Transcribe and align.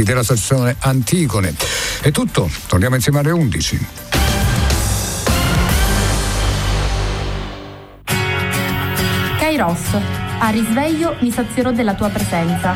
della 0.00 0.22
stazione 0.22 0.74
Antigone. 0.78 1.54
È 2.00 2.10
tutto, 2.12 2.50
torniamo 2.66 2.94
insieme 2.94 3.18
alle 3.18 3.30
11. 3.30 3.86
Kairos, 9.38 9.80
a 10.38 10.48
risveglio 10.48 11.16
mi 11.20 11.30
sazierò 11.30 11.72
della 11.72 11.92
tua 11.92 12.08
presenza. 12.08 12.74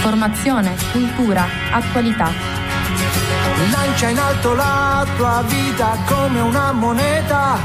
Formazione, 0.00 0.74
cultura, 0.90 1.46
attualità. 1.70 2.32
Lancia 3.70 4.08
in 4.08 4.18
alto 4.18 4.54
la 4.54 5.06
tua 5.16 5.44
vita 5.46 5.98
come 6.04 6.40
una 6.40 6.72
moneta 6.72 7.58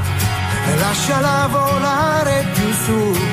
e 0.67 0.77
lasciala 0.77 1.47
volare 1.47 2.45
più 2.53 2.71
su 2.71 3.32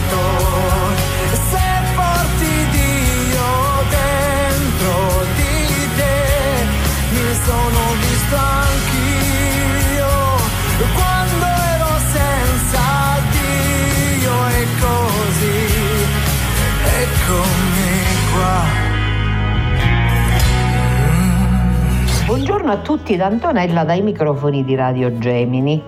Buongiorno 22.25 22.71
a 22.71 22.77
tutti 22.77 23.17
da 23.17 23.25
Antonella 23.25 23.83
dai 23.83 24.01
microfoni 24.01 24.63
di 24.63 24.75
Radio 24.75 25.17
Gemini. 25.17 25.81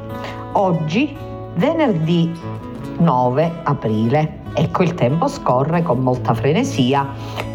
Oggi, 0.53 1.15
venerdì 1.55 2.31
9 2.97 3.51
aprile. 3.63 4.42
Ecco, 4.55 4.83
il 4.83 4.93
tempo 4.93 5.27
scorre 5.27 5.81
con 5.81 5.99
molta 5.99 6.35
frenesia 6.35 7.07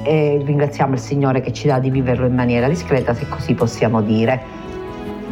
e 0.02 0.42
ringraziamo 0.44 0.94
il 0.94 1.00
Signore 1.00 1.40
che 1.40 1.52
ci 1.52 1.68
dà 1.68 1.78
di 1.78 1.90
viverlo 1.90 2.26
in 2.26 2.34
maniera 2.34 2.66
discreta, 2.68 3.14
se 3.14 3.28
così 3.28 3.54
possiamo 3.54 4.02
dire. 4.02 4.66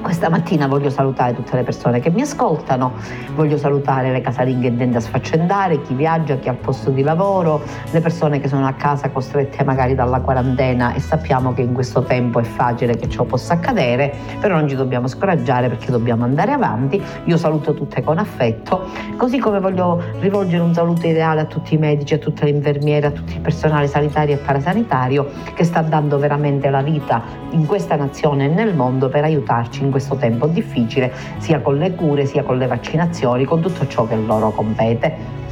Questa 0.06 0.30
mattina 0.30 0.68
voglio 0.68 0.88
salutare 0.88 1.34
tutte 1.34 1.56
le 1.56 1.64
persone 1.64 1.98
che 1.98 2.10
mi 2.10 2.20
ascoltano, 2.20 2.92
voglio 3.34 3.56
salutare 3.56 4.12
le 4.12 4.20
casalinghe 4.20 4.68
intende 4.68 4.98
a 4.98 5.00
sfaccendare, 5.00 5.82
chi 5.82 5.94
viaggia, 5.94 6.36
chi 6.36 6.48
ha 6.48 6.54
posto 6.54 6.90
di 6.90 7.02
lavoro, 7.02 7.60
le 7.90 8.00
persone 8.00 8.38
che 8.38 8.46
sono 8.46 8.68
a 8.68 8.74
casa 8.74 9.10
costrette 9.10 9.64
magari 9.64 9.96
dalla 9.96 10.20
quarantena 10.20 10.94
e 10.94 11.00
sappiamo 11.00 11.52
che 11.54 11.62
in 11.62 11.72
questo 11.72 12.04
tempo 12.04 12.38
è 12.38 12.44
facile 12.44 12.96
che 12.96 13.08
ciò 13.08 13.24
possa 13.24 13.54
accadere, 13.54 14.14
però 14.38 14.54
non 14.54 14.68
ci 14.68 14.76
dobbiamo 14.76 15.08
scoraggiare 15.08 15.68
perché 15.68 15.90
dobbiamo 15.90 16.22
andare 16.22 16.52
avanti. 16.52 17.02
Io 17.24 17.36
saluto 17.36 17.74
tutte 17.74 18.00
con 18.04 18.18
affetto, 18.18 18.88
così 19.16 19.38
come 19.38 19.58
voglio 19.58 20.00
rivolgere 20.20 20.62
un 20.62 20.72
saluto 20.72 21.04
ideale 21.08 21.40
a 21.40 21.46
tutti 21.46 21.74
i 21.74 21.78
medici, 21.78 22.14
a 22.14 22.18
tutte 22.18 22.44
le 22.44 22.50
infermiere, 22.50 23.08
a 23.08 23.10
tutto 23.10 23.32
il 23.32 23.40
personale 23.40 23.88
sanitario 23.88 24.36
e 24.36 24.38
parasanitario 24.38 25.26
che 25.52 25.64
sta 25.64 25.82
dando 25.82 26.16
veramente 26.20 26.70
la 26.70 26.82
vita 26.82 27.24
in 27.50 27.66
questa 27.66 27.96
nazione 27.96 28.44
e 28.44 28.48
nel 28.48 28.72
mondo 28.72 29.08
per 29.08 29.24
aiutarci 29.24 29.82
in 29.82 29.94
questo 29.96 30.16
tempo 30.16 30.46
difficile, 30.46 31.10
sia 31.38 31.60
con 31.60 31.78
le 31.78 31.94
cure, 31.94 32.26
sia 32.26 32.42
con 32.42 32.58
le 32.58 32.66
vaccinazioni, 32.66 33.44
con 33.44 33.62
tutto 33.62 33.86
ciò 33.86 34.06
che 34.06 34.14
loro 34.14 34.50
compete. 34.50 35.45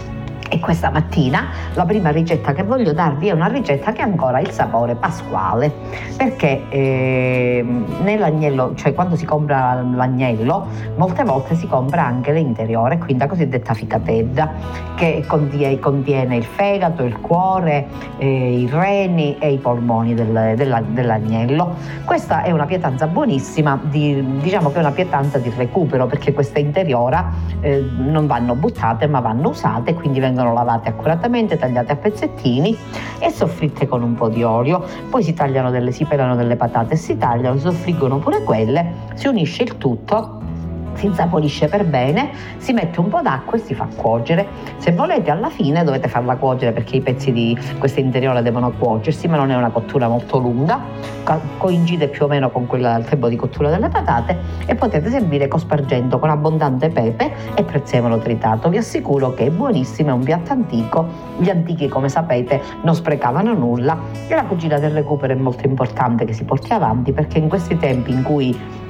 E 0.55 0.61
questa 0.61 0.89
mattina 0.89 1.49
la 1.75 1.85
prima 1.85 2.11
ricetta 2.11 2.53
che 2.53 2.63
voglio 2.63 2.93
darvi 2.93 3.27
è 3.27 3.33
una 3.33 3.49
ricetta 3.49 3.91
che 3.91 4.03
ha 4.03 4.05
ancora 4.05 4.39
il 4.39 4.51
sapore 4.51 4.95
pasquale, 4.95 5.73
perché 6.17 6.69
eh, 6.69 7.67
nell'agnello, 8.03 8.73
cioè 8.77 8.95
quando 8.95 9.17
si 9.17 9.25
compra 9.25 9.83
l'agnello, 9.83 10.69
molte 10.95 11.25
volte 11.25 11.57
si 11.57 11.67
compra 11.67 12.05
anche 12.05 12.31
l'interiore, 12.31 12.99
quindi 12.99 13.19
la 13.19 13.27
cosiddetta 13.27 13.75
ficatedda, 13.75 14.53
che 14.95 15.25
contiene, 15.27 15.81
contiene 15.81 16.37
il 16.37 16.45
fegato, 16.45 17.03
il 17.03 17.19
cuore, 17.21 17.89
eh, 18.19 18.61
i 18.61 18.69
reni 18.71 19.37
e 19.39 19.55
i 19.55 19.59
polmoni 19.59 20.15
del, 20.15 20.53
della, 20.55 20.81
dell'agnello. 20.87 21.75
Questa 22.05 22.43
è 22.43 22.53
una 22.53 22.67
pietanza 22.67 23.09
buonissima, 23.09 23.81
di, 23.83 24.39
diciamo 24.41 24.71
che 24.71 24.77
è 24.77 24.81
una 24.81 24.93
pietanza 24.93 25.39
di 25.39 25.53
recupero, 25.57 26.07
perché 26.07 26.33
queste 26.33 26.61
interiora 26.61 27.33
eh, 27.59 27.85
non 27.97 28.29
vanno 28.29 28.55
buttate 28.55 29.09
ma 29.09 29.19
vanno 29.19 29.49
usate, 29.49 29.95
quindi 29.95 30.21
vengono 30.21 30.43
vengono 30.44 30.53
lavate 30.53 30.91
accuratamente, 30.91 31.56
tagliate 31.56 31.93
a 31.93 31.97
pezzettini 31.97 32.77
e 33.19 33.31
soffritte 33.31 33.88
con 33.88 34.03
un 34.03 34.15
po' 34.15 34.28
di 34.28 34.43
olio. 34.43 34.84
Poi 35.09 35.22
si 35.22 35.32
tagliano 35.32 35.71
delle, 35.71 35.91
si 35.91 36.05
pelano 36.05 36.37
delle 36.37 36.56
patate 36.56 36.94
e 36.94 36.97
si 36.97 37.16
tagliano, 37.16 37.56
si 37.56 37.62
soffriggono 37.62 38.19
pure 38.19 38.43
quelle, 38.43 38.93
si 39.15 39.27
unisce 39.27 39.62
il 39.62 39.78
tutto 39.78 40.44
si 41.05 41.11
insaporisce 41.11 41.69
per 41.69 41.85
bene, 41.85 42.31
si 42.57 42.73
mette 42.73 42.99
un 42.99 43.09
po' 43.09 43.21
d'acqua 43.21 43.59
e 43.59 43.61
si 43.61 43.75
fa 43.75 43.87
cuocere. 43.95 44.47
Se 44.79 44.93
volete 44.93 45.31
alla 45.31 45.51
fine 45.51 45.85
dovete 45.85 46.09
farla 46.09 46.37
cuocere 46.37 46.73
perché 46.73 46.97
i 46.97 47.01
pezzi 47.03 47.31
di 47.31 47.57
questa 47.79 48.01
interiore 48.01 48.43
devono 48.43 48.73
cuocersi, 48.73 49.29
ma 49.29 49.37
non 49.37 49.51
è 49.51 49.57
una 49.57 49.71
cottura 49.71 50.09
molto 50.09 50.39
lunga, 50.39 50.81
coincide 51.59 52.09
più 52.09 52.25
o 52.25 52.29
meno 52.29 52.51
con 52.51 52.67
quella 52.67 52.95
del 52.95 53.05
tempo 53.05 53.29
di 53.29 53.37
cottura 53.37 53.69
delle 53.69 53.89
patate 53.89 54.39
e 54.67 54.75
potete 54.75 55.11
servire 55.11 55.47
cospargendo 55.47 56.19
con 56.19 56.31
abbondante 56.31 56.89
pepe 56.89 57.33
e 57.55 57.63
prezzemolo 57.63 58.19
tritato. 58.19 58.71
Vi 58.71 58.79
assicuro 58.79 59.35
che 59.35 59.47
è 59.47 59.51
buonissimo, 59.51 60.09
è 60.09 60.13
un 60.13 60.25
piatto 60.25 60.53
antico. 60.53 61.07
Gli 61.37 61.51
antichi, 61.51 61.89
come 61.89 62.09
sapete, 62.09 62.63
non 62.83 62.95
sprecavano 62.95 63.53
nulla 63.53 63.99
e 64.27 64.35
la 64.35 64.45
cucina 64.45 64.79
del 64.79 64.93
recupero 64.93 65.35
è 65.35 65.37
molto 65.37 65.67
importante 65.67 66.25
che 66.25 66.33
si 66.33 66.45
porti 66.45 66.73
avanti 66.73 67.13
perché 67.13 67.39
in 67.39 67.49
questi 67.49 67.77
tempi 67.77 68.13
in 68.13 68.23
cui 68.23 68.83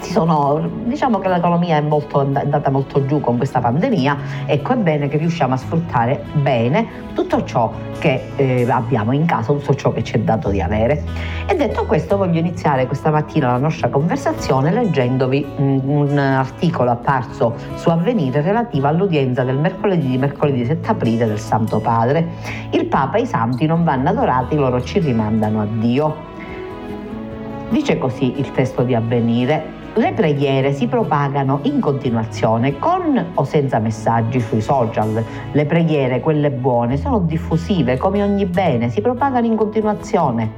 sono, 0.00 0.68
diciamo 0.84 1.18
che 1.18 1.28
l'economia 1.28 1.76
è 1.76 1.80
molto, 1.80 2.20
andata 2.20 2.70
molto 2.70 3.04
giù 3.06 3.20
con 3.20 3.36
questa 3.36 3.60
pandemia, 3.60 4.16
ecco 4.46 4.72
è 4.72 4.76
bene 4.76 5.08
che 5.08 5.18
riusciamo 5.18 5.54
a 5.54 5.56
sfruttare 5.56 6.22
bene 6.34 7.08
tutto 7.14 7.44
ciò 7.44 7.70
che 7.98 8.32
eh, 8.36 8.70
abbiamo 8.70 9.12
in 9.12 9.26
casa, 9.26 9.52
tutto 9.52 9.74
ciò 9.74 9.92
che 9.92 10.02
ci 10.02 10.14
è 10.14 10.20
dato 10.20 10.48
di 10.50 10.60
avere. 10.60 11.02
E 11.46 11.54
detto 11.54 11.84
questo 11.84 12.16
voglio 12.16 12.38
iniziare 12.38 12.86
questa 12.86 13.10
mattina 13.10 13.52
la 13.52 13.58
nostra 13.58 13.88
conversazione 13.88 14.72
leggendovi 14.72 15.46
un, 15.56 15.80
un 15.84 16.18
articolo 16.18 16.90
apparso 16.90 17.54
su 17.74 17.90
Avvenire 17.90 18.40
relativo 18.40 18.86
all'udienza 18.86 19.42
del 19.42 19.58
mercoledì 19.58 20.08
di 20.08 20.18
mercoledì 20.18 20.64
7 20.64 20.88
aprile 20.88 21.26
del 21.26 21.38
Santo 21.38 21.80
Padre. 21.80 22.26
Il 22.70 22.86
Papa 22.86 23.18
e 23.18 23.22
i 23.22 23.26
santi 23.26 23.66
non 23.66 23.84
vanno 23.84 24.08
adorati, 24.08 24.56
loro 24.56 24.82
ci 24.82 24.98
rimandano 24.98 25.60
a 25.60 25.66
Dio. 25.66 26.28
Dice 27.70 27.98
così 27.98 28.38
il 28.38 28.50
testo 28.52 28.82
di 28.82 28.94
Avvenire, 28.94 29.78
le 29.94 30.12
preghiere 30.12 30.72
si 30.72 30.86
propagano 30.86 31.58
in 31.62 31.80
continuazione 31.80 32.78
con 32.78 33.32
o 33.34 33.44
senza 33.44 33.80
messaggi 33.80 34.38
sui 34.38 34.60
social. 34.60 35.24
Le 35.50 35.66
preghiere, 35.66 36.20
quelle 36.20 36.50
buone, 36.50 36.96
sono 36.96 37.18
diffusive 37.18 37.96
come 37.96 38.22
ogni 38.22 38.46
bene, 38.46 38.88
si 38.88 39.00
propagano 39.00 39.46
in 39.46 39.56
continuazione, 39.56 40.52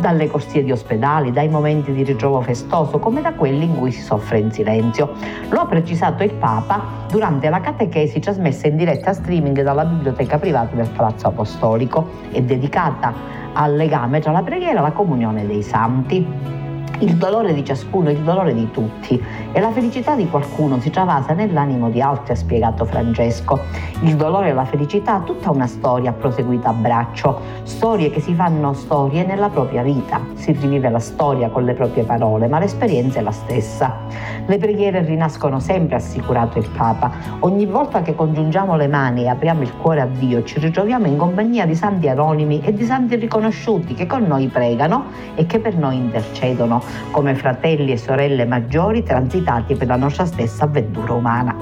dalle 0.00 0.26
corsie 0.28 0.64
di 0.64 0.72
ospedali, 0.72 1.32
dai 1.32 1.48
momenti 1.48 1.92
di 1.92 2.02
ritrovo 2.02 2.40
festoso, 2.40 2.98
come 2.98 3.20
da 3.20 3.34
quelli 3.34 3.64
in 3.64 3.76
cui 3.76 3.92
si 3.92 4.00
soffre 4.00 4.38
in 4.38 4.50
silenzio. 4.50 5.12
Lo 5.50 5.60
ha 5.60 5.66
precisato 5.66 6.22
il 6.22 6.32
Papa 6.32 6.82
durante 7.10 7.50
la 7.50 7.60
catechesi 7.60 8.20
trasmessa 8.20 8.68
in 8.68 8.76
diretta 8.76 9.12
streaming 9.12 9.62
dalla 9.62 9.84
biblioteca 9.84 10.38
privata 10.38 10.74
del 10.74 10.88
Palazzo 10.88 11.26
Apostolico 11.26 12.08
e 12.30 12.42
dedicata 12.42 13.12
al 13.52 13.76
legame 13.76 14.20
tra 14.20 14.32
la 14.32 14.42
preghiera 14.42 14.78
e 14.78 14.82
la 14.82 14.92
comunione 14.92 15.46
dei 15.46 15.62
santi. 15.62 16.57
Il 17.00 17.14
dolore 17.14 17.54
di 17.54 17.64
ciascuno, 17.64 18.10
il 18.10 18.18
dolore 18.18 18.52
di 18.52 18.72
tutti 18.72 19.22
e 19.52 19.60
la 19.60 19.70
felicità 19.70 20.16
di 20.16 20.28
qualcuno 20.28 20.80
si 20.80 20.90
travasa 20.90 21.32
nell'animo 21.32 21.90
di 21.90 22.00
altri, 22.00 22.32
ha 22.32 22.34
spiegato 22.34 22.84
Francesco. 22.84 23.60
Il 24.02 24.16
dolore 24.16 24.48
e 24.48 24.52
la 24.52 24.64
felicità, 24.64 25.20
tutta 25.20 25.52
una 25.52 25.68
storia 25.68 26.12
proseguita 26.12 26.70
a 26.70 26.72
braccio, 26.72 27.40
storie 27.62 28.10
che 28.10 28.20
si 28.20 28.34
fanno 28.34 28.72
storie 28.72 29.24
nella 29.24 29.48
propria 29.48 29.84
vita. 29.84 30.20
Si 30.34 30.50
rivive 30.50 30.88
la 30.88 30.98
storia 30.98 31.50
con 31.50 31.64
le 31.64 31.74
proprie 31.74 32.02
parole, 32.02 32.48
ma 32.48 32.58
l'esperienza 32.58 33.20
è 33.20 33.22
la 33.22 33.30
stessa. 33.30 33.98
Le 34.46 34.58
preghiere 34.58 35.04
rinascono 35.04 35.60
sempre, 35.60 35.94
ha 35.94 35.98
assicurato 35.98 36.58
il 36.58 36.68
Papa. 36.76 37.12
Ogni 37.40 37.66
volta 37.66 38.02
che 38.02 38.16
congiungiamo 38.16 38.74
le 38.74 38.88
mani 38.88 39.22
e 39.22 39.28
apriamo 39.28 39.62
il 39.62 39.72
cuore 39.76 40.00
a 40.00 40.06
Dio, 40.06 40.42
ci 40.42 40.58
ritroviamo 40.58 41.06
in 41.06 41.16
compagnia 41.16 41.64
di 41.64 41.76
santi 41.76 42.08
anonimi 42.08 42.60
e 42.60 42.72
di 42.72 42.84
santi 42.84 43.14
riconosciuti 43.14 43.94
che 43.94 44.06
con 44.06 44.24
noi 44.24 44.48
pregano 44.48 45.04
e 45.36 45.46
che 45.46 45.60
per 45.60 45.76
noi 45.76 45.94
intercedono 45.96 46.86
come 47.10 47.34
fratelli 47.34 47.92
e 47.92 47.96
sorelle 47.96 48.44
maggiori 48.44 49.02
transitati 49.02 49.74
per 49.74 49.86
la 49.86 49.96
nostra 49.96 50.24
stessa 50.24 50.64
avventura 50.64 51.12
umana. 51.12 51.54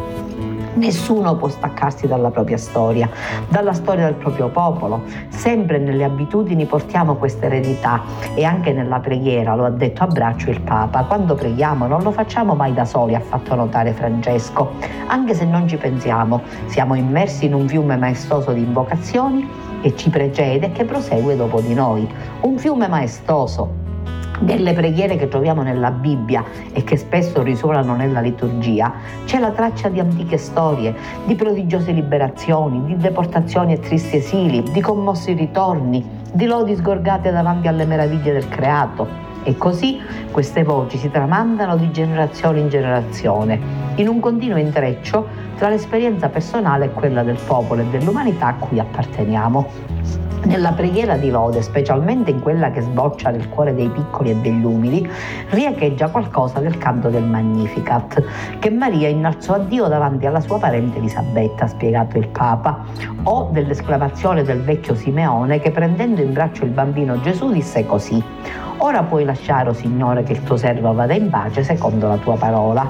Nessuno 0.76 1.37
può 1.37 1.49
staccarsi 1.49 2.06
dalla 2.06 2.31
propria 2.31 2.58
storia, 2.58 3.08
dalla 3.49 3.73
storia 3.73 4.05
del 4.05 4.14
proprio 4.14 4.49
popolo. 4.49 5.05
Sempre 5.28 5.78
nelle 5.78 6.05
abitudini 6.05 6.67
portiamo 6.67 7.14
questa 7.14 7.46
eredità 7.46 8.02
e 8.34 8.44
anche 8.44 8.75
nella 8.75 9.00
preghiera, 9.00 9.55
lo 9.55 9.64
ha 9.64 9.70
detto 9.70 10.02
a 10.02 10.06
braccio 10.06 10.50
il 10.50 10.61
Papa. 10.61 11.05
Quando 11.05 11.34
preghiamo 11.34 11.87
non 11.87 12.02
lo 12.02 12.11
facciamo 12.11 12.55
mai 12.55 12.75
da 12.75 12.84
soli, 12.84 13.14
ha 13.14 13.20
fatto 13.20 13.55
notare 13.55 13.93
Francesco. 13.93 14.72
Anche 15.06 15.32
se 15.32 15.46
non 15.46 15.67
ci 15.67 15.79
pensiamo, 15.79 16.43
siamo 16.67 16.94
immersi 16.94 17.46
in 17.46 17.55
un 17.55 17.67
fiume 17.67 17.96
maestoso 17.96 18.52
di 18.52 18.61
invocazioni 18.61 19.49
che 19.81 19.96
ci 19.96 20.11
precede 20.11 20.67
e 20.67 20.72
che 20.72 20.84
prosegue 20.84 21.37
dopo 21.37 21.62
di 21.62 21.72
noi. 21.72 22.06
Un 22.43 22.58
fiume 22.58 22.87
maestoso 22.87 23.86
delle 24.41 24.73
preghiere 24.73 25.17
che 25.17 25.29
troviamo 25.29 25.62
nella 25.62 25.91
Bibbia 25.91 26.44
e 26.73 26.85
che 26.85 26.97
spesso 26.97 27.43
risuonano 27.43 27.94
nella 27.94 28.21
liturgia, 28.21 28.93
c'è 29.25 29.38
la 29.38 29.50
traccia 29.50 29.88
di 29.88 30.00
antiche 30.00 30.37
storie, 30.37 30.94
di 31.25 31.35
prodigiose 31.35 31.93
liberazioni, 31.93 32.85
di 32.85 32.97
deportazioni 32.97 33.73
e 33.73 33.81
tristi 33.81 34.17
esili, 34.17 34.62
di 34.62 34.81
commossi 34.81 35.33
ritorni, 35.33 36.05
di 36.33 36.47
lodi 36.47 36.75
sgorgate 36.75 37.31
davanti 37.31 37.69
alle 37.69 37.85
meraviglie 37.87 38.33
del 38.33 38.49
creato. 38.49 39.25
E 39.43 39.56
così 39.56 40.00
queste 40.33 40.65
voci 40.65 40.99
si 40.99 41.09
tramandano 41.09 41.77
di 41.77 41.93
generazione 41.93 42.59
in 42.59 42.69
generazione, 42.69 43.61
in 43.94 44.09
un 44.09 44.19
continuo 44.19 44.59
intreccio 44.59 45.25
tra 45.56 45.69
l'esperienza 45.69 46.29
personale 46.29 46.87
e 46.87 46.91
quella 46.91 47.23
del 47.23 47.39
popolo 47.47 47.82
e 47.82 47.87
dell'umanità 47.87 48.49
a 48.49 48.55
cui 48.55 48.81
apparteniamo. 48.81 50.25
Nella 50.46 50.70
preghiera 50.70 51.16
di 51.16 51.28
lode, 51.28 51.60
specialmente 51.60 52.31
in 52.31 52.40
quella 52.40 52.70
che 52.70 52.81
sboccia 52.81 53.31
nel 53.31 53.48
cuore 53.48 53.75
dei 53.75 53.88
piccoli 53.88 54.31
e 54.31 54.37
degli 54.37 54.62
umili, 54.64 55.10
riecheggia 55.50 56.08
qualcosa 56.08 56.60
del 56.60 56.78
canto 56.78 57.08
del 57.08 57.25
Magnificat, 57.25 58.22
che 58.60 58.70
Maria 58.70 59.08
innalzò 59.08 59.54
a 59.54 59.58
Dio 59.58 59.88
davanti 59.88 60.25
alla 60.25 60.38
sua 60.38 60.58
parente 60.58 60.98
Elisabetta, 60.98 61.64
ha 61.64 61.69
spiegato 61.69 62.16
il 62.16 62.28
Papa, 62.28 62.84
o 63.25 63.48
dell'esclamazione 63.50 64.44
del 64.44 64.62
vecchio 64.62 64.94
Simeone 64.94 65.58
che 65.58 65.72
prendendo 65.72 66.22
in 66.22 66.32
braccio 66.32 66.64
il 66.64 66.70
bambino 66.70 67.20
Gesù 67.20 67.50
disse 67.50 67.84
così, 67.84 68.22
Ora 68.78 69.02
puoi 69.02 69.25
lasciare, 69.25 69.69
o 69.69 69.72
oh 69.72 69.75
Signore, 69.75 70.22
che 70.22 70.32
il 70.32 70.44
tuo 70.44 70.56
servo 70.56 70.94
vada 70.94 71.14
in 71.14 71.28
pace 71.28 71.64
secondo 71.64 72.06
la 72.06 72.19
tua 72.19 72.37
parola 72.37 72.88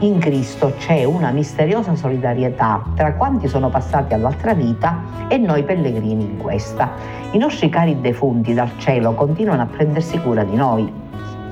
in 0.00 0.18
Cristo 0.18 0.74
c'è 0.78 1.02
una 1.02 1.30
misteriosa 1.32 1.96
solidarietà 1.96 2.84
tra 2.94 3.14
quanti 3.14 3.48
sono 3.48 3.68
passati 3.68 4.14
all'altra 4.14 4.54
vita 4.54 5.26
e 5.28 5.38
noi 5.38 5.64
pellegrini 5.64 6.22
in 6.22 6.36
questa. 6.36 6.92
I 7.32 7.38
nostri 7.38 7.68
cari 7.68 8.00
defunti 8.00 8.54
dal 8.54 8.70
cielo 8.78 9.14
continuano 9.14 9.62
a 9.62 9.66
prendersi 9.66 10.18
cura 10.20 10.44
di 10.44 10.54
noi 10.54 11.06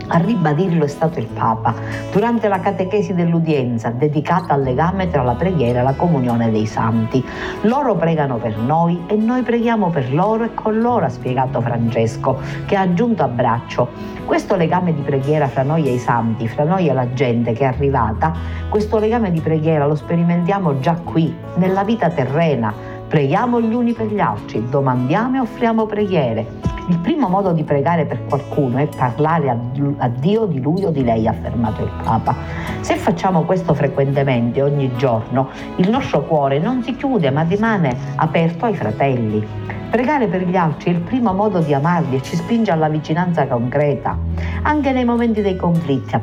a 0.09 0.19
ribadirlo 0.19 0.85
è 0.85 0.89
stato 0.89 1.19
il 1.19 1.27
Papa 1.27 1.75
durante 2.13 2.49
la 2.49 2.61
catechesi 2.61 3.15
dell'udienza 3.15 3.91
dedicata 3.91 4.55
al 4.55 4.63
legame 4.63 5.11
tra 5.11 5.23
la 5.23 5.35
preghiera 5.35 5.81
e 5.81 5.83
la 5.83 5.95
comunione 5.95 6.51
dei 6.51 6.67
santi. 6.67 7.25
Loro 7.63 7.97
pregano 7.97 8.37
per 8.37 8.57
noi 8.57 9.03
e 9.07 9.17
noi 9.17 9.43
preghiamo 9.43 9.91
per 9.91 10.13
loro 10.13 10.45
e 10.45 10.55
con 10.55 10.81
loro, 10.81 11.07
ha 11.07 11.09
spiegato 11.09 11.61
Francesco, 11.61 12.39
che 12.67 12.77
ha 12.77 12.83
aggiunto 12.83 13.23
a 13.23 13.29
braccio. 13.29 13.89
Questo 14.25 14.57
legame 14.57 14.95
di 14.95 15.03
preghiera 15.03 15.49
fra 15.49 15.63
noi 15.63 15.87
e 15.89 15.95
i 15.95 15.99
santi, 15.99 16.49
fra 16.49 16.65
noi 16.65 16.89
e 16.89 16.93
la 16.93 17.13
gente 17.13 17.53
che 17.53 17.65
è 17.65 17.67
arrivata, 17.67 18.33
questo 18.69 18.99
legame 18.99 19.31
di 19.31 19.41
preghiera 19.41 19.87
lo 19.87 19.95
sperimentiamo 19.95 20.79
già 20.81 20.95
qui, 20.95 21.35
nella 21.57 21.85
vita 21.85 22.11
terrena. 22.11 22.73
Preghiamo 23.09 23.61
gli 23.61 23.73
uni 23.73 23.93
per 23.93 24.07
gli 24.07 24.19
altri, 24.19 24.69
domandiamo 24.69 25.37
e 25.37 25.41
offriamo 25.41 25.87
preghiere. 25.87 26.76
Il 26.89 26.99
primo 27.01 27.29
modo 27.29 27.51
di 27.53 27.65
pregare 27.65 28.05
per 28.05 28.27
qualcuno 28.27 28.79
è 28.79 28.87
parlare 28.87 29.51
a, 29.51 30.09
Dio 30.09 30.47
di 30.47 30.61
lui 30.61 30.85
o 30.85 30.91
di 30.91 31.03
lei, 31.03 31.27
ha 31.27 31.33
affermato 31.33 31.83
il 31.83 31.91
Papa. 32.05 32.37
Se 32.81 32.95
facciamo 32.95 33.43
questo 33.43 33.75
frequentemente, 33.75 34.63
ogni 34.63 34.95
giorno, 34.97 35.49
il 35.77 35.91
nostro 35.91 36.23
cuore 36.23 36.61
non 36.61 36.85
si 36.85 36.95
chiude 36.95 37.33
ma 37.33 37.43
rimane 37.43 37.97
aperto 38.15 38.67
ai 38.67 38.77
fratelli. 38.77 39.67
Pregare 39.91 40.27
per 40.27 40.47
gli 40.47 40.57
altri 40.57 40.91
è 40.91 40.95
il 40.95 41.01
primo 41.01 41.33
modo 41.33 41.61
di 41.61 41.73
amarli 41.73 42.17
e 42.17 42.23
ci 42.23 42.37
spinge 42.37 42.71
alla 42.71 42.89
vicinanza 42.89 43.47
concreta. 43.47 44.19
Anche 44.63 44.93
nei 44.93 45.05
momenti 45.05 45.43
dei 45.43 45.57
conflitti 45.57 46.15
ha, 46.15 46.21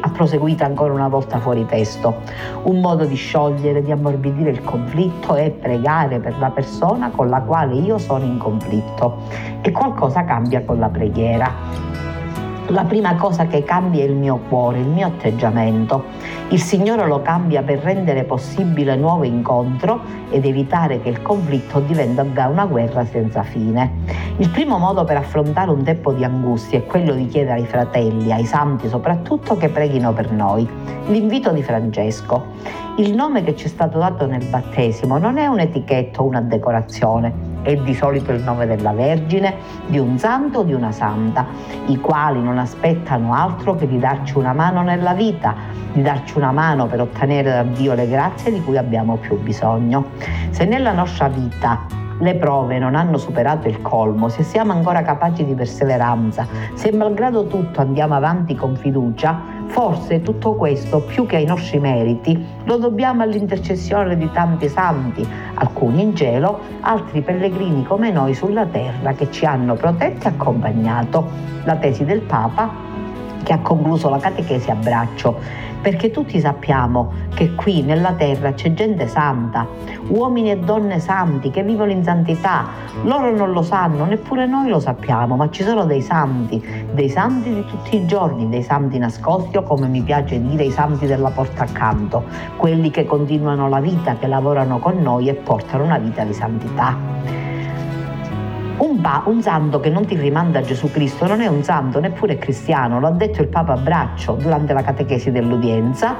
ha 0.00 0.10
proseguito 0.10 0.64
ancora 0.64 0.92
una 0.92 1.08
volta 1.08 1.38
fuori 1.40 1.66
testo. 1.66 2.22
Un 2.64 2.80
modo 2.80 3.04
di 3.04 3.16
sciogliere, 3.16 3.82
di 3.82 3.90
ammorbidire 3.90 4.50
il 4.50 4.62
conflitto 4.62 5.34
è 5.34 5.50
pregare 5.50 6.20
per 6.20 6.38
la 6.38 6.50
persona 6.50 7.10
con 7.10 7.28
la 7.28 7.40
quale 7.40 7.74
io 7.76 7.98
sono 7.98 8.24
in 8.24 8.38
conflitto. 8.38 9.22
E 9.62 9.70
qualcosa 9.72 10.05
cambia 10.24 10.62
con 10.64 10.78
la 10.78 10.88
preghiera 10.88 11.96
la 12.70 12.84
prima 12.84 13.14
cosa 13.14 13.46
che 13.46 13.62
cambia 13.62 14.02
è 14.02 14.08
il 14.08 14.16
mio 14.16 14.40
cuore, 14.48 14.80
il 14.80 14.88
mio 14.88 15.06
atteggiamento. 15.06 16.02
Il 16.48 16.60
Signore 16.60 17.06
lo 17.06 17.22
cambia 17.22 17.62
per 17.62 17.78
rendere 17.78 18.24
possibile 18.24 18.96
nuovo 18.96 19.22
incontro 19.22 20.00
ed 20.30 20.44
evitare 20.44 21.00
che 21.00 21.10
il 21.10 21.22
conflitto 21.22 21.78
diventa 21.80 22.22
una 22.48 22.66
guerra 22.66 23.04
senza 23.04 23.44
fine. 23.44 23.92
Il 24.38 24.50
primo 24.50 24.78
modo 24.78 25.04
per 25.04 25.16
affrontare 25.16 25.70
un 25.70 25.84
tempo 25.84 26.12
di 26.12 26.24
angustia 26.24 26.78
è 26.78 26.86
quello 26.86 27.14
di 27.14 27.26
chiedere 27.26 27.60
ai 27.60 27.66
fratelli, 27.66 28.32
ai 28.32 28.44
santi 28.44 28.88
soprattutto, 28.88 29.56
che 29.56 29.68
preghino 29.68 30.12
per 30.12 30.32
noi. 30.32 30.68
L'invito 31.06 31.52
di 31.52 31.62
Francesco. 31.62 32.46
Il 32.96 33.14
nome 33.14 33.44
che 33.44 33.54
ci 33.54 33.66
è 33.66 33.68
stato 33.68 33.98
dato 33.98 34.26
nel 34.26 34.44
battesimo 34.44 35.18
non 35.18 35.38
è 35.38 35.46
un'etichetta 35.46 36.20
o 36.20 36.24
una 36.24 36.40
decorazione, 36.40 37.55
è 37.66 37.74
di 37.74 37.94
solito 37.94 38.30
il 38.30 38.42
nome 38.42 38.64
della 38.64 38.92
Vergine, 38.92 39.56
di 39.86 39.98
un 39.98 40.18
santo 40.18 40.60
o 40.60 40.62
di 40.62 40.72
una 40.72 40.92
santa, 40.92 41.46
i 41.86 41.98
quali 41.98 42.40
non 42.40 42.58
aspettano 42.58 43.34
altro 43.34 43.74
che 43.74 43.88
di 43.88 43.98
darci 43.98 44.38
una 44.38 44.52
mano 44.52 44.82
nella 44.82 45.14
vita, 45.14 45.54
di 45.92 46.00
darci 46.00 46.38
una 46.38 46.52
mano 46.52 46.86
per 46.86 47.00
ottenere 47.00 47.50
da 47.50 47.62
Dio 47.64 47.94
le 47.94 48.08
grazie 48.08 48.52
di 48.52 48.62
cui 48.62 48.76
abbiamo 48.76 49.16
più 49.16 49.36
bisogno. 49.40 50.10
Se 50.50 50.64
nella 50.64 50.92
nostra 50.92 51.26
vita 51.26 52.04
le 52.20 52.36
prove 52.36 52.78
non 52.78 52.94
hanno 52.94 53.18
superato 53.18 53.66
il 53.66 53.82
colmo, 53.82 54.28
se 54.28 54.44
siamo 54.44 54.72
ancora 54.72 55.02
capaci 55.02 55.44
di 55.44 55.54
perseveranza, 55.54 56.46
se 56.74 56.92
malgrado 56.92 57.46
tutto 57.46 57.80
andiamo 57.80 58.14
avanti 58.14 58.54
con 58.54 58.76
fiducia, 58.76 59.38
forse 59.66 60.22
tutto 60.22 60.54
questo, 60.54 61.00
più 61.00 61.26
che 61.26 61.36
ai 61.36 61.44
nostri 61.44 61.78
meriti, 61.78 62.44
lo 62.64 62.76
dobbiamo 62.76 63.22
all'intercessione 63.22 64.16
di 64.16 64.30
tanti 64.32 64.68
santi, 64.68 65.26
alcuni 65.54 66.02
in 66.02 66.16
cielo, 66.16 66.60
altri 66.80 67.20
pellegrini 67.20 67.84
come 67.84 68.10
noi 68.10 68.34
sulla 68.34 68.66
terra 68.66 69.12
che 69.12 69.30
ci 69.30 69.44
hanno 69.44 69.74
protetti 69.74 70.26
e 70.26 70.30
accompagnato. 70.30 71.54
La 71.64 71.76
tesi 71.76 72.04
del 72.04 72.20
Papa 72.20 72.85
che 73.46 73.52
ha 73.52 73.60
concluso 73.60 74.08
la 74.08 74.18
catechesi 74.18 74.72
a 74.72 74.74
braccio, 74.74 75.38
perché 75.80 76.10
tutti 76.10 76.40
sappiamo 76.40 77.12
che 77.32 77.54
qui 77.54 77.82
nella 77.82 78.12
terra 78.14 78.52
c'è 78.52 78.74
gente 78.74 79.06
santa, 79.06 79.64
uomini 80.08 80.50
e 80.50 80.58
donne 80.58 80.98
santi 80.98 81.50
che 81.50 81.62
vivono 81.62 81.92
in 81.92 82.02
santità. 82.02 82.66
Loro 83.04 83.30
non 83.30 83.52
lo 83.52 83.62
sanno, 83.62 84.04
neppure 84.04 84.46
noi 84.46 84.68
lo 84.68 84.80
sappiamo, 84.80 85.36
ma 85.36 85.48
ci 85.50 85.62
sono 85.62 85.84
dei 85.84 86.02
santi, 86.02 86.60
dei 86.92 87.08
santi 87.08 87.54
di 87.54 87.64
tutti 87.66 87.94
i 87.94 88.06
giorni, 88.06 88.48
dei 88.48 88.64
santi 88.64 88.98
nascosti 88.98 89.58
o 89.58 89.62
come 89.62 89.86
mi 89.86 90.02
piace 90.02 90.44
dire 90.44 90.64
i 90.64 90.72
santi 90.72 91.06
della 91.06 91.30
porta 91.30 91.62
accanto, 91.62 92.24
quelli 92.56 92.90
che 92.90 93.04
continuano 93.04 93.68
la 93.68 93.78
vita, 93.78 94.16
che 94.16 94.26
lavorano 94.26 94.80
con 94.80 95.00
noi 95.00 95.28
e 95.28 95.34
portano 95.34 95.84
una 95.84 95.98
vita 95.98 96.24
di 96.24 96.32
santità. 96.32 96.96
Un, 98.96 99.02
pa, 99.02 99.22
un, 99.26 99.42
santo 99.42 99.78
che 99.78 99.90
non 99.90 100.06
ti 100.06 100.16
rimanda 100.16 100.60
a 100.60 100.62
Gesù 100.62 100.90
Cristo 100.90 101.26
non 101.26 101.42
è 101.42 101.46
un 101.48 101.62
santo, 101.62 102.00
neppure 102.00 102.38
cristiano, 102.38 102.98
lo 102.98 103.08
ha 103.08 103.10
detto 103.10 103.42
il 103.42 103.48
Papa 103.48 103.76
Braccio 103.76 104.32
durante 104.40 104.72
la 104.72 104.82
catechesi 104.82 105.30
dell'udienza, 105.30 106.16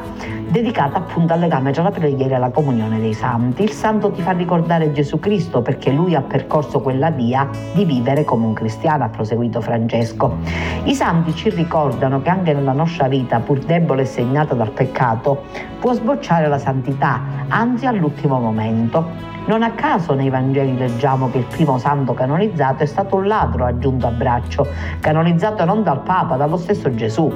dedicata 0.51 0.99
appunto 0.99 1.33
al 1.33 1.39
legame 1.39 1.73
tra 1.73 1.83
la 1.83 1.91
preghiera 1.91 2.37
e 2.37 2.39
la 2.39 2.51
comunione 2.51 3.01
dei 3.01 3.15
santi. 3.15 3.63
Il 3.63 3.71
santo 3.71 4.11
ti 4.11 4.21
fa 4.21 4.33
ricordare 4.33 4.93
Gesù 4.93 5.19
Cristo 5.19 5.63
perché 5.63 5.91
lui 5.91 6.15
ha 6.15 6.21
percorso 6.21 6.83
quella 6.83 7.11
via 7.11 7.49
di 7.73 7.87
vivere 7.87 8.25
come 8.25 8.45
un 8.45 8.53
cristiano, 8.53 9.05
ha 9.05 9.09
proseguito 9.09 9.63
Francesco. 9.63 10.37
I 10.85 10.95
santi 10.95 11.35
ci 11.35 11.49
ricordano 11.49 12.21
che 12.21 12.29
anche 12.29 12.53
nella 12.53 12.73
nostra 12.73 13.09
vita, 13.09 13.41
pur 13.41 13.59
debole 13.61 14.03
e 14.03 14.07
segnata 14.07 14.53
dal 14.53 14.73
peccato, 14.73 15.45
può 15.81 15.95
sbocciare 15.95 16.47
la 16.47 16.59
santità, 16.59 17.23
anzi 17.49 17.87
all'ultimo 17.87 18.39
momento. 18.39 19.35
Non 19.47 19.63
a 19.63 19.71
caso 19.71 20.13
nei 20.13 20.29
Vangeli 20.29 20.77
leggiamo 20.77 21.31
che 21.31 21.39
il 21.39 21.45
primo 21.45 21.79
santo 21.79 22.15
canonizzato 22.15 22.66
è 22.75 22.87
stato 22.87 23.17
un 23.17 23.27
ladro 23.27 23.65
aggiunto 23.65 24.07
a 24.07 24.11
braccio, 24.11 24.67
canonizzato 25.01 25.65
non 25.65 25.83
dal 25.83 26.01
Papa, 26.01 26.37
dallo 26.37 26.57
stesso 26.57 26.95
Gesù. 26.95 27.33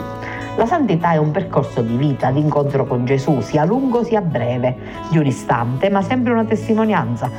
La 0.56 0.66
santità 0.66 1.12
è 1.12 1.16
un 1.16 1.30
percorso 1.30 1.80
di 1.80 1.96
vita, 1.96 2.30
di 2.30 2.40
incontro 2.40 2.86
con 2.86 3.04
Gesù, 3.04 3.40
sia 3.40 3.64
lungo 3.64 4.02
sia 4.02 4.20
breve, 4.20 4.76
di 5.10 5.18
un 5.18 5.26
istante, 5.26 5.88
ma 5.90 6.02
sempre 6.02 6.32
una 6.32 6.44
testimonianza. 6.44 7.30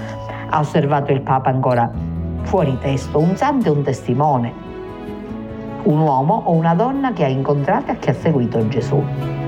Ha 0.49 0.59
osservato 0.59 1.11
il 1.11 1.21
Papa 1.21 1.49
ancora 1.49 1.91
fuori 2.43 2.77
testo, 2.79 3.19
un 3.19 3.35
santo 3.35 3.67
è 3.67 3.71
un 3.71 3.83
testimone, 3.83 4.53
un 5.83 5.99
uomo 5.99 6.43
o 6.45 6.53
una 6.53 6.73
donna 6.73 7.11
che 7.13 7.23
ha 7.25 7.29
incontrato 7.29 7.91
e 7.91 7.99
che 7.99 8.11
ha 8.11 8.13
seguito 8.13 8.67
Gesù. 8.67 9.40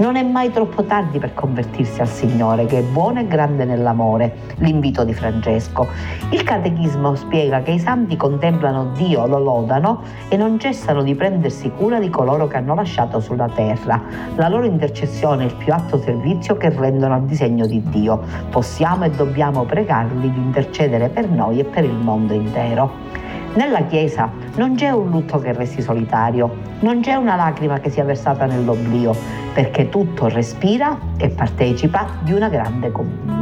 Non 0.00 0.16
è 0.16 0.22
mai 0.22 0.50
troppo 0.50 0.84
tardi 0.84 1.18
per 1.18 1.34
convertirsi 1.34 2.00
al 2.00 2.08
Signore, 2.08 2.64
che 2.64 2.78
è 2.78 2.82
buono 2.82 3.20
e 3.20 3.26
grande 3.26 3.66
nell'amore, 3.66 4.34
l'invito 4.60 5.04
di 5.04 5.12
Francesco. 5.12 5.86
Il 6.30 6.42
catechismo 6.42 7.14
spiega 7.14 7.60
che 7.60 7.72
i 7.72 7.78
santi 7.78 8.16
contemplano 8.16 8.92
Dio, 8.96 9.26
lo 9.26 9.38
lodano 9.38 10.00
e 10.30 10.38
non 10.38 10.58
cessano 10.58 11.02
di 11.02 11.14
prendersi 11.14 11.70
cura 11.70 11.98
di 11.98 12.08
coloro 12.08 12.46
che 12.46 12.56
hanno 12.56 12.74
lasciato 12.74 13.20
sulla 13.20 13.50
terra. 13.54 14.02
La 14.36 14.48
loro 14.48 14.64
intercessione 14.64 15.42
è 15.42 15.46
il 15.48 15.56
più 15.56 15.70
alto 15.70 15.98
servizio 15.98 16.56
che 16.56 16.70
rendono 16.70 17.12
al 17.12 17.26
disegno 17.26 17.66
di 17.66 17.82
Dio. 17.90 18.22
Possiamo 18.48 19.04
e 19.04 19.10
dobbiamo 19.10 19.64
pregarli 19.64 20.32
di 20.32 20.38
intercedere 20.38 21.10
per 21.10 21.28
noi 21.28 21.58
e 21.58 21.64
per 21.64 21.84
il 21.84 21.92
mondo 21.92 22.32
intero. 22.32 23.19
Nella 23.54 23.82
Chiesa 23.86 24.30
non 24.54 24.76
c'è 24.76 24.90
un 24.90 25.10
lutto 25.10 25.40
che 25.40 25.52
resti 25.52 25.82
solitario, 25.82 26.58
non 26.80 27.00
c'è 27.00 27.14
una 27.14 27.34
lacrima 27.34 27.80
che 27.80 27.90
sia 27.90 28.04
versata 28.04 28.46
nell'oblio, 28.46 29.12
perché 29.52 29.88
tutto 29.88 30.28
respira 30.28 30.96
e 31.16 31.30
partecipa 31.30 32.06
di 32.22 32.32
una, 32.32 32.48
grande, 32.48 32.92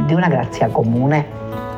di 0.07 0.13
una 0.15 0.27
grazia 0.27 0.67
comune. 0.69 1.68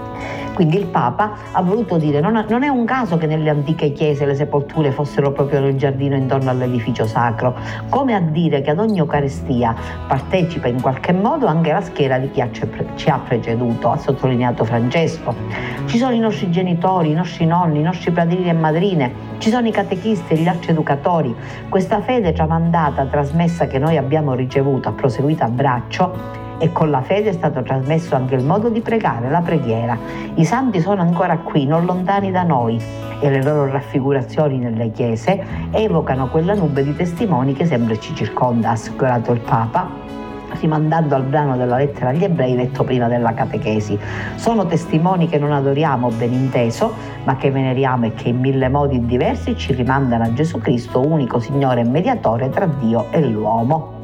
Quindi 0.61 0.77
il 0.77 0.85
Papa 0.85 1.31
ha 1.53 1.61
voluto 1.63 1.97
dire 1.97 2.19
non, 2.19 2.45
non 2.47 2.61
è 2.61 2.67
un 2.67 2.85
caso 2.85 3.17
che 3.17 3.25
nelle 3.25 3.49
antiche 3.49 3.93
chiese 3.93 4.27
le 4.27 4.35
sepolture 4.35 4.91
fossero 4.91 5.31
proprio 5.31 5.59
nel 5.59 5.75
giardino 5.75 6.15
intorno 6.15 6.51
all'edificio 6.51 7.07
sacro, 7.07 7.55
come 7.89 8.13
a 8.13 8.19
dire 8.19 8.61
che 8.61 8.69
ad 8.69 8.77
ogni 8.77 8.99
Eucaristia 8.99 9.73
partecipa 10.07 10.67
in 10.67 10.79
qualche 10.79 11.13
modo 11.13 11.47
anche 11.47 11.71
la 11.71 11.81
schiera 11.81 12.19
di 12.19 12.29
chi 12.29 12.47
ci 12.93 13.09
ha 13.09 13.17
preceduto, 13.17 13.89
ha 13.89 13.97
sottolineato 13.97 14.63
Francesco. 14.63 15.33
Ci 15.85 15.97
sono 15.97 16.13
i 16.13 16.19
nostri 16.19 16.51
genitori, 16.51 17.09
i 17.09 17.15
nostri 17.15 17.47
nonni, 17.47 17.79
i 17.79 17.83
nostri 17.83 18.11
padrini 18.11 18.49
e 18.49 18.53
madrine, 18.53 19.11
ci 19.39 19.49
sono 19.49 19.67
i 19.67 19.71
catechisti, 19.71 20.37
gli 20.37 20.47
arceducatori. 20.47 21.35
Questa 21.69 22.01
fede 22.01 22.33
tramandata, 22.33 23.03
trasmessa 23.05 23.65
che 23.65 23.79
noi 23.79 23.97
abbiamo 23.97 24.35
ricevuto, 24.35 24.89
ha 24.89 24.91
proseguito 24.91 25.43
a 25.43 25.49
braccio, 25.49 26.40
e 26.61 26.71
con 26.71 26.91
la 26.91 27.01
fede 27.01 27.29
è 27.29 27.33
stato 27.33 27.63
trasmesso 27.63 28.15
anche 28.15 28.35
il 28.35 28.45
modo 28.45 28.69
di 28.69 28.81
pregare, 28.81 29.31
la 29.31 29.41
preghiera. 29.41 29.97
I 30.35 30.45
santi 30.45 30.79
sono 30.79 31.01
ancora 31.01 31.37
qui, 31.39 31.65
non 31.65 31.85
lontani 31.85 32.29
da 32.29 32.43
noi 32.43 32.79
e 33.19 33.29
le 33.29 33.41
loro 33.41 33.65
raffigurazioni 33.71 34.59
nelle 34.59 34.91
chiese 34.91 35.43
evocano 35.71 36.29
quella 36.29 36.53
nube 36.53 36.83
di 36.83 36.95
testimoni 36.95 37.53
che 37.53 37.65
sempre 37.65 37.99
ci 37.99 38.13
circonda, 38.13 38.69
ha 38.69 38.71
assicurato 38.73 39.31
il 39.31 39.39
Papa 39.39 39.89
rimandando 40.59 41.15
al 41.15 41.23
brano 41.23 41.55
della 41.55 41.77
lettera 41.77 42.09
agli 42.09 42.25
ebrei 42.25 42.55
letto 42.55 42.83
prima 42.83 43.07
della 43.07 43.33
catechesi. 43.33 43.97
Sono 44.35 44.65
testimoni 44.65 45.27
che 45.27 45.39
non 45.39 45.53
adoriamo 45.53 46.09
ben 46.09 46.33
inteso, 46.33 46.93
ma 47.23 47.37
che 47.37 47.49
veneriamo 47.49 48.07
e 48.07 48.13
che 48.13 48.29
in 48.29 48.39
mille 48.39 48.67
modi 48.69 49.03
diversi 49.05 49.55
ci 49.55 49.73
rimandano 49.73 50.25
a 50.25 50.33
Gesù 50.33 50.59
Cristo, 50.59 50.99
unico 50.99 51.39
Signore 51.39 51.81
e 51.81 51.85
mediatore 51.85 52.49
tra 52.49 52.65
Dio 52.65 53.07
e 53.11 53.21
l'uomo. 53.21 54.00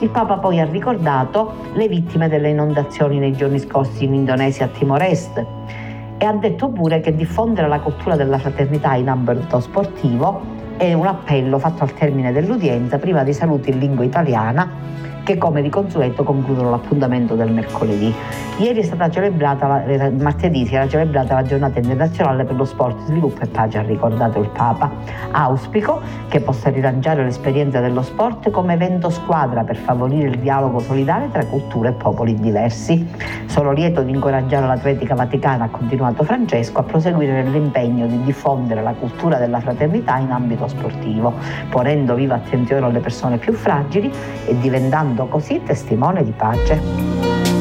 Il 0.00 0.08
Papa 0.08 0.38
poi 0.38 0.58
ha 0.58 0.64
ricordato 0.64 1.52
le 1.74 1.86
vittime 1.86 2.30
delle 2.30 2.48
inondazioni 2.48 3.18
nei 3.18 3.32
giorni 3.32 3.58
scorsi 3.58 4.04
in 4.04 4.14
Indonesia 4.14 4.64
a 4.64 4.68
Timor-Est 4.68 5.46
e 6.16 6.24
ha 6.24 6.32
detto 6.32 6.70
pure 6.70 7.00
che 7.00 7.14
diffondere 7.14 7.68
la 7.68 7.80
cultura 7.80 8.16
della 8.16 8.38
fraternità 8.38 8.94
in 8.94 9.10
ambito 9.10 9.60
sportivo 9.60 10.40
è 10.78 10.94
un 10.94 11.06
appello 11.06 11.58
fatto 11.58 11.82
al 11.82 11.92
termine 11.92 12.32
dell'udienza 12.32 12.98
prima 12.98 13.24
dei 13.24 13.34
saluti 13.34 13.68
in 13.68 13.78
lingua 13.78 14.04
italiana 14.04 14.70
che 15.22 15.38
come 15.38 15.62
di 15.62 15.68
consueto 15.68 16.22
concludono 16.22 16.70
l'appuntamento 16.70 17.34
del 17.34 17.52
mercoledì. 17.52 18.12
Ieri 18.58 18.80
è 18.80 18.82
stata 18.82 19.08
celebrata, 19.10 19.84
la, 19.86 20.10
martedì 20.10 20.66
si 20.66 20.74
era 20.74 20.86
celebrata 20.88 21.34
la 21.34 21.42
giornata 21.42 21.78
internazionale 21.78 22.44
per 22.44 22.56
lo 22.56 22.64
sport, 22.64 23.06
sviluppo 23.06 23.42
e 23.42 23.46
pace, 23.46 23.78
ha 23.78 23.82
ricordato 23.82 24.38
il 24.40 24.48
Papa. 24.48 24.90
Auspico 25.30 26.00
che 26.28 26.40
possa 26.40 26.70
rilanciare 26.70 27.24
l'esperienza 27.24 27.80
dello 27.80 28.02
sport 28.02 28.50
come 28.50 28.74
evento 28.74 29.10
squadra 29.10 29.64
per 29.64 29.76
favorire 29.76 30.28
il 30.28 30.38
dialogo 30.38 30.78
solidale 30.78 31.30
tra 31.30 31.44
culture 31.46 31.90
e 31.90 31.92
popoli 31.92 32.34
diversi. 32.34 33.08
Sono 33.46 33.72
lieto 33.72 34.02
di 34.02 34.12
incoraggiare 34.12 34.66
l'Atletica 34.66 35.14
Vaticana, 35.14 35.64
ha 35.64 35.68
continuato 35.68 36.22
Francesco, 36.22 36.80
a 36.80 36.82
proseguire 36.82 37.42
nell'impegno 37.42 38.06
di 38.06 38.22
diffondere 38.22 38.82
la 38.82 38.92
cultura 38.92 39.38
della 39.38 39.60
fraternità 39.60 40.18
in 40.18 40.30
ambito 40.30 40.68
sportivo, 40.68 41.32
ponendo 41.68 42.14
viva 42.14 42.34
attenzione 42.34 42.84
alle 42.86 43.00
persone 43.00 43.38
più 43.38 43.52
fragili 43.52 44.12
e 44.46 44.58
diventando 44.58 45.09
diventando 45.10 45.26
così 45.26 45.60
testimone 45.64 46.22
di 46.24 46.32
pace. 46.32 47.59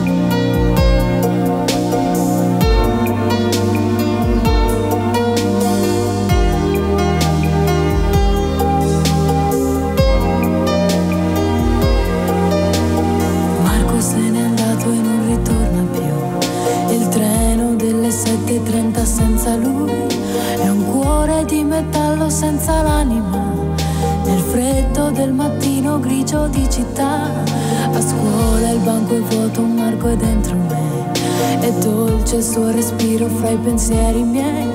Dolce 32.29 32.35
il 32.35 32.43
suo 32.43 32.71
respiro 32.71 33.27
fra 33.27 33.49
i 33.49 33.57
pensieri 33.57 34.21
miei. 34.21 34.67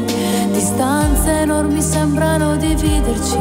Distanze 0.53 1.41
enormi 1.41 1.81
sembrano 1.81 2.57
dividerci, 2.57 3.39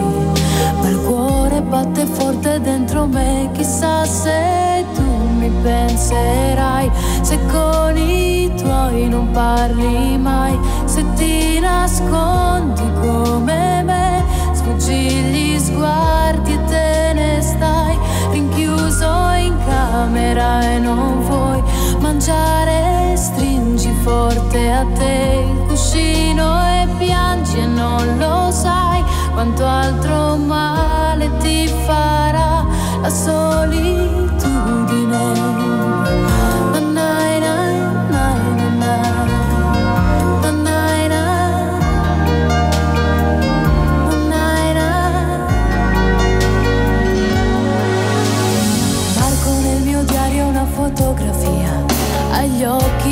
ma 0.80 0.88
il 0.88 1.00
cuore 1.06 1.62
batte 1.62 2.06
forte 2.06 2.60
dentro 2.62 3.08
me. 3.08 3.50
Chissà 3.54 4.06
se 4.06 4.86
tu 4.94 5.04
mi 5.38 5.50
penserai, 5.62 6.92
se 7.22 7.40
con 7.52 7.98
i 7.98 8.54
tuoi 8.56 9.10
non 9.10 9.32
parli 9.32 10.18
mai, 10.18 10.58
se 10.86 11.04
ti 11.16 11.60
nascondi 11.60 12.84
come 13.02 13.82
me, 13.84 14.24
sfuggi 14.54 14.94
gli 14.94 15.60
sguardi 15.60 16.54
e 16.54 16.64
te 16.66 17.12
ne 17.14 17.42
stai 17.42 17.98
rinchiuso 18.32 19.32
in 19.40 19.56
camera 19.66 20.74
e 20.74 20.80
non 20.80 21.22
vuoi 21.22 21.64
mangiare, 22.00 23.16
forte 24.04 24.70
a 24.70 24.86
te. 24.98 25.46
Il 25.50 25.66
cuscino 25.68 26.62
e 26.62 26.88
piangi 26.98 27.58
e 27.60 27.66
non 27.66 28.18
lo 28.18 28.52
sai 28.52 29.04
quanto 29.32 29.66
altro 29.66 30.36
male 30.36 31.30
ti 31.38 31.68
farà 31.86 32.66
la 33.02 33.10
solitudine. 33.10 34.14
gli 52.64 52.64
occhi 52.64 53.03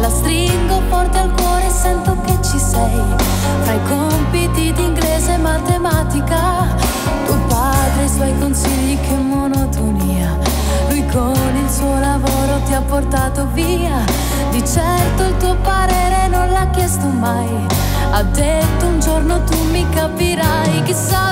La 0.00 0.10
stringo 0.10 0.80
forte 0.88 1.18
al 1.18 1.32
cuore 1.32 1.66
e 1.66 1.70
sento 1.70 2.16
che 2.24 2.38
ci 2.42 2.58
sei. 2.58 3.02
Fra 3.62 3.72
i 3.72 3.80
compiti 3.88 4.72
di 4.72 4.84
inglese 4.84 5.34
e 5.34 5.38
matematica, 5.38 6.66
tuo 7.26 7.36
padre 7.48 8.02
e 8.02 8.04
i 8.04 8.08
suoi 8.08 8.38
consigli, 8.38 8.98
che 9.00 9.14
monotonia. 9.14 10.38
Lui 10.88 11.04
con 11.06 11.56
il 11.56 11.68
suo 11.68 11.98
lavoro 11.98 12.60
ti 12.64 12.74
ha 12.74 12.80
portato 12.80 13.48
via. 13.52 14.04
Di 14.50 14.64
certo 14.64 15.24
il 15.24 15.36
tuo 15.36 15.56
parere 15.62 16.28
non 16.28 16.48
l'ha 16.52 16.68
chiesto 16.70 17.06
mai. 17.08 17.66
Ha 18.12 18.22
detto 18.22 18.86
un 18.86 19.00
giorno 19.00 19.42
tu 19.44 19.60
mi 19.70 19.84
capirai. 19.90 20.82
Chissà 20.84 21.27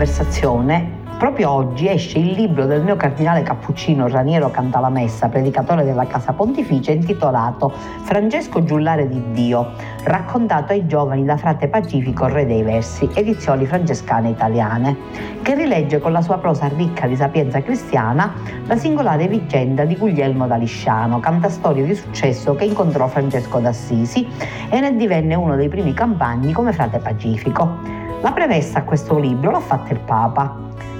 conversazione 0.00 0.96
Proprio 1.18 1.50
oggi 1.50 1.86
esce 1.86 2.18
il 2.18 2.30
libro 2.30 2.64
del 2.64 2.82
mio 2.82 2.96
cardinale 2.96 3.42
cappuccino 3.42 4.08
Raniero 4.08 4.50
Cantalamessa, 4.50 5.28
predicatore 5.28 5.84
della 5.84 6.06
Casa 6.06 6.32
Pontificia, 6.32 6.92
intitolato 6.92 7.68
Francesco 8.04 8.64
Giullare 8.64 9.06
di 9.06 9.22
Dio, 9.32 9.72
raccontato 10.04 10.72
ai 10.72 10.86
giovani 10.86 11.26
da 11.26 11.36
frate 11.36 11.68
Pacifico, 11.68 12.26
re 12.26 12.46
dei 12.46 12.62
versi, 12.62 13.06
edizioni 13.12 13.66
francescane 13.66 14.30
italiane, 14.30 14.96
che 15.42 15.54
rilegge 15.54 15.98
con 15.98 16.12
la 16.12 16.22
sua 16.22 16.38
prosa 16.38 16.68
ricca 16.68 17.06
di 17.06 17.16
sapienza 17.16 17.60
cristiana 17.60 18.32
la 18.64 18.76
singolare 18.78 19.28
vicenda 19.28 19.84
di 19.84 19.98
Guglielmo 19.98 20.46
da 20.46 20.56
Lisciano, 20.56 21.20
cantastorie 21.20 21.84
di 21.84 21.94
successo 21.94 22.54
che 22.54 22.64
incontrò 22.64 23.06
Francesco 23.08 23.58
d'Assisi 23.58 24.26
e 24.70 24.80
ne 24.80 24.96
divenne 24.96 25.34
uno 25.34 25.54
dei 25.54 25.68
primi 25.68 25.92
campagni 25.92 26.54
come 26.54 26.72
frate 26.72 26.98
Pacifico. 26.98 27.99
La 28.22 28.32
premessa 28.32 28.80
a 28.80 28.82
questo 28.82 29.18
libro 29.18 29.50
l'ha 29.50 29.60
fatta 29.60 29.94
il 29.94 30.00
Papa, 30.00 30.54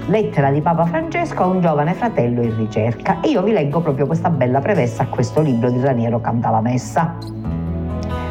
lettera 0.07 0.51
di 0.51 0.63
Papa 0.63 0.87
Francesco 0.87 1.43
a 1.43 1.47
un 1.49 1.61
giovane 1.61 1.93
fratello 1.93 2.41
in 2.41 2.57
ricerca. 2.57 3.21
E 3.21 3.29
io 3.29 3.43
vi 3.43 3.53
leggo 3.53 3.81
proprio 3.81 4.07
questa 4.07 4.31
bella 4.31 4.61
premessa 4.61 5.03
a 5.03 5.07
questo 5.07 5.43
libro 5.43 5.71
di 5.71 5.83
Raniero 5.83 6.19
Canta 6.23 6.49
la 6.49 6.63
Messa. 6.63 7.17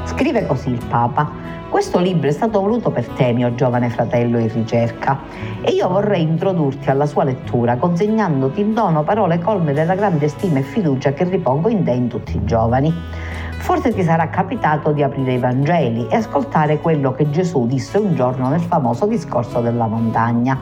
Scrive 0.05 0.47
così 0.47 0.71
il 0.71 0.83
Papa. 0.89 1.29
Questo 1.69 1.99
libro 1.99 2.29
è 2.29 2.31
stato 2.31 2.59
voluto 2.61 2.89
per 2.89 3.05
te, 3.09 3.31
mio 3.31 3.53
giovane 3.53 3.89
fratello 3.89 4.39
in 4.39 4.51
ricerca, 4.51 5.19
e 5.61 5.69
io 5.69 5.87
vorrei 5.87 6.23
introdurti 6.23 6.89
alla 6.89 7.05
sua 7.05 7.23
lettura 7.23 7.77
consegnandoti 7.77 8.59
in 8.59 8.73
dono 8.73 9.03
parole 9.03 9.37
colme 9.37 9.71
della 9.73 9.93
grande 9.93 10.27
stima 10.29 10.57
e 10.57 10.63
fiducia 10.63 11.13
che 11.13 11.25
ripongo 11.25 11.69
in 11.69 11.83
te 11.83 11.91
in 11.91 12.07
tutti 12.07 12.35
i 12.35 12.43
giovani. 12.43 12.91
Forse 13.59 13.93
ti 13.93 14.03
sarà 14.03 14.29
capitato 14.29 14.91
di 14.91 15.03
aprire 15.03 15.33
i 15.33 15.37
Vangeli 15.37 16.07
e 16.07 16.15
ascoltare 16.15 16.79
quello 16.79 17.11
che 17.11 17.29
Gesù 17.29 17.67
disse 17.67 17.97
un 17.97 18.15
giorno 18.15 18.49
nel 18.49 18.61
famoso 18.61 19.05
discorso 19.05 19.59
della 19.59 19.85
montagna. 19.85 20.57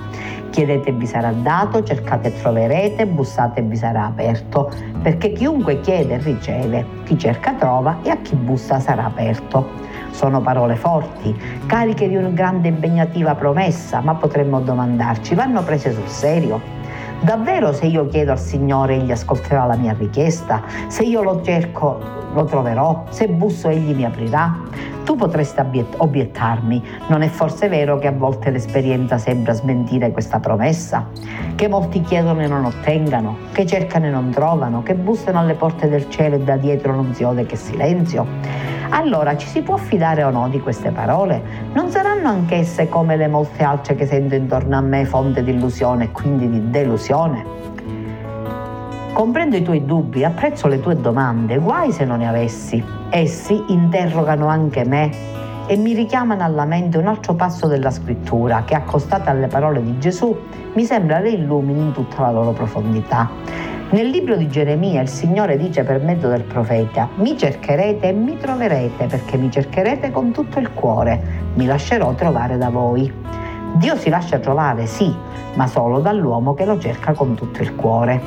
Chiedete 0.49 0.89
e 0.89 0.91
vi 0.93 1.05
sarà 1.05 1.31
dato, 1.31 1.83
cercate 1.83 2.29
e 2.29 2.41
troverete, 2.41 3.05
bussate 3.05 3.61
e 3.61 3.63
vi 3.63 3.77
sarà 3.77 4.05
aperto, 4.05 4.71
perché 5.01 5.31
chiunque 5.31 5.79
chiede 5.79 6.17
riceve, 6.17 6.85
chi 7.05 7.17
cerca 7.17 7.53
trova 7.53 7.99
e 8.01 8.09
a 8.09 8.17
chi 8.17 8.35
bussa 8.35 8.79
sarà 8.79 9.05
aperto. 9.05 9.69
Sono 10.09 10.41
parole 10.41 10.75
forti, 10.75 11.33
cariche 11.67 12.09
di 12.09 12.15
una 12.15 12.29
grande 12.29 12.67
impegnativa 12.67 13.35
promessa, 13.35 14.01
ma 14.01 14.15
potremmo 14.15 14.59
domandarci, 14.59 15.35
vanno 15.35 15.61
prese 15.61 15.93
sul 15.93 16.07
serio? 16.07 16.76
Davvero 17.21 17.73
se 17.73 17.87
io 17.87 18.07
chiedo 18.07 18.31
al 18.31 18.39
Signore 18.39 18.95
egli 18.95 19.11
ascolterà 19.11 19.65
la 19.65 19.75
mia 19.75 19.93
richiesta? 19.97 20.63
Se 20.87 21.03
io 21.03 21.23
lo 21.23 21.41
cerco 21.41 21.99
lo 22.33 22.43
troverò? 22.45 23.05
Se 23.09 23.27
busso 23.27 23.69
egli 23.69 23.95
mi 23.95 24.05
aprirà? 24.05 24.55
Tu 25.03 25.15
potresti 25.15 25.61
obiettarmi, 25.97 26.83
non 27.07 27.21
è 27.23 27.27
forse 27.27 27.69
vero 27.69 27.97
che 27.97 28.07
a 28.07 28.11
volte 28.11 28.51
l'esperienza 28.51 29.17
sembra 29.17 29.53
smentire 29.53 30.11
questa 30.11 30.39
promessa? 30.39 31.07
Che 31.55 31.67
molti 31.67 32.01
chiedono 32.01 32.41
e 32.41 32.47
non 32.47 32.65
ottengano, 32.65 33.37
che 33.53 33.65
cercano 33.65 34.05
e 34.05 34.09
non 34.09 34.29
trovano, 34.29 34.83
che 34.83 34.93
bussano 34.93 35.39
alle 35.39 35.53
porte 35.55 35.89
del 35.89 36.09
cielo 36.09 36.35
e 36.35 36.39
da 36.41 36.57
dietro 36.57 36.93
non 36.93 37.13
si 37.13 37.23
ode 37.23 37.45
che 37.45 37.55
silenzio? 37.55 38.76
Allora 38.89 39.35
ci 39.35 39.47
si 39.47 39.61
può 39.61 39.75
fidare 39.75 40.23
o 40.23 40.29
no 40.29 40.47
di 40.47 40.61
queste 40.61 40.91
parole? 40.91 41.41
Non 41.73 41.89
saranno 41.89 42.29
anch'esse 42.29 42.87
come 42.87 43.17
le 43.17 43.27
molte 43.27 43.63
altre 43.63 43.95
che 43.95 44.05
sento 44.05 44.35
intorno 44.35 44.77
a 44.77 44.81
me 44.81 45.03
fonte 45.05 45.43
di 45.43 45.51
illusione 45.51 46.05
e 46.05 46.11
quindi 46.11 46.49
di 46.49 46.69
delusione? 46.69 47.45
Comprendo 49.13 49.57
i 49.57 49.63
tuoi 49.63 49.83
dubbi, 49.85 50.23
apprezzo 50.23 50.67
le 50.67 50.79
tue 50.79 50.95
domande, 50.95 51.57
guai 51.57 51.91
se 51.91 52.05
non 52.05 52.19
ne 52.19 52.27
avessi. 52.27 52.83
Essi 53.09 53.61
interrogano 53.67 54.47
anche 54.47 54.85
me 54.85 55.11
e 55.67 55.75
mi 55.75 55.93
richiamano 55.93 56.43
alla 56.43 56.65
mente 56.65 56.97
un 56.97 57.07
altro 57.07 57.33
passo 57.33 57.67
della 57.67 57.91
scrittura 57.91 58.63
che, 58.63 58.73
accostata 58.73 59.31
alle 59.31 59.47
parole 59.47 59.83
di 59.83 59.99
Gesù, 59.99 60.35
mi 60.73 60.85
sembra 60.85 61.19
le 61.19 61.31
illumini 61.31 61.81
in 61.81 61.91
tutta 61.91 62.21
la 62.21 62.31
loro 62.31 62.51
profondità. 62.51 63.29
Nel 63.89 64.07
libro 64.09 64.35
di 64.35 64.49
Geremia 64.49 65.01
il 65.01 65.07
Signore 65.07 65.55
dice 65.55 65.85
per 65.85 66.01
mezzo 66.01 66.27
del 66.27 66.43
profeta, 66.43 67.07
mi 67.15 67.37
cercherete 67.37 68.09
e 68.09 68.11
mi 68.11 68.37
troverete 68.37 69.05
perché 69.05 69.37
mi 69.37 69.49
cercherete 69.49 70.11
con 70.11 70.33
tutto 70.33 70.59
il 70.59 70.73
cuore, 70.73 71.21
mi 71.53 71.65
lascerò 71.65 72.13
trovare 72.13 72.57
da 72.57 72.69
voi. 72.69 73.09
Dio 73.75 73.95
si 73.95 74.09
lascia 74.09 74.39
trovare, 74.39 74.87
sì, 74.87 75.15
ma 75.55 75.67
solo 75.67 75.99
dall'uomo 75.99 76.53
che 76.53 76.65
lo 76.65 76.77
cerca 76.77 77.13
con 77.13 77.35
tutto 77.35 77.61
il 77.61 77.75
cuore. 77.75 78.21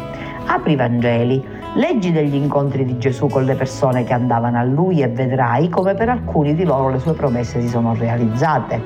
Apri 0.46 0.72
i 0.72 0.76
Vangeli, 0.76 1.44
leggi 1.74 2.10
degli 2.10 2.36
incontri 2.36 2.86
di 2.86 2.96
Gesù 2.96 3.26
con 3.26 3.44
le 3.44 3.54
persone 3.54 4.02
che 4.02 4.14
andavano 4.14 4.58
a 4.58 4.64
lui 4.64 5.02
e 5.02 5.08
vedrai 5.08 5.68
come 5.68 5.92
per 5.92 6.08
alcuni 6.08 6.54
di 6.54 6.64
loro 6.64 6.88
le 6.88 7.00
sue 7.00 7.12
promesse 7.12 7.60
si 7.60 7.68
sono 7.68 7.94
realizzate. 7.94 8.82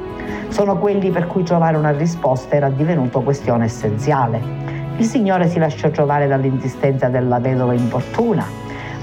Sono 0.49 0.77
quelli 0.79 1.11
per 1.11 1.29
cui 1.29 1.45
trovare 1.45 1.77
una 1.77 1.93
risposta 1.93 2.57
era 2.57 2.69
divenuto 2.69 3.23
questione 3.23 3.67
essenziale. 3.67 4.83
Il 4.97 5.07
Signore 5.07 5.49
si 5.49 5.59
lasciò 5.59 5.91
trovare 5.91 6.29
dall'insistenza 6.29 7.09
della 7.09 7.41
vedova 7.41 7.75
importuna, 7.75 8.47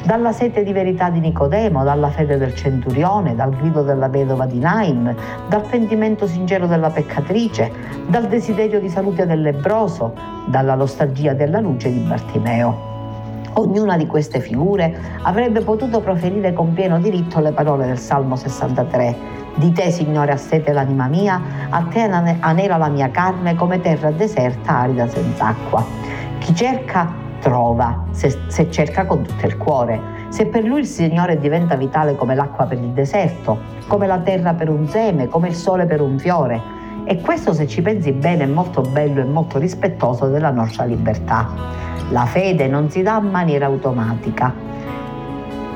dalla 0.06 0.32
sete 0.32 0.64
di 0.64 0.72
verità 0.72 1.10
di 1.10 1.20
Nicodemo, 1.20 1.84
dalla 1.84 2.10
fede 2.10 2.38
del 2.38 2.56
centurione, 2.56 3.36
dal 3.36 3.54
grido 3.54 3.84
della 3.84 4.08
vedova 4.08 4.46
di 4.46 4.58
Naim, 4.58 5.14
dal 5.50 5.64
pentimento 5.70 6.28
sincero 6.28 6.66
della 6.66 6.90
peccatrice, 6.90 7.70
dal 8.08 8.28
desiderio 8.28 8.80
di 8.80 8.88
salute 8.88 9.26
del 9.26 9.42
lebroso, 9.42 10.14
dalla 10.48 10.76
nostalgia 10.76 11.34
della 11.34 11.60
luce 11.60 11.92
di 11.92 12.00
Bartimeo. 12.00 12.90
Ognuna 13.56 13.98
di 13.98 14.08
queste 14.08 14.40
figure 14.40 14.98
avrebbe 15.24 15.60
potuto 15.60 16.00
proferire 16.00 16.54
con 16.54 16.74
pieno 16.74 17.00
diritto 17.00 17.42
le 17.42 17.52
parole 17.52 17.86
del 17.86 18.00
Salmo 18.00 18.38
63 18.38 19.41
di 19.56 19.72
te, 19.74 19.92
Signore, 19.92 20.32
ha 20.32 20.38
sete 20.38 20.72
l'anima 20.72 21.08
mia, 21.08 21.42
a 21.70 21.82
te 21.84 22.02
anela 22.02 22.78
la 22.78 22.90
mia 22.90 23.10
carne 23.12 23.56
come 23.56 23.82
terra 23.82 24.12
deserta, 24.12 24.80
arida 24.80 25.08
senza 25.08 25.48
acqua. 25.48 25.86
Chi 26.40 26.56
cerca, 26.56 27.14
trova, 27.40 28.06
se, 28.12 28.40
se 28.48 28.72
cerca 28.72 29.06
con 29.06 29.24
tutto 29.24 29.46
il 29.46 29.58
cuore. 29.58 30.20
Se 30.30 30.46
per 30.46 30.64
lui 30.64 30.80
il 30.80 30.86
Signore 30.86 31.38
diventa 31.38 31.76
vitale 31.76 32.16
come 32.16 32.36
l'acqua 32.36 32.66
per 32.66 32.78
il 32.78 32.92
deserto, 32.92 33.60
come 33.88 34.08
la 34.08 34.20
terra 34.20 34.54
per 34.54 34.70
un 34.70 34.88
seme, 34.88 35.28
come 35.28 35.50
il 35.50 35.56
sole 35.56 35.86
per 35.86 36.00
un 36.02 36.18
fiore. 36.18 36.80
E 37.04 37.20
questo, 37.20 37.52
se 37.52 37.68
ci 37.68 37.82
pensi 37.82 38.12
bene, 38.14 38.44
è 38.44 38.48
molto 38.48 38.82
bello 38.82 39.20
e 39.20 39.26
molto 39.26 39.60
rispettoso 39.60 40.28
della 40.28 40.52
nostra 40.52 40.86
libertà. 40.86 41.50
La 42.12 42.26
fede 42.26 42.68
non 42.68 42.90
si 42.90 43.02
dà 43.02 43.20
in 43.22 43.30
maniera 43.30 43.66
automatica, 43.66 44.54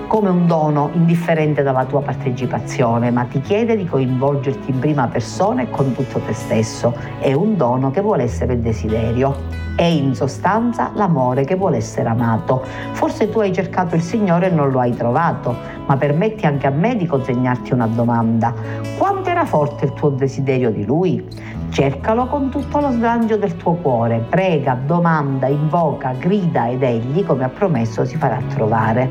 come 0.07 0.29
un 0.29 0.47
dono 0.47 0.89
indifferente 0.93 1.63
dalla 1.63 1.85
tua 1.85 2.01
partecipazione, 2.01 3.11
ma 3.11 3.23
ti 3.23 3.41
chiede 3.41 3.75
di 3.75 3.85
coinvolgerti 3.85 4.71
in 4.71 4.79
prima 4.79 5.07
persona 5.07 5.63
e 5.63 5.69
con 5.69 5.93
tutto 5.93 6.19
te 6.19 6.33
stesso. 6.33 6.95
È 7.19 7.33
un 7.33 7.57
dono 7.57 7.91
che 7.91 8.01
vuole 8.01 8.23
essere 8.23 8.53
il 8.53 8.59
desiderio. 8.59 9.63
È 9.75 9.83
in 9.83 10.15
sostanza 10.15 10.91
l'amore 10.95 11.43
che 11.43 11.55
vuole 11.55 11.77
essere 11.77 12.07
amato. 12.07 12.63
Forse 12.91 13.29
tu 13.29 13.39
hai 13.39 13.51
cercato 13.51 13.95
il 13.95 14.01
Signore 14.01 14.47
e 14.47 14.49
non 14.51 14.69
lo 14.69 14.79
hai 14.79 14.95
trovato, 14.95 15.55
ma 15.85 15.97
permetti 15.97 16.45
anche 16.45 16.67
a 16.67 16.71
me 16.71 16.95
di 16.95 17.05
consegnarti 17.05 17.73
una 17.73 17.87
domanda. 17.87 18.53
Quanto 18.97 19.29
era 19.29 19.45
forte 19.45 19.85
il 19.85 19.93
tuo 19.93 20.09
desiderio 20.09 20.71
di 20.71 20.85
Lui? 20.85 21.27
Cercalo 21.75 22.27
con 22.27 22.49
tutto 22.49 22.79
lo 22.79 22.89
slancio 22.89 23.35
del 23.35 23.57
tuo 23.57 23.73
cuore, 23.73 24.23
prega, 24.29 24.79
domanda, 24.85 25.47
invoca, 25.47 26.13
grida 26.17 26.69
ed 26.69 26.81
egli, 26.81 27.25
come 27.25 27.43
ha 27.43 27.49
promesso, 27.49 28.05
si 28.05 28.15
farà 28.15 28.39
trovare. 28.47 29.09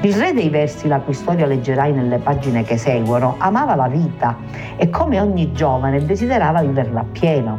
Il 0.00 0.14
re 0.14 0.32
dei 0.32 0.48
versi, 0.48 0.88
la 0.88 1.00
cui 1.00 1.12
storia 1.12 1.44
leggerai 1.44 1.92
nelle 1.92 2.16
pagine 2.16 2.62
che 2.62 2.78
seguono, 2.78 3.34
amava 3.36 3.74
la 3.74 3.88
vita 3.88 4.34
e 4.76 4.88
come 4.88 5.20
ogni 5.20 5.52
giovane 5.52 6.02
desiderava 6.02 6.62
viverla 6.62 7.00
appieno. 7.00 7.58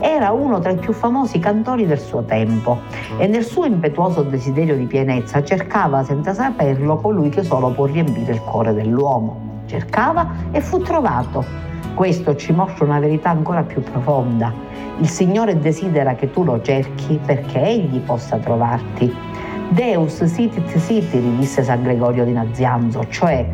Era 0.00 0.30
uno 0.30 0.58
tra 0.58 0.70
i 0.70 0.78
più 0.78 0.94
famosi 0.94 1.38
cantori 1.38 1.84
del 1.84 2.00
suo 2.00 2.22
tempo 2.22 2.78
e 3.18 3.26
nel 3.26 3.44
suo 3.44 3.66
impetuoso 3.66 4.22
desiderio 4.22 4.74
di 4.74 4.86
pienezza 4.86 5.44
cercava 5.44 6.02
senza 6.02 6.32
saperlo 6.32 6.96
colui 6.96 7.28
che 7.28 7.42
solo 7.42 7.68
può 7.72 7.84
riempire 7.84 8.32
il 8.32 8.40
cuore 8.40 8.72
dell'uomo. 8.72 9.60
Cercava 9.66 10.30
e 10.50 10.62
fu 10.62 10.78
trovato. 10.78 11.71
Questo 11.94 12.34
ci 12.36 12.52
mostra 12.52 12.84
una 12.84 12.98
verità 12.98 13.30
ancora 13.30 13.62
più 13.62 13.82
profonda. 13.82 14.52
Il 14.98 15.08
Signore 15.08 15.58
desidera 15.58 16.14
che 16.14 16.30
tu 16.30 16.42
lo 16.42 16.60
cerchi 16.62 17.20
perché 17.24 17.62
Egli 17.62 18.00
possa 18.00 18.38
trovarti. 18.38 19.14
Deus 19.68 20.24
sitit 20.24 20.76
sitiri, 20.76 21.36
disse 21.36 21.62
San 21.62 21.82
Gregorio 21.82 22.24
di 22.24 22.32
Nazianzo, 22.32 23.06
cioè 23.08 23.46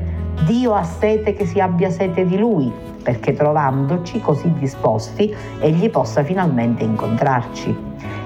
Dio 0.44 0.74
ha 0.74 0.85
sete 0.85 1.35
che 1.35 1.44
si 1.46 1.61
abbia 1.61 1.90
sete 1.90 2.24
di 2.24 2.38
Lui, 2.38 2.72
perché 3.03 3.33
trovandoci 3.33 4.20
così 4.20 4.53
disposti, 4.59 5.35
Egli 5.61 5.90
possa 5.90 6.22
finalmente 6.22 6.85
incontrarci. 6.85 7.77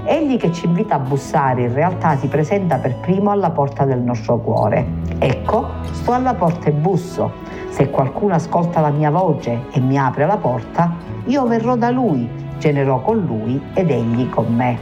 Egli 0.04 0.36
che 0.36 0.52
ci 0.52 0.66
invita 0.66 0.96
a 0.96 0.98
bussare 0.98 1.62
in 1.62 1.74
realtà 1.74 2.16
si 2.16 2.26
presenta 2.26 2.76
per 2.76 2.96
primo 2.96 3.30
alla 3.30 3.50
porta 3.50 3.84
del 3.84 4.00
nostro 4.00 4.38
cuore. 4.38 4.86
Ecco, 5.18 5.68
sto 5.92 6.12
alla 6.12 6.34
porta 6.34 6.68
e 6.68 6.72
busso. 6.72 7.30
Se 7.70 7.88
qualcuno 7.88 8.34
ascolta 8.34 8.80
la 8.80 8.90
mia 8.90 9.10
voce 9.10 9.62
e 9.72 9.80
mi 9.80 9.96
apre 9.96 10.26
la 10.26 10.36
porta, 10.36 10.94
io 11.24 11.46
verrò 11.46 11.76
da 11.76 11.90
lui, 11.90 12.28
cenerò 12.58 13.00
con 13.00 13.18
lui 13.18 13.60
ed 13.74 13.90
egli 13.90 14.28
con 14.28 14.54
me. 14.54 14.78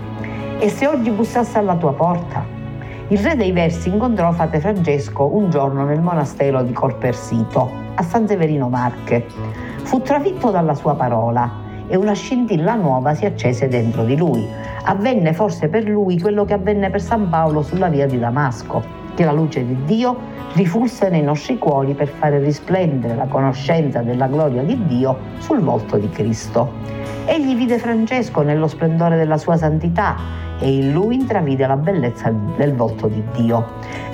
E 0.58 0.68
se 0.68 0.86
oggi 0.86 1.10
bussasse 1.10 1.58
alla 1.58 1.76
tua 1.76 1.92
porta, 1.92 2.58
il 3.10 3.18
re 3.18 3.34
dei 3.34 3.50
versi 3.50 3.88
incontrò 3.88 4.30
Frate 4.30 4.60
Francesco 4.60 5.34
un 5.34 5.50
giorno 5.50 5.84
nel 5.84 6.00
monastero 6.00 6.62
di 6.62 6.72
Corpersito, 6.72 7.68
a 7.96 8.02
San 8.04 8.28
Severino 8.28 8.68
Marche. 8.68 9.26
Fu 9.82 10.00
trafitto 10.00 10.52
dalla 10.52 10.74
sua 10.74 10.94
parola. 10.94 11.68
e 11.92 11.96
una 11.96 12.12
scintilla 12.12 12.76
nuova 12.76 13.14
si 13.14 13.24
accese 13.24 13.66
dentro 13.66 14.04
di 14.04 14.16
lui. 14.16 14.46
Avvenne 14.84 15.32
forse 15.32 15.66
per 15.66 15.88
lui 15.88 16.20
quello 16.20 16.44
che 16.44 16.52
avvenne 16.52 16.88
per 16.88 17.02
San 17.02 17.28
Paolo 17.28 17.62
sulla 17.62 17.88
via 17.88 18.06
di 18.06 18.16
Damasco, 18.16 18.80
che 19.16 19.24
la 19.24 19.32
luce 19.32 19.66
di 19.66 19.76
Dio 19.86 20.16
rifulse 20.52 21.08
nei 21.08 21.22
nostri 21.22 21.58
cuori 21.58 21.94
per 21.94 22.06
fare 22.06 22.38
risplendere 22.38 23.16
la 23.16 23.26
conoscenza 23.26 24.02
della 24.02 24.28
gloria 24.28 24.62
di 24.62 24.86
Dio 24.86 25.18
sul 25.38 25.58
volto 25.58 25.96
di 25.96 26.08
Cristo. 26.10 26.70
Egli 27.24 27.56
vide 27.56 27.78
Francesco 27.78 28.42
nello 28.42 28.68
splendore 28.68 29.16
della 29.16 29.36
sua 29.36 29.56
santità 29.56 30.16
e 30.60 30.72
in 30.72 30.92
lui 30.92 31.16
intravide 31.16 31.66
la 31.66 31.76
bellezza 31.76 32.32
del 32.56 32.74
volto 32.74 33.08
di 33.08 33.22
Dio. 33.34 33.66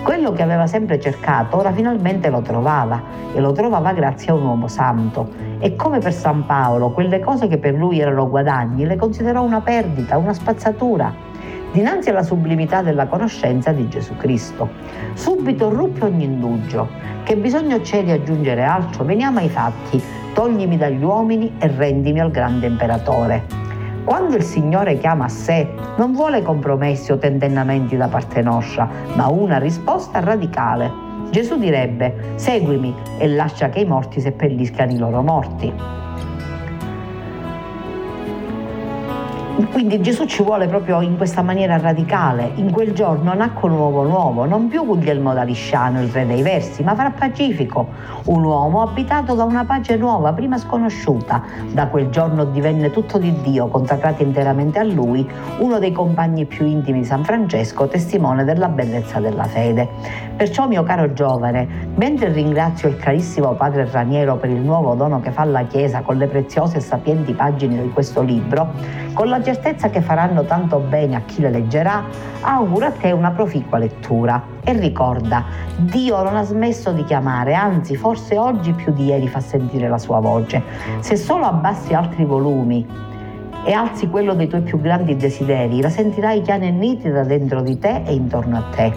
Quello 0.03 0.33
che 0.33 0.43
aveva 0.43 0.67
sempre 0.67 0.99
cercato 0.99 1.57
ora 1.57 1.73
finalmente 1.73 2.31
lo 2.31 2.41
trovava 2.41 3.03
e 3.35 3.41
lo 3.41 3.53
trovava 3.53 3.93
grazie 3.93 4.33
a 4.33 4.35
un 4.35 4.45
uomo 4.45 4.69
santo. 4.69 5.29
E 5.59 5.77
come 5.77 5.99
per 5.99 6.13
San 6.13 6.47
Paolo, 6.47 6.93
quelle 6.93 7.21
cose 7.21 7.49
che 7.49 7.59
per 7.59 7.75
lui 7.75 8.01
erano 8.01 8.29
guadagni 8.29 8.87
le 8.87 8.97
considerò 8.97 9.43
una 9.43 9.61
perdita, 9.61 10.17
una 10.17 10.33
spazzatura 10.33 11.35
dinanzi 11.73 12.09
alla 12.09 12.23
sublimità 12.23 12.81
della 12.81 13.07
conoscenza 13.07 13.71
di 13.71 13.87
Gesù 13.89 14.17
Cristo. 14.17 14.71
Subito 15.13 15.69
ruppe 15.69 16.07
ogni 16.07 16.25
indugio. 16.25 16.89
Che 17.23 17.37
bisogno 17.37 17.81
c'è 17.81 18.03
di 18.03 18.13
aggiungere 18.13 18.63
altro? 18.63 19.05
Veniamo 19.05 19.41
ai 19.41 19.51
fatti. 19.51 20.03
Toglimi 20.33 20.79
dagli 20.79 21.03
uomini 21.03 21.55
e 21.59 21.67
rendimi 21.67 22.21
al 22.21 22.31
grande 22.31 22.67
imperatore. 22.67 23.66
Quando 24.07 24.37
il 24.37 24.45
Signore 24.45 24.99
chiama 24.99 25.25
a 25.25 25.29
sé, 25.29 25.69
non 25.97 26.13
vuole 26.13 26.41
compromessi 26.41 27.11
o 27.11 27.19
tentennamenti 27.19 27.97
da 27.97 28.07
parte 28.07 28.41
nostra, 28.41 28.89
ma 29.17 29.27
una 29.27 29.59
risposta 29.59 30.21
radicale. 30.21 30.89
Gesù 31.31 31.59
direbbe, 31.59 32.35
seguimi 32.37 32.95
e 33.19 33.27
lascia 33.27 33.69
che 33.69 33.81
i 33.81 33.85
morti 33.85 34.21
seppelliscano 34.21 34.93
i 34.93 34.99
loro 34.99 35.23
morti. 35.23 36.06
Quindi 39.65 40.03
Gesù 40.03 40.27
ci 40.27 40.43
vuole 40.43 40.67
proprio 40.69 41.01
in 41.01 41.17
questa 41.17 41.41
maniera 41.41 41.79
radicale. 41.79 42.53
In 42.57 42.71
quel 42.71 42.93
giorno 42.93 43.33
nacque 43.33 43.71
un 43.71 43.79
uomo 43.79 44.03
nuovo, 44.03 44.45
non 44.45 44.69
più 44.69 44.85
Guglielmo 44.85 45.33
da 45.33 45.45
Lisciano, 45.45 46.03
il 46.03 46.11
re 46.11 46.27
dei 46.27 46.43
versi, 46.43 46.83
ma 46.83 46.95
fra 46.95 47.11
Pacifico, 47.11 47.89
un 48.25 48.45
uomo 48.45 48.83
abitato 48.83 49.35
da 49.35 49.45
una 49.45 49.65
pace 49.65 49.97
nuova, 49.97 50.35
prima 50.35 50.59
sconosciuta. 50.59 51.43
Da 51.73 51.87
quel 51.87 52.11
giorno 52.11 52.45
divenne 52.45 52.91
tutto 52.91 53.17
di 53.17 53.33
Dio, 53.41 53.69
consacrati 53.69 54.23
interamente 54.23 54.79
a 54.79 54.85
lui, 54.85 55.27
uno 55.59 55.79
dei 55.79 55.93
compagni 55.93 56.45
più 56.45 56.67
intimi 56.67 56.99
di 56.99 57.07
San 57.07 57.25
Francesco, 57.25 57.89
testimone 57.89 58.45
della 58.45 58.69
bellezza 58.69 59.21
della 59.21 59.45
fede. 59.45 59.89
Perciò, 60.37 60.67
mio 60.67 60.83
caro 60.83 61.15
giovane, 61.15 61.67
mentre 61.95 62.31
ringrazio 62.31 62.89
il 62.89 62.99
carissimo 62.99 63.55
padre 63.55 63.89
Raniero 63.91 64.37
per 64.37 64.51
il 64.51 64.61
nuovo 64.61 64.95
dono 64.95 65.21
che 65.21 65.31
fa 65.31 65.43
alla 65.43 65.63
Chiesa 65.63 66.03
con 66.03 66.19
le 66.19 66.27
preziose 66.27 66.77
e 66.77 66.81
sapienti 66.81 67.33
pagine 67.33 67.81
di 67.81 67.91
questo 67.91 68.21
libro, 68.21 68.71
con 69.15 69.29
la 69.29 69.41
certezza 69.47 69.91
che 69.91 70.01
faranno 70.01 70.45
tanto 70.45 70.81
bene 70.81 71.15
a 71.15 71.21
chi 71.21 71.41
le 71.41 71.51
leggerà, 71.51 72.03
auguro 72.41 72.87
a 72.87 72.91
te 72.91 73.13
una 73.13 73.31
proficua 73.31 73.79
lettura. 73.79 74.43
E 74.65 74.73
ricorda, 74.73 75.45
Dio 75.77 76.21
non 76.25 76.35
ha 76.35 76.43
smesso 76.43 76.91
di 76.91 77.05
chiamare, 77.05 77.55
anzi 77.55 77.95
forse 77.95 78.37
oggi 78.37 78.73
più 78.73 78.93
di 78.93 79.05
ieri 79.05 79.29
fa 79.29 79.39
sentire 79.39 79.89
la 79.89 79.99
sua 79.99 80.19
voce. 80.19 80.61
Se 80.99 81.15
solo 81.15 81.45
abbassi 81.45 81.95
altri 81.95 82.25
volumi 82.25 82.85
e 83.67 83.73
alzi 83.73 84.09
quello 84.09 84.33
dei 84.35 84.47
tuoi 84.47 84.63
più 84.63 84.81
grandi 84.81 85.17
desideri, 85.17 85.83
la 85.83 85.91
sentirai 85.91 86.41
chiara 86.41 86.65
e 86.65 86.71
nitida 86.71 87.25
dentro 87.25 87.61
di 87.63 87.77
te 87.79 88.03
e 88.07 88.15
intorno 88.15 88.59
a 88.59 88.65
te. 88.75 88.93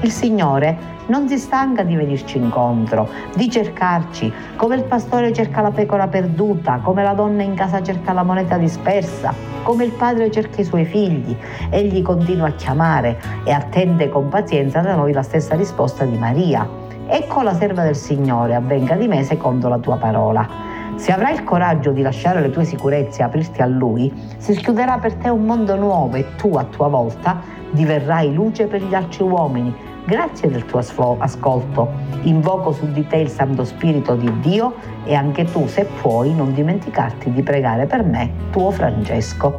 Il 0.00 0.10
Signore 0.10 0.92
non 1.06 1.28
si 1.28 1.36
stanca 1.36 1.82
di 1.82 1.94
venirci 1.94 2.38
incontro, 2.38 3.06
di 3.34 3.50
cercarci, 3.50 4.32
come 4.56 4.76
il 4.76 4.84
pastore 4.84 5.30
cerca 5.34 5.60
la 5.60 5.70
pecora 5.70 6.08
perduta, 6.08 6.80
come 6.82 7.02
la 7.02 7.12
donna 7.12 7.42
in 7.42 7.54
casa 7.54 7.82
cerca 7.82 8.14
la 8.14 8.22
moneta 8.22 8.56
dispersa, 8.56 9.34
come 9.62 9.84
il 9.84 9.92
padre 9.92 10.30
cerca 10.30 10.62
i 10.62 10.64
suoi 10.64 10.86
figli. 10.86 11.36
Egli 11.68 12.00
continua 12.00 12.48
a 12.48 12.52
chiamare 12.52 13.20
e 13.44 13.52
attende 13.52 14.08
con 14.08 14.30
pazienza 14.30 14.80
da 14.80 14.94
noi 14.94 15.12
la 15.12 15.22
stessa 15.22 15.54
risposta 15.54 16.04
di 16.04 16.16
Maria. 16.16 16.66
Ecco 17.06 17.42
la 17.42 17.52
serva 17.52 17.82
del 17.82 17.96
Signore, 17.96 18.54
avvenga 18.54 18.94
di 18.94 19.06
me 19.06 19.22
secondo 19.22 19.68
la 19.68 19.78
tua 19.78 19.96
parola. 19.96 20.73
Se 20.96 21.12
avrai 21.12 21.34
il 21.34 21.44
coraggio 21.44 21.90
di 21.90 22.02
lasciare 22.02 22.40
le 22.40 22.50
tue 22.50 22.64
sicurezze 22.64 23.20
e 23.20 23.24
aprirti 23.24 23.62
a 23.62 23.66
Lui, 23.66 24.12
si 24.38 24.54
schiuderà 24.54 24.98
per 24.98 25.14
te 25.14 25.28
un 25.28 25.44
mondo 25.44 25.76
nuovo 25.76 26.16
e 26.16 26.36
tu 26.36 26.54
a 26.56 26.64
tua 26.64 26.88
volta 26.88 27.40
diverrai 27.70 28.32
luce 28.32 28.66
per 28.66 28.82
gli 28.82 28.94
altri 28.94 29.24
uomini, 29.24 29.74
Grazie 30.06 30.50
del 30.50 30.66
tuo 30.66 30.80
ascolto. 30.80 31.90
Invoco 32.24 32.72
su 32.72 32.92
di 32.92 33.06
te 33.06 33.16
il 33.16 33.30
Santo 33.30 33.64
Spirito 33.64 34.14
di 34.14 34.30
Dio 34.40 34.74
e 35.04 35.14
anche 35.14 35.44
tu, 35.44 35.66
se 35.66 35.86
puoi, 36.02 36.34
non 36.34 36.52
dimenticarti 36.52 37.32
di 37.32 37.42
pregare 37.42 37.86
per 37.86 38.04
me, 38.04 38.30
tuo 38.50 38.70
Francesco. 38.70 39.58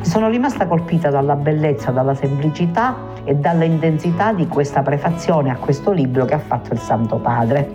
Sono 0.00 0.28
rimasta 0.28 0.66
colpita 0.66 1.10
dalla 1.10 1.36
bellezza, 1.36 1.92
dalla 1.92 2.14
semplicità 2.14 2.96
e 3.24 3.34
dalla 3.34 3.64
intensità 3.64 4.32
di 4.32 4.46
questa 4.46 4.82
prefazione 4.82 5.50
a 5.50 5.56
questo 5.56 5.90
libro 5.92 6.24
che 6.24 6.34
ha 6.34 6.38
fatto 6.38 6.72
il 6.72 6.78
Santo 6.78 7.16
Padre. 7.16 7.70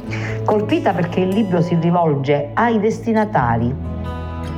Colpita 0.45 0.93
perché 0.93 1.21
il 1.21 1.29
libro 1.29 1.61
si 1.61 1.77
rivolge 1.79 2.51
ai 2.53 2.79
destinatari 2.79 3.97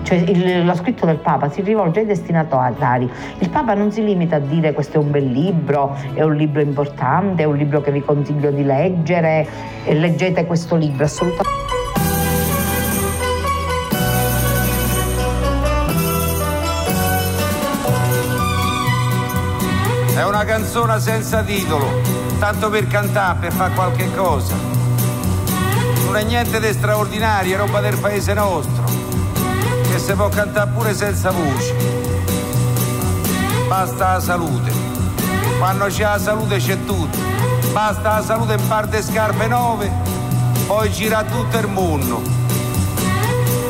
cioè 0.03 0.17
il, 0.17 0.65
lo 0.65 0.75
scritto 0.75 1.05
del 1.05 1.17
Papa 1.17 1.49
si 1.49 1.61
rivolge 1.61 2.01
ai 2.01 2.05
destinatari. 2.05 3.09
Il 3.39 3.49
Papa 3.49 3.73
non 3.73 3.91
si 3.91 4.03
limita 4.03 4.37
a 4.37 4.39
dire 4.39 4.73
questo 4.73 4.97
è 4.97 4.99
un 4.99 5.11
bel 5.11 5.25
libro, 5.25 5.95
è 6.13 6.21
un 6.21 6.35
libro 6.35 6.61
importante, 6.61 7.43
è 7.43 7.45
un 7.45 7.55
libro 7.55 7.81
che 7.81 7.91
vi 7.91 8.01
consiglio 8.01 8.51
di 8.51 8.63
leggere, 8.63 9.47
leggete 9.85 10.45
questo 10.45 10.75
libro, 10.75 11.05
assolutamente. 11.05 11.80
Canzone 20.73 21.01
senza 21.01 21.41
titolo, 21.41 22.01
tanto 22.39 22.69
per 22.69 22.87
cantare, 22.87 23.39
per 23.39 23.51
fare 23.51 23.73
qualche 23.73 24.09
cosa. 24.15 24.55
Non 26.05 26.15
è 26.15 26.23
niente 26.23 26.61
di 26.61 26.71
straordinario, 26.71 27.55
è 27.55 27.57
roba 27.57 27.81
del 27.81 27.97
paese 27.97 28.33
nostro 28.33 28.85
che 29.91 29.99
si 29.99 30.13
può 30.13 30.29
cantare 30.29 30.69
pure 30.69 30.95
senza 30.95 31.31
voce. 31.31 31.75
Basta 33.67 34.13
la 34.13 34.19
salute. 34.21 34.71
Quando 35.57 35.87
c'è 35.87 36.03
la 36.03 36.17
salute 36.17 36.55
c'è 36.55 36.85
tutto. 36.85 37.17
Basta 37.73 38.19
la 38.19 38.23
salute 38.23 38.53
in 38.53 38.65
parte 38.69 39.03
scarpe 39.03 39.47
nuove, 39.47 39.91
poi 40.67 40.89
gira 40.89 41.21
tutto 41.23 41.57
il 41.57 41.67
mondo. 41.67 42.21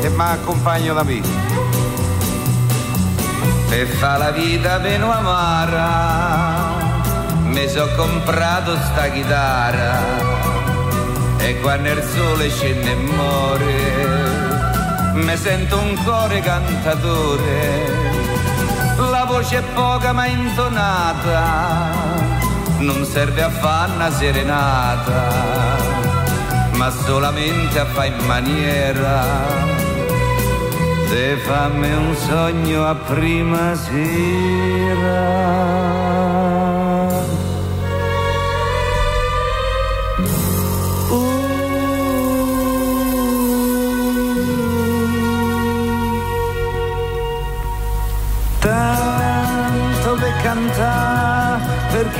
E 0.02 0.08
mi 0.08 0.22
accompagno 0.22 0.94
da 0.94 1.02
me. 1.02 1.20
Per 3.68 3.88
fa 3.88 4.18
la 4.18 4.30
vita 4.30 4.78
meno 4.78 5.10
amara, 5.10 6.61
mi 7.52 7.68
so 7.68 7.88
comprato 7.96 8.76
sta 8.76 9.08
chitarra. 9.08 10.00
E 11.38 11.60
quando 11.60 11.90
il 11.90 12.02
sole 12.02 12.50
scende 12.50 12.90
e 12.90 12.94
muore 12.94 14.32
mi 15.14 15.36
sento 15.36 15.78
un 15.78 15.94
cuore 16.04 16.40
cantatore, 16.40 17.86
la 19.10 19.24
voce 19.26 19.58
è 19.58 19.62
poca 19.74 20.12
ma 20.12 20.26
intonata, 20.26 21.90
non 22.78 23.04
serve 23.04 23.42
a 23.42 23.50
fare 23.50 23.92
una 23.92 24.10
serenata, 24.10 25.76
ma 26.72 26.90
solamente 26.90 27.78
a 27.78 27.84
fare 27.84 28.08
in 28.08 28.24
maniera 28.24 29.24
di 31.10 31.36
fammi 31.44 31.92
un 31.92 32.16
sogno 32.16 32.86
a 32.86 32.94
prima 32.94 33.74
sera. 33.74 35.12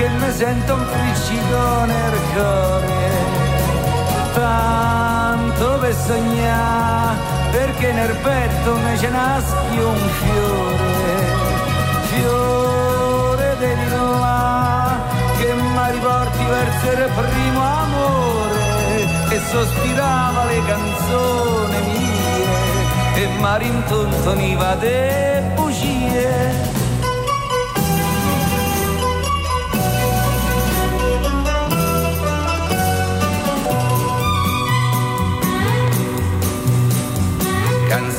Perché 0.03 0.09
mi 0.09 0.33
sento 0.33 0.75
un 0.75 0.87
friccico 0.87 1.85
nel 1.85 2.19
cuore. 2.33 3.11
Tanto 4.35 5.79
per 5.79 5.95
sognare 5.95 7.17
perché 7.51 7.93
nel 7.93 8.17
petto 8.17 8.77
mi 8.77 8.99
ce 8.99 9.09
naschi 9.09 9.79
un 9.79 9.99
fiore. 10.21 11.41
Fiore 12.11 13.57
del 13.59 13.79
là 14.21 14.99
che 15.39 15.53
mi 15.55 15.91
riporti 15.93 16.45
verso 16.45 16.91
il 16.91 17.11
primo 17.15 17.61
amore 17.61 19.31
e 19.31 19.41
sospirava 19.51 20.45
le 20.47 20.63
canzoni 20.67 21.81
mie 21.87 23.23
e 23.23 23.29
mi 23.39 23.59
rintontoniva 23.59 24.75
de 24.77 25.43
bugie 25.55 26.72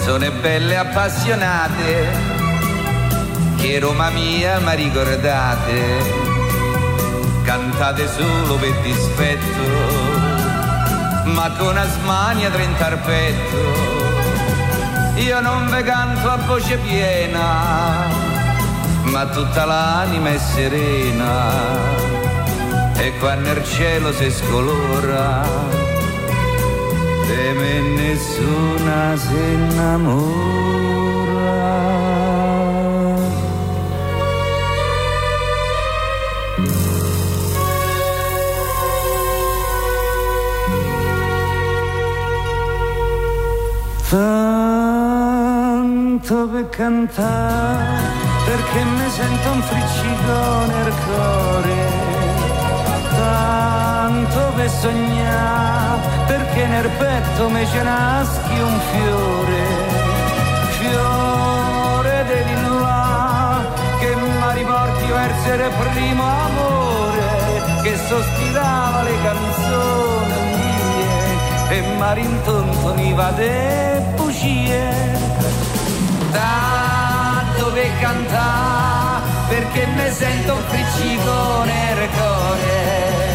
canzoni 0.03 0.29
belle 0.31 0.75
appassionate, 0.75 2.09
che 3.55 3.79
Roma 3.79 4.09
mia 4.09 4.59
mi 4.59 4.75
ricordate, 4.75 5.81
cantate 7.43 8.09
solo 8.09 8.55
per 8.55 8.73
dispetto, 8.81 9.61
ma 11.23 11.49
con 11.57 11.77
asmania 11.77 12.49
trenta 12.49 12.87
al 12.87 12.99
io 15.15 15.39
non 15.39 15.69
ve 15.69 15.83
canto 15.83 16.29
a 16.29 16.37
voce 16.47 16.75
piena, 16.79 18.09
ma 19.03 19.25
tutta 19.27 19.63
l'anima 19.63 20.31
è 20.31 20.37
serena. 20.37 21.51
E 22.97 23.13
quando 23.19 23.51
il 23.51 23.63
cielo 23.63 24.11
si 24.11 24.29
scolora, 24.29 25.82
e 27.29 27.53
me 27.53 27.81
nessuna 27.95 29.15
si 29.17 29.33
innamora. 29.33 30.53
tanto 46.23 46.47
per 46.47 46.69
cantare 46.69 48.01
perché 48.45 48.83
mi 48.83 49.09
sento 49.09 49.51
un 49.51 49.61
friccico 49.61 50.65
nel 50.67 50.93
cuore 51.03 51.75
tanto 53.09 54.51
per 54.55 54.69
sognare 54.69 56.12
perché 56.27 56.65
nel 56.67 56.89
petto 56.89 57.49
mi 57.49 57.65
ce 57.67 57.81
naschi 57.83 58.59
un 58.59 58.79
fiore 58.91 59.93
fiore 60.83 62.25
di 62.45 62.55
là 62.79 63.59
che 63.99 64.15
mi 64.15 64.53
riporti 64.53 65.05
verso 65.05 65.53
il 65.53 65.71
primo 65.93 66.23
amore 66.23 67.81
che 67.83 67.97
sospirava 67.97 69.03
le 69.03 69.15
canzoni 69.21 70.33
mie 70.57 71.77
e 71.77 71.81
mi 71.81 72.13
rintontoniva 72.13 73.31
de 73.31 74.01
bugie. 74.15 75.21
Tanto 76.31 77.71
per 77.71 77.99
cantare 77.99 79.21
perché 79.49 79.85
mi 79.87 80.09
sento 80.11 80.53
un 80.55 81.63
nel 81.65 82.09
cuore 82.09 83.32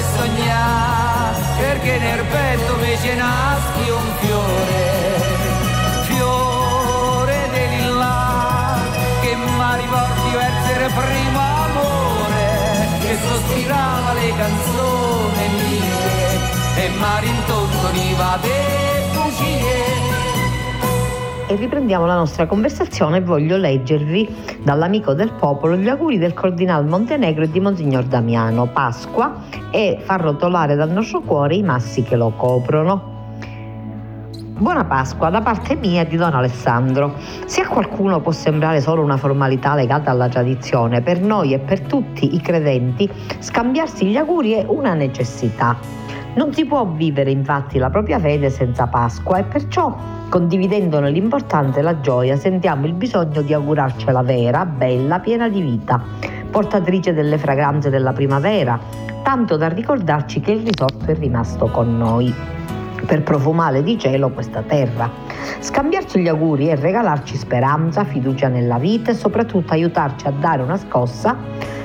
per 0.00 0.08
sognare 0.16 1.36
perché 1.58 1.98
nel 1.98 2.24
petto 2.24 2.76
mi 2.76 2.96
ce 3.02 3.14
naschi 3.14 3.90
un 3.90 4.12
fiore 4.20 5.20
fiore 6.08 7.48
di 7.52 7.76
lilla 7.76 8.78
che 9.20 9.36
mi 9.36 9.76
riporti 9.80 10.30
verso 10.32 10.70
il 10.80 10.92
primo 11.00 11.40
amore 11.66 12.48
che 13.00 13.18
sospirava 13.28 14.12
le 14.14 14.34
canzoni 14.36 15.48
mie 15.58 16.84
e 16.84 16.88
mi 16.88 17.20
rintontoniva 17.20 18.38
de 18.40 19.02
bugie 19.12 19.89
e 21.50 21.56
riprendiamo 21.56 22.06
la 22.06 22.14
nostra 22.14 22.46
conversazione 22.46 23.20
voglio 23.20 23.56
leggervi 23.56 24.28
dall'amico 24.62 25.14
del 25.14 25.32
popolo 25.32 25.74
gli 25.74 25.88
auguri 25.88 26.16
del 26.16 26.32
Cordinal 26.32 26.86
Montenegro 26.86 27.42
e 27.42 27.50
di 27.50 27.58
Monsignor 27.58 28.04
Damiano, 28.04 28.68
Pasqua 28.68 29.34
e 29.72 29.98
far 30.00 30.20
rotolare 30.20 30.76
dal 30.76 30.90
nostro 30.90 31.22
cuore 31.22 31.56
i 31.56 31.64
massi 31.64 32.04
che 32.04 32.14
lo 32.14 32.30
coprono. 32.36 33.18
Buona 34.58 34.84
Pasqua 34.84 35.28
da 35.28 35.40
parte 35.40 35.74
mia 35.74 36.02
e 36.02 36.06
di 36.06 36.16
Don 36.16 36.34
Alessandro. 36.34 37.14
Se 37.46 37.62
a 37.62 37.66
qualcuno 37.66 38.20
può 38.20 38.30
sembrare 38.30 38.80
solo 38.80 39.02
una 39.02 39.16
formalità 39.16 39.74
legata 39.74 40.12
alla 40.12 40.28
tradizione, 40.28 41.00
per 41.00 41.20
noi 41.20 41.52
e 41.52 41.58
per 41.58 41.80
tutti 41.80 42.32
i 42.32 42.40
credenti 42.40 43.10
scambiarsi 43.40 44.06
gli 44.06 44.16
auguri 44.16 44.52
è 44.52 44.64
una 44.68 44.94
necessità. 44.94 45.76
Non 46.34 46.52
si 46.52 46.64
può 46.64 46.86
vivere 46.86 47.30
infatti 47.30 47.78
la 47.78 47.90
propria 47.90 48.18
fede 48.18 48.50
senza 48.50 48.86
Pasqua 48.86 49.38
e 49.38 49.44
perciò 49.44 50.18
Condividendone 50.30 51.10
l'importanza 51.10 51.80
e 51.80 51.82
la 51.82 52.00
gioia, 52.00 52.36
sentiamo 52.36 52.86
il 52.86 52.92
bisogno 52.92 53.42
di 53.42 53.52
augurarcela 53.52 54.22
vera, 54.22 54.64
bella, 54.64 55.18
piena 55.18 55.48
di 55.48 55.60
vita, 55.60 56.00
portatrice 56.48 57.12
delle 57.12 57.36
fragranze 57.36 57.90
della 57.90 58.12
primavera, 58.12 58.78
tanto 59.24 59.56
da 59.56 59.66
ricordarci 59.66 60.38
che 60.38 60.52
il 60.52 60.64
risorto 60.64 61.10
è 61.10 61.16
rimasto 61.16 61.66
con 61.66 61.98
noi 61.98 62.32
per 63.04 63.24
profumare 63.24 63.82
di 63.82 63.98
cielo 63.98 64.30
questa 64.30 64.62
terra. 64.62 65.10
Scambiarci 65.58 66.20
gli 66.20 66.28
auguri 66.28 66.68
e 66.68 66.76
regalarci 66.76 67.36
speranza, 67.36 68.04
fiducia 68.04 68.46
nella 68.46 68.78
vita 68.78 69.10
e 69.10 69.14
soprattutto 69.14 69.72
aiutarci 69.72 70.28
a 70.28 70.30
dare 70.30 70.62
una 70.62 70.76
scossa 70.76 71.36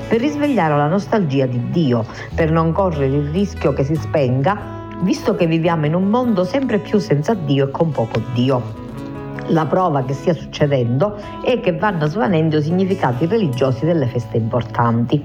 per 0.08 0.20
risvegliare 0.20 0.76
la 0.76 0.88
nostalgia 0.88 1.46
di 1.46 1.70
Dio, 1.70 2.04
per 2.34 2.50
non 2.50 2.72
correre 2.72 3.16
il 3.16 3.30
rischio 3.30 3.72
che 3.72 3.84
si 3.84 3.94
spenga 3.94 4.76
visto 5.00 5.34
che 5.34 5.46
viviamo 5.46 5.86
in 5.86 5.94
un 5.94 6.04
mondo 6.04 6.44
sempre 6.44 6.78
più 6.78 6.98
senza 6.98 7.34
Dio 7.34 7.68
e 7.68 7.70
con 7.70 7.90
poco 7.90 8.22
Dio. 8.32 8.85
La 9.48 9.64
prova 9.64 10.02
che 10.02 10.12
stia 10.12 10.34
succedendo 10.34 11.16
è 11.44 11.60
che 11.60 11.72
vanno 11.72 12.06
svanendo 12.06 12.56
i 12.56 12.62
significati 12.62 13.26
religiosi 13.26 13.84
delle 13.84 14.06
feste 14.06 14.36
importanti. 14.38 15.24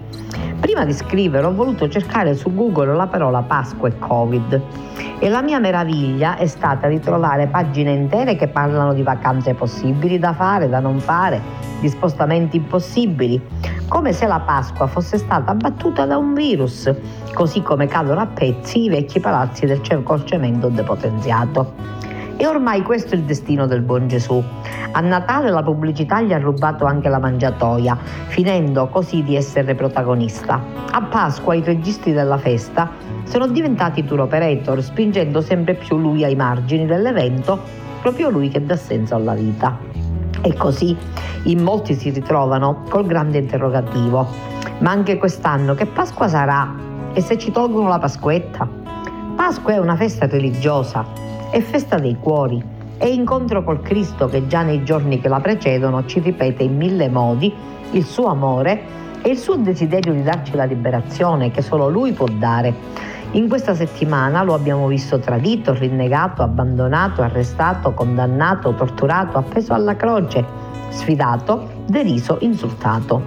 Prima 0.59 0.85
di 0.85 0.93
scrivere 0.93 1.47
ho 1.47 1.53
voluto 1.53 1.89
cercare 1.89 2.35
su 2.35 2.53
Google 2.53 2.93
la 2.93 3.07
parola 3.07 3.41
Pasqua 3.41 3.87
e 3.87 3.97
Covid 3.97 4.61
e 5.17 5.27
la 5.27 5.41
mia 5.41 5.57
meraviglia 5.57 6.37
è 6.37 6.45
stata 6.45 6.87
di 6.87 6.99
trovare 6.99 7.47
pagine 7.47 7.93
intere 7.93 8.35
che 8.35 8.47
parlano 8.47 8.93
di 8.93 9.01
vacanze 9.01 9.55
possibili 9.55 10.19
da 10.19 10.33
fare, 10.33 10.69
da 10.69 10.79
non 10.79 10.99
fare, 10.99 11.41
di 11.79 11.89
spostamenti 11.89 12.57
impossibili, 12.57 13.41
come 13.87 14.13
se 14.13 14.27
la 14.27 14.39
Pasqua 14.39 14.85
fosse 14.85 15.17
stata 15.17 15.49
abbattuta 15.49 16.05
da 16.05 16.17
un 16.17 16.35
virus, 16.35 16.93
così 17.33 17.63
come 17.63 17.87
cadono 17.87 18.21
a 18.21 18.27
pezzi 18.27 18.83
i 18.83 18.89
vecchi 18.89 19.19
palazzi 19.19 19.65
del 19.65 19.81
cemento 19.81 20.69
depotenziato. 20.69 22.10
E 22.37 22.47
ormai 22.47 22.81
questo 22.81 23.13
è 23.13 23.17
il 23.17 23.23
destino 23.23 23.67
del 23.67 23.81
buon 23.81 24.07
Gesù. 24.07 24.43
A 24.93 24.99
Natale 24.99 25.49
la 25.49 25.61
pubblicità 25.61 26.21
gli 26.21 26.33
ha 26.33 26.39
rubato 26.39 26.85
anche 26.85 27.07
la 27.07 27.19
mangiatoia, 27.19 27.97
finendo 28.27 28.87
così 28.87 29.23
di 29.23 29.35
essere 29.35 29.75
protagonista. 29.75 30.61
A 30.91 31.01
Pasqua 31.03 31.53
i 31.53 31.61
registi 31.61 32.11
della 32.11 32.37
festa 32.37 32.89
sono 33.23 33.47
diventati 33.47 34.03
tour 34.03 34.21
operator, 34.21 34.81
spingendo 34.81 35.41
sempre 35.41 35.75
più 35.75 35.97
lui 35.97 36.23
ai 36.23 36.35
margini 36.35 36.85
dell'evento, 36.85 37.59
proprio 38.01 38.29
lui 38.29 38.49
che 38.49 38.65
dà 38.65 38.75
senso 38.75 39.15
alla 39.15 39.33
vita. 39.33 39.77
E 40.41 40.55
così 40.55 40.97
in 41.43 41.61
molti 41.61 41.93
si 41.93 42.09
ritrovano 42.09 42.83
col 42.89 43.05
grande 43.05 43.37
interrogativo. 43.37 44.27
Ma 44.79 44.89
anche 44.89 45.17
quest'anno 45.17 45.75
che 45.75 45.85
Pasqua 45.85 46.27
sarà? 46.27 46.73
E 47.13 47.21
se 47.21 47.37
ci 47.37 47.51
tolgono 47.51 47.87
la 47.87 47.99
Pasquetta? 47.99 48.67
Pasqua 49.35 49.73
è 49.73 49.77
una 49.77 49.95
festa 49.95 50.27
religiosa, 50.27 51.05
è 51.51 51.59
festa 51.59 51.97
dei 51.97 52.15
cuori, 52.17 52.63
è 52.97 53.07
incontro 53.07 53.61
col 53.61 53.81
Cristo 53.81 54.27
che 54.27 54.47
già 54.47 54.61
nei 54.61 54.85
giorni 54.85 55.19
che 55.19 55.27
la 55.27 55.41
precedono 55.41 56.05
ci 56.05 56.21
ripete 56.21 56.63
in 56.63 56.77
mille 56.77 57.09
modi 57.09 57.53
il 57.91 58.05
suo 58.05 58.27
amore 58.27 58.99
e 59.21 59.31
il 59.31 59.37
suo 59.37 59.57
desiderio 59.57 60.13
di 60.13 60.23
darci 60.23 60.55
la 60.55 60.63
liberazione 60.63 61.51
che 61.51 61.61
solo 61.61 61.89
Lui 61.89 62.13
può 62.13 62.25
dare. 62.27 62.73
In 63.31 63.49
questa 63.49 63.75
settimana 63.75 64.43
lo 64.43 64.53
abbiamo 64.53 64.87
visto 64.87 65.19
tradito, 65.19 65.73
rinnegato, 65.73 66.41
abbandonato, 66.41 67.21
arrestato, 67.21 67.91
condannato, 67.91 68.73
torturato, 68.73 69.37
appeso 69.37 69.73
alla 69.73 69.97
croce, 69.97 70.45
sfidato, 70.87 71.83
deriso, 71.85 72.37
insultato. 72.39 73.23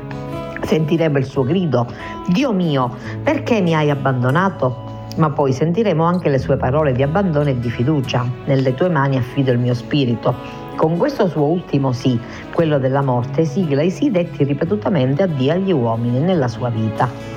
Sentiremo 0.62 1.18
il 1.18 1.26
suo 1.26 1.42
grido, 1.42 1.86
Dio 2.28 2.52
mio, 2.52 2.90
perché 3.22 3.60
mi 3.60 3.74
hai 3.74 3.90
abbandonato? 3.90 4.93
Ma 5.16 5.30
poi 5.30 5.52
sentiremo 5.52 6.02
anche 6.02 6.28
le 6.28 6.38
sue 6.38 6.56
parole 6.56 6.92
di 6.92 7.02
abbandono 7.02 7.48
e 7.48 7.58
di 7.58 7.70
fiducia. 7.70 8.26
Nelle 8.46 8.74
tue 8.74 8.88
mani 8.88 9.16
affido 9.16 9.52
il 9.52 9.58
mio 9.58 9.74
spirito. 9.74 10.34
Con 10.76 10.96
questo 10.96 11.28
suo 11.28 11.44
ultimo 11.44 11.92
sì, 11.92 12.18
quello 12.52 12.78
della 12.78 13.02
morte, 13.02 13.44
sigla 13.44 13.82
i 13.82 13.90
sì 13.90 14.10
detti 14.10 14.42
ripetutamente 14.44 15.22
a 15.22 15.26
Dio 15.26 15.52
agli 15.52 15.72
uomini 15.72 16.18
nella 16.18 16.48
sua 16.48 16.68
vita 16.68 17.34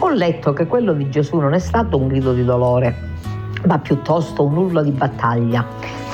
ho 0.00 0.10
letto 0.10 0.52
che 0.52 0.66
quello 0.66 0.92
di 0.92 1.08
Gesù 1.08 1.38
non 1.38 1.54
è 1.54 1.58
stato 1.58 1.96
un 1.96 2.08
grido 2.08 2.34
di 2.34 2.44
dolore, 2.44 2.94
ma 3.66 3.78
piuttosto 3.78 4.44
un 4.44 4.56
urlo 4.56 4.82
di 4.82 4.90
battaglia, 4.90 5.66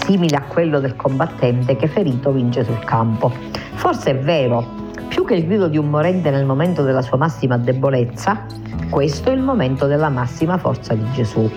simile 0.05 0.37
a 0.37 0.43
quello 0.43 0.79
del 0.79 0.95
combattente 0.95 1.77
che 1.77 1.89
ferito 1.89 2.31
vince 2.31 2.65
sul 2.65 2.79
campo. 2.85 3.33
Forse 3.75 4.11
è 4.13 4.19
vero, 4.19 4.82
più 5.13 5.27
che 5.27 5.35
il 5.35 5.45
grido 5.47 5.69
di 5.69 5.77
un 5.77 5.91
morente 5.91 6.31
nel 6.31 6.47
momento 6.47 6.83
della 6.83 7.03
sua 7.03 7.19
massima 7.19 7.59
debolezza, 7.59 8.47
questo 8.89 9.29
è 9.29 9.35
il 9.35 9.43
momento 9.43 9.87
della 9.87 10.09
massima 10.09 10.57
forza 10.57 10.95
di 10.95 11.05
Gesù. 11.13 11.51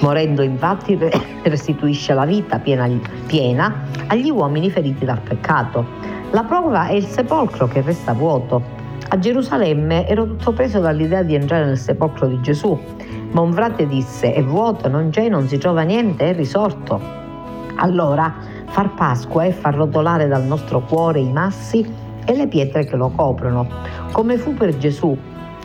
Morendo 0.00 0.42
infatti 0.42 0.98
restituisce 1.44 2.14
la 2.14 2.24
vita 2.24 2.58
piena, 2.58 2.90
piena 3.26 3.84
agli 4.08 4.28
uomini 4.28 4.70
feriti 4.70 5.04
dal 5.04 5.20
peccato. 5.20 5.86
La 6.32 6.42
prova 6.42 6.88
è 6.88 6.94
il 6.94 7.04
sepolcro 7.04 7.68
che 7.68 7.80
resta 7.80 8.12
vuoto 8.12 8.60
a 9.08 9.18
Gerusalemme 9.20 10.08
ero 10.08 10.26
tutto 10.26 10.52
preso 10.52 10.80
dall'idea 10.80 11.22
di 11.22 11.36
entrare 11.36 11.64
nel 11.64 11.78
sepolcro 11.78 12.26
di 12.26 12.40
Gesù, 12.40 12.76
ma 13.30 13.40
un 13.40 13.52
frate 13.52 13.86
disse: 13.86 14.32
È 14.32 14.42
vuoto, 14.42 14.88
non 14.88 15.10
c'è, 15.10 15.28
non 15.28 15.46
si 15.46 15.58
trova 15.58 15.82
niente, 15.82 16.30
è 16.30 16.34
risorto. 16.34 17.00
Allora, 17.76 18.34
far 18.66 18.94
Pasqua 18.94 19.44
è 19.44 19.52
far 19.52 19.76
rotolare 19.76 20.26
dal 20.26 20.42
nostro 20.42 20.80
cuore 20.80 21.20
i 21.20 21.30
massi 21.30 22.04
e 22.26 22.34
le 22.34 22.48
pietre 22.48 22.84
che 22.84 22.96
lo 22.96 23.08
coprono, 23.08 23.66
come 24.12 24.36
fu 24.36 24.52
per 24.52 24.76
Gesù, 24.76 25.16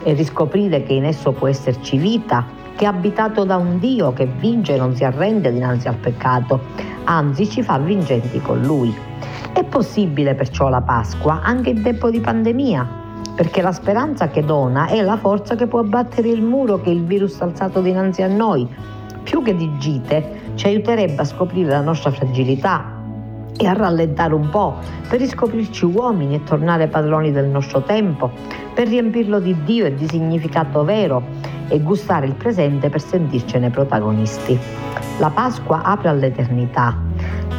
e 0.03 0.13
riscoprire 0.13 0.83
che 0.83 0.93
in 0.93 1.05
esso 1.05 1.31
può 1.31 1.47
esserci 1.47 1.97
vita, 1.97 2.45
che 2.75 2.85
è 2.85 2.87
abitato 2.87 3.43
da 3.43 3.57
un 3.57 3.79
Dio 3.79 4.13
che 4.13 4.25
vince 4.25 4.75
e 4.75 4.77
non 4.77 4.95
si 4.95 5.03
arrende 5.03 5.51
dinanzi 5.51 5.87
al 5.87 5.95
peccato, 5.95 6.59
anzi 7.03 7.47
ci 7.49 7.61
fa 7.61 7.77
vincenti 7.77 8.39
con 8.39 8.61
Lui. 8.61 8.95
È 9.53 9.63
possibile 9.63 10.33
perciò 10.33 10.69
la 10.69 10.81
Pasqua 10.81 11.41
anche 11.43 11.71
in 11.71 11.81
tempo 11.81 12.09
di 12.09 12.19
pandemia, 12.19 12.99
perché 13.35 13.61
la 13.61 13.71
speranza 13.71 14.29
che 14.29 14.43
dona 14.43 14.87
è 14.87 15.01
la 15.01 15.17
forza 15.17 15.55
che 15.55 15.67
può 15.67 15.79
abbattere 15.79 16.29
il 16.29 16.41
muro 16.41 16.79
che 16.79 16.89
il 16.89 17.03
virus 17.03 17.41
ha 17.41 17.45
alzato 17.45 17.81
dinanzi 17.81 18.21
a 18.21 18.27
noi. 18.27 18.67
Più 19.23 19.43
che 19.43 19.55
di 19.55 19.77
gite, 19.77 20.39
ci 20.55 20.67
aiuterebbe 20.67 21.21
a 21.21 21.25
scoprire 21.25 21.69
la 21.69 21.81
nostra 21.81 22.11
fragilità 22.11 23.00
e 23.57 23.67
a 23.67 23.73
rallentare 23.73 24.33
un 24.33 24.49
po', 24.49 24.75
per 25.07 25.19
riscoprirci 25.19 25.85
uomini 25.85 26.35
e 26.35 26.43
tornare 26.43 26.87
padroni 26.87 27.31
del 27.31 27.47
nostro 27.47 27.81
tempo, 27.83 28.31
per 28.73 28.87
riempirlo 28.87 29.39
di 29.39 29.55
Dio 29.63 29.85
e 29.85 29.93
di 29.93 30.07
significato 30.07 30.83
vero 30.83 31.23
e 31.67 31.79
gustare 31.79 32.25
il 32.25 32.35
presente 32.35 32.89
per 32.89 33.01
sentircene 33.01 33.69
protagonisti. 33.69 34.57
La 35.19 35.29
Pasqua 35.29 35.83
apre 35.83 36.09
all'eternità. 36.09 36.97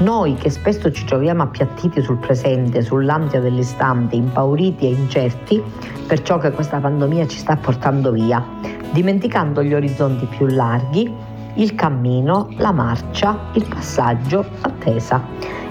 Noi 0.00 0.34
che 0.34 0.50
spesso 0.50 0.90
ci 0.90 1.04
troviamo 1.04 1.42
appiattiti 1.42 2.02
sul 2.02 2.18
presente, 2.18 2.82
sull'ansia 2.82 3.40
dell'istante, 3.40 4.16
impauriti 4.16 4.86
e 4.86 4.90
incerti 4.90 5.62
per 6.06 6.22
ciò 6.22 6.38
che 6.38 6.50
questa 6.50 6.78
pandemia 6.78 7.26
ci 7.26 7.38
sta 7.38 7.56
portando 7.56 8.10
via, 8.10 8.44
dimenticando 8.90 9.62
gli 9.62 9.72
orizzonti 9.72 10.26
più 10.26 10.46
larghi, 10.46 11.21
il 11.54 11.74
cammino, 11.74 12.48
la 12.56 12.72
marcia, 12.72 13.50
il 13.52 13.66
passaggio, 13.68 14.44
l'attesa. 14.62 15.22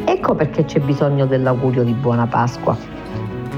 Ecco 0.06 0.36
perché 0.36 0.66
c'è 0.66 0.80
bisogno 0.80 1.26
dell'augurio 1.26 1.84
di 1.84 1.94
buona 1.94 2.28
Pasqua. 2.28 2.78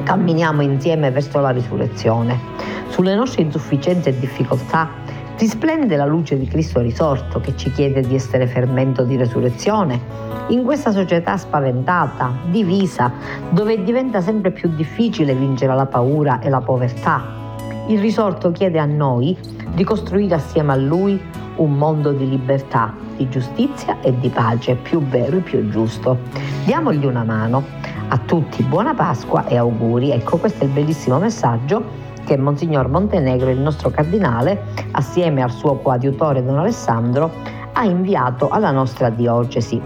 Camminiamo 0.03 0.61
insieme 0.61 1.11
verso 1.11 1.39
la 1.39 1.49
risurrezione. 1.49 2.39
Sulle 2.87 3.15
nostre 3.15 3.41
insufficienze 3.41 4.09
e 4.09 4.19
difficoltà 4.19 4.89
risplende 5.37 5.95
la 5.95 6.05
luce 6.05 6.37
di 6.37 6.47
Cristo 6.47 6.79
risorto 6.79 7.39
che 7.39 7.55
ci 7.57 7.71
chiede 7.71 8.01
di 8.01 8.15
essere 8.15 8.47
fermento 8.47 9.03
di 9.03 9.17
resurrezione 9.17 9.99
in 10.47 10.63
questa 10.63 10.91
società 10.91 11.37
spaventata, 11.37 12.31
divisa, 12.49 13.11
dove 13.49 13.83
diventa 13.83 14.21
sempre 14.21 14.51
più 14.51 14.69
difficile 14.75 15.33
vincere 15.33 15.73
la 15.73 15.85
paura 15.85 16.39
e 16.39 16.49
la 16.49 16.61
povertà. 16.61 17.42
Il 17.87 17.99
risorto 17.99 18.51
chiede 18.53 18.79
a 18.79 18.85
noi 18.85 19.37
di 19.73 19.83
costruire 19.83 20.35
assieme 20.35 20.71
a 20.71 20.75
Lui 20.77 21.21
un 21.57 21.73
mondo 21.73 22.13
di 22.13 22.29
libertà, 22.29 22.93
di 23.17 23.27
giustizia 23.27 23.99
e 23.99 24.17
di 24.19 24.29
pace, 24.29 24.75
più 24.75 25.01
vero 25.01 25.37
e 25.37 25.41
più 25.41 25.69
giusto. 25.69 26.19
Diamogli 26.63 27.05
una 27.05 27.25
mano. 27.25 27.81
A 28.07 28.17
tutti 28.19 28.63
buona 28.63 28.93
Pasqua 28.93 29.45
e 29.47 29.57
auguri. 29.57 30.11
Ecco, 30.11 30.37
questo 30.37 30.63
è 30.63 30.67
il 30.67 30.71
bellissimo 30.71 31.19
messaggio 31.19 31.83
che 32.23 32.37
Monsignor 32.37 32.87
Montenegro, 32.87 33.49
il 33.49 33.59
nostro 33.59 33.89
cardinale, 33.89 34.63
assieme 34.91 35.41
al 35.41 35.51
suo 35.51 35.75
coadiutore 35.75 36.43
Don 36.43 36.57
Alessandro, 36.57 37.31
ha 37.73 37.83
inviato 37.83 38.47
alla 38.49 38.71
nostra 38.71 39.09
diocesi. 39.09 39.81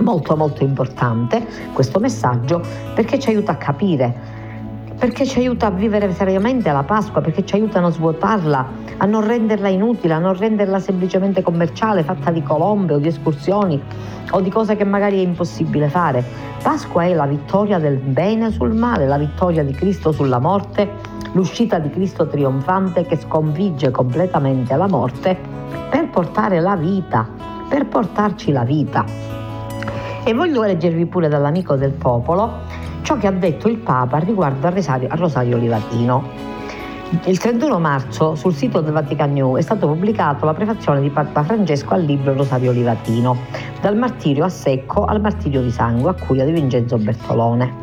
Molto 0.00 0.34
molto 0.34 0.64
importante 0.64 1.46
questo 1.74 1.98
messaggio 2.00 2.62
perché 2.94 3.18
ci 3.18 3.28
aiuta 3.28 3.52
a 3.52 3.56
capire 3.56 4.31
perché 5.02 5.26
ci 5.26 5.40
aiuta 5.40 5.66
a 5.66 5.70
vivere 5.70 6.12
seriamente 6.12 6.70
la 6.70 6.84
Pasqua, 6.84 7.20
perché 7.20 7.44
ci 7.44 7.56
aiuta 7.56 7.84
a 7.84 7.90
svuotarla, 7.90 8.68
a 8.98 9.04
non 9.04 9.26
renderla 9.26 9.68
inutile, 9.68 10.14
a 10.14 10.20
non 10.20 10.36
renderla 10.36 10.78
semplicemente 10.78 11.42
commerciale, 11.42 12.04
fatta 12.04 12.30
di 12.30 12.40
colombe 12.40 12.94
o 12.94 12.98
di 12.98 13.08
escursioni 13.08 13.82
o 14.30 14.40
di 14.40 14.48
cose 14.48 14.76
che 14.76 14.84
magari 14.84 15.18
è 15.18 15.26
impossibile 15.26 15.88
fare. 15.88 16.24
Pasqua 16.62 17.02
è 17.02 17.14
la 17.14 17.26
vittoria 17.26 17.80
del 17.80 17.96
bene 17.96 18.52
sul 18.52 18.74
male, 18.74 19.08
la 19.08 19.18
vittoria 19.18 19.64
di 19.64 19.72
Cristo 19.72 20.12
sulla 20.12 20.38
morte, 20.38 20.88
l'uscita 21.32 21.80
di 21.80 21.90
Cristo 21.90 22.28
trionfante 22.28 23.04
che 23.04 23.16
sconfigge 23.16 23.90
completamente 23.90 24.76
la 24.76 24.86
morte 24.86 25.36
per 25.90 26.10
portare 26.10 26.60
la 26.60 26.76
vita, 26.76 27.28
per 27.68 27.86
portarci 27.86 28.52
la 28.52 28.62
vita. 28.62 29.04
E 30.22 30.32
voglio 30.32 30.62
leggervi 30.62 31.06
pure 31.06 31.26
dall'amico 31.26 31.74
del 31.74 31.90
popolo 31.90 32.81
ciò 33.02 33.16
che 33.16 33.26
ha 33.26 33.32
detto 33.32 33.68
il 33.68 33.78
Papa 33.78 34.18
riguardo 34.18 34.66
al 34.66 34.72
Rosario, 34.72 35.08
al 35.10 35.18
Rosario 35.18 35.56
Livatino. 35.56 36.50
Il 37.24 37.36
31 37.36 37.78
marzo 37.78 38.34
sul 38.36 38.54
sito 38.54 38.80
del 38.80 38.92
Vatican 38.92 39.32
New 39.32 39.56
è 39.56 39.60
stata 39.60 39.86
pubblicata 39.86 40.46
la 40.46 40.54
prefazione 40.54 41.00
di 41.02 41.10
Papa 41.10 41.42
Francesco 41.42 41.92
al 41.92 42.02
libro 42.04 42.32
Rosario 42.32 42.72
Livatino, 42.72 43.36
dal 43.82 43.96
martirio 43.96 44.44
a 44.44 44.48
secco 44.48 45.04
al 45.04 45.20
martirio 45.20 45.60
di 45.60 45.70
sangue 45.70 46.10
a 46.10 46.14
curia 46.14 46.46
di 46.46 46.52
Vincenzo 46.52 46.96
Bertolone. 46.96 47.74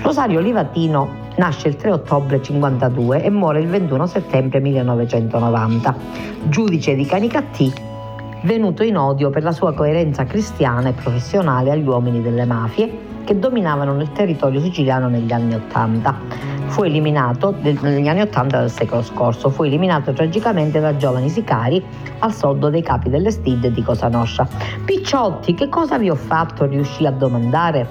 Rosario 0.00 0.40
Livatino 0.40 1.22
nasce 1.36 1.68
il 1.68 1.76
3 1.76 1.90
ottobre 1.90 2.40
52 2.40 3.22
e 3.22 3.30
muore 3.30 3.60
il 3.60 3.68
21 3.68 4.06
settembre 4.06 4.60
1990, 4.60 5.94
giudice 6.44 6.94
di 6.94 7.04
Canicattì, 7.04 7.72
venuto 8.44 8.82
in 8.82 8.96
odio 8.96 9.28
per 9.28 9.42
la 9.42 9.52
sua 9.52 9.74
coerenza 9.74 10.24
cristiana 10.24 10.88
e 10.88 10.92
professionale 10.92 11.70
agli 11.70 11.86
uomini 11.86 12.22
delle 12.22 12.46
mafie 12.46 13.03
che 13.24 13.38
dominavano 13.38 13.94
nel 13.94 14.12
territorio 14.12 14.60
siciliano 14.60 15.08
negli 15.08 15.32
anni 15.32 15.54
Ottanta. 15.54 16.14
Fu 16.66 16.82
eliminato 16.82 17.54
negli 17.60 18.08
anni 18.08 18.20
Ottanta 18.20 18.60
del 18.60 18.70
secolo 18.70 19.02
scorso, 19.02 19.48
fu 19.48 19.64
eliminato 19.64 20.12
tragicamente 20.12 20.80
da 20.80 20.96
giovani 20.96 21.28
sicari 21.28 21.82
al 22.18 22.32
soldo 22.32 22.70
dei 22.70 22.82
capi 22.82 23.08
delle 23.08 23.30
stide 23.30 23.72
di 23.72 23.82
Cosa 23.82 24.08
Nostra. 24.08 24.46
Picciotti, 24.84 25.54
che 25.54 25.68
cosa 25.68 25.98
vi 25.98 26.10
ho 26.10 26.14
fatto? 26.14 26.66
riuscì 26.66 27.06
a 27.06 27.10
domandare 27.10 27.86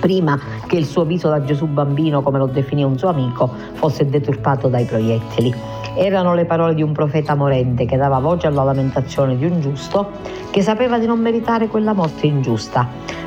prima 0.00 0.38
che 0.66 0.76
il 0.76 0.84
suo 0.84 1.04
viso 1.04 1.28
da 1.28 1.42
Gesù 1.42 1.66
bambino, 1.66 2.22
come 2.22 2.38
lo 2.38 2.46
definì 2.46 2.84
un 2.84 2.98
suo 2.98 3.08
amico, 3.08 3.50
fosse 3.74 4.06
deturpato 4.06 4.68
dai 4.68 4.84
proiettili. 4.84 5.77
Erano 6.00 6.32
le 6.32 6.44
parole 6.44 6.76
di 6.76 6.82
un 6.84 6.92
profeta 6.92 7.34
morente 7.34 7.84
che 7.84 7.96
dava 7.96 8.20
voce 8.20 8.46
alla 8.46 8.62
lamentazione 8.62 9.36
di 9.36 9.44
un 9.44 9.60
giusto 9.60 10.10
che 10.48 10.62
sapeva 10.62 10.96
di 10.96 11.06
non 11.06 11.18
meritare 11.18 11.66
quella 11.66 11.92
morte 11.92 12.28
ingiusta. 12.28 12.86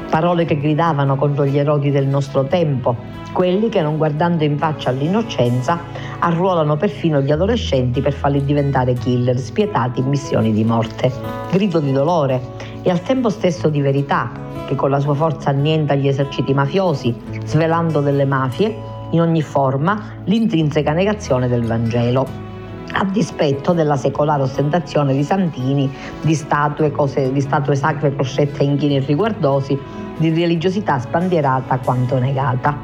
Parole 0.10 0.46
che 0.46 0.58
gridavano 0.58 1.18
contro 1.18 1.46
gli 1.46 1.58
erodi 1.58 1.92
del 1.92 2.08
nostro 2.08 2.46
tempo, 2.46 2.96
quelli 3.34 3.68
che 3.68 3.82
non 3.82 3.98
guardando 3.98 4.46
in 4.46 4.58
faccia 4.58 4.90
all'innocenza 4.90 5.80
arruolano 6.20 6.78
perfino 6.78 7.20
gli 7.20 7.32
adolescenti 7.32 8.00
per 8.00 8.14
farli 8.14 8.42
diventare 8.46 8.94
killer 8.94 9.38
spietati 9.38 10.00
in 10.00 10.08
missioni 10.08 10.54
di 10.54 10.64
morte. 10.64 11.12
Grido 11.52 11.82
di 11.82 11.92
dolore 11.92 12.40
e 12.84 12.90
al 12.90 13.02
tempo 13.02 13.28
stesso 13.28 13.68
di 13.68 13.82
verità 13.82 14.32
che 14.66 14.76
con 14.76 14.90
la 14.90 15.02
sua 15.02 15.14
forza 15.14 15.50
annienta 15.50 15.94
gli 15.96 16.08
eserciti 16.08 16.54
mafiosi, 16.54 17.14
svelando 17.44 18.00
delle 18.00 18.24
mafie 18.24 18.74
in 19.10 19.20
ogni 19.20 19.42
forma 19.42 20.22
l'intrinseca 20.24 20.94
negazione 20.94 21.50
del 21.50 21.66
Vangelo 21.66 22.51
a 22.94 23.06
dispetto 23.06 23.74
della 23.74 23.96
secolare 23.96 24.44
ostentazione 24.44 25.14
di 25.14 25.24
santini, 25.24 25.92
di 26.22 26.34
statue, 26.34 26.92
cose, 26.92 27.32
di 27.32 27.42
statue 27.42 27.76
sacre 27.76 28.14
croscette 28.14 28.62
e 28.62 28.66
inchini 28.66 29.00
riguardosi, 29.00 29.80
di 30.18 30.30
religiosità 30.30 31.00
spandierata 31.00 31.80
quanto 31.80 32.20
negata. 32.20 32.78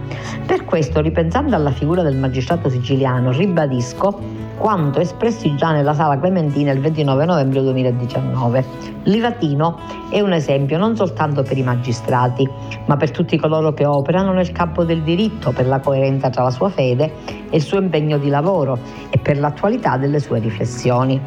Per 0.45 0.66
questo, 0.66 1.01
ripensando 1.01 1.55
alla 1.55 1.72
figura 1.72 2.01
del 2.01 2.16
magistrato 2.16 2.70
siciliano, 2.70 3.32
ribadisco 3.32 4.47
quanto 4.58 4.99
espressi 4.99 5.55
già 5.55 5.72
nella 5.72 5.93
sala 5.93 6.20
Clementina 6.20 6.72
il 6.72 6.80
29 6.80 7.26
novembre 7.26 7.62
2019. 7.62 8.66
Livatino 9.03 9.80
è 10.10 10.20
un 10.20 10.34
esempio 10.34 10.78
non 10.78 10.95
soltanto 10.95 11.43
per 11.43 11.58
i 11.58 11.64
magistrati, 11.64 12.47
ma 12.86 12.97
per 12.97 13.12
tutti 13.12 13.38
coloro 13.38 13.74
che 13.74 13.86
operano 13.86 14.34
nel 14.34 14.51
campo 14.51 14.84
del 14.84 15.03
diritto, 15.03 15.51
per 15.51 15.68
la 15.68 15.80
coerenza 15.80 16.30
tra 16.30 16.43
la 16.43 16.51
sua 16.51 16.70
fede 16.70 17.14
e 17.49 17.55
il 17.55 17.62
suo 17.62 17.80
impegno 17.80 18.18
di 18.18 18.30
lavoro 18.30 18.78
e 19.10 19.18
per 19.18 19.38
l'attualità 19.38 19.97
delle 19.97 20.20
sue 20.20 20.39
riflessioni. 20.39 21.22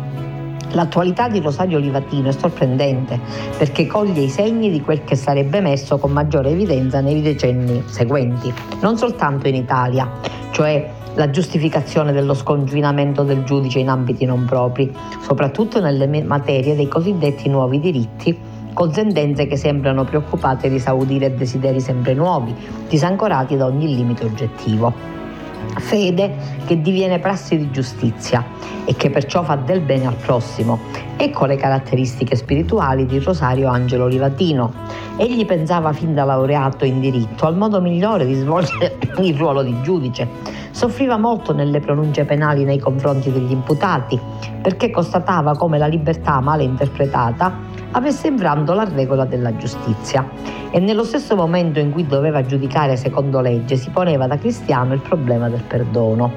L'attualità 0.72 1.28
di 1.28 1.40
Rosario 1.40 1.78
Livatino 1.78 2.28
è 2.28 2.32
sorprendente 2.32 3.18
perché 3.58 3.86
coglie 3.86 4.20
i 4.20 4.28
segni 4.28 4.70
di 4.70 4.80
quel 4.80 5.02
che 5.02 5.16
sarebbe 5.16 5.58
emerso 5.58 5.98
con 5.98 6.12
maggiore 6.12 6.50
evidenza 6.50 7.00
nei 7.00 7.22
decenni 7.22 7.82
seguenti, 7.86 8.52
non 8.80 8.96
soltanto 8.96 9.48
in 9.48 9.56
Italia, 9.56 10.08
cioè 10.52 10.98
la 11.14 11.30
giustificazione 11.30 12.12
dello 12.12 12.34
sconfinamento 12.34 13.22
del 13.22 13.44
giudice 13.44 13.78
in 13.78 13.88
ambiti 13.88 14.24
non 14.24 14.44
propri, 14.44 14.94
soprattutto 15.20 15.80
nelle 15.80 16.06
materie 16.22 16.76
dei 16.76 16.88
cosiddetti 16.88 17.48
nuovi 17.48 17.80
diritti, 17.80 18.38
con 18.72 18.92
sentenze 18.92 19.46
che 19.46 19.56
sembrano 19.56 20.04
preoccupate 20.04 20.68
di 20.68 20.76
esaudire 20.76 21.34
desideri 21.34 21.80
sempre 21.80 22.14
nuovi, 22.14 22.54
disancorati 22.88 23.56
da 23.56 23.66
ogni 23.66 23.94
limite 23.94 24.24
oggettivo 24.24 25.19
fede 25.78 26.32
che 26.66 26.80
diviene 26.80 27.18
prassi 27.18 27.56
di 27.56 27.70
giustizia 27.70 28.44
e 28.84 28.94
che 28.94 29.10
perciò 29.10 29.42
fa 29.42 29.56
del 29.56 29.80
bene 29.80 30.06
al 30.06 30.14
prossimo. 30.14 30.78
Ecco 31.16 31.44
le 31.46 31.56
caratteristiche 31.56 32.34
spirituali 32.36 33.06
di 33.06 33.18
Rosario 33.18 33.68
Angelo 33.68 34.06
Livatino. 34.06 34.72
Egli 35.16 35.44
pensava 35.44 35.92
fin 35.92 36.14
da 36.14 36.24
laureato 36.24 36.84
in 36.84 37.00
diritto 37.00 37.46
al 37.46 37.56
modo 37.56 37.80
migliore 37.80 38.26
di 38.26 38.34
svolgere 38.34 38.96
il 39.18 39.36
ruolo 39.36 39.62
di 39.62 39.74
giudice, 39.82 40.26
soffriva 40.70 41.18
molto 41.18 41.52
nelle 41.52 41.80
pronunce 41.80 42.24
penali 42.24 42.64
nei 42.64 42.78
confronti 42.78 43.30
degli 43.30 43.50
imputati, 43.50 44.18
perché 44.62 44.90
constatava 44.90 45.56
come 45.56 45.78
la 45.78 45.86
libertà 45.86 46.40
male 46.40 46.62
interpretata 46.62 47.69
avesse 47.92 48.28
infranto 48.28 48.72
la 48.72 48.84
regola 48.84 49.24
della 49.24 49.56
giustizia 49.56 50.28
e 50.70 50.78
nello 50.78 51.04
stesso 51.04 51.34
momento 51.34 51.78
in 51.78 51.90
cui 51.90 52.06
doveva 52.06 52.44
giudicare 52.44 52.96
secondo 52.96 53.40
legge 53.40 53.76
si 53.76 53.90
poneva 53.90 54.26
da 54.26 54.38
cristiano 54.38 54.94
il 54.94 55.00
problema 55.00 55.48
del 55.48 55.62
perdono. 55.62 56.32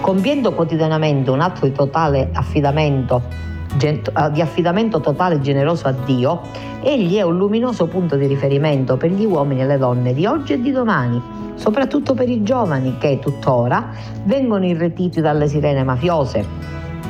Compiendo 0.00 0.52
quotidianamente 0.52 1.30
un 1.30 1.40
atto 1.40 1.66
di 1.66 1.72
totale 1.72 2.30
affidamento 2.32 3.52
eh, 3.80 4.00
di 4.30 4.40
affidamento 4.40 5.00
totale 5.00 5.36
e 5.36 5.40
generoso 5.40 5.88
a 5.88 5.92
Dio, 5.92 6.42
egli 6.80 7.16
è 7.16 7.22
un 7.22 7.36
luminoso 7.36 7.86
punto 7.86 8.14
di 8.14 8.26
riferimento 8.26 8.96
per 8.96 9.10
gli 9.10 9.24
uomini 9.24 9.62
e 9.62 9.66
le 9.66 9.78
donne 9.78 10.14
di 10.14 10.26
oggi 10.26 10.52
e 10.52 10.60
di 10.60 10.70
domani, 10.70 11.20
soprattutto 11.54 12.14
per 12.14 12.28
i 12.28 12.44
giovani 12.44 12.96
che 12.98 13.18
tuttora 13.18 13.90
vengono 14.24 14.64
irretiti 14.64 15.20
dalle 15.20 15.48
sirene 15.48 15.82
mafiose 15.82 16.46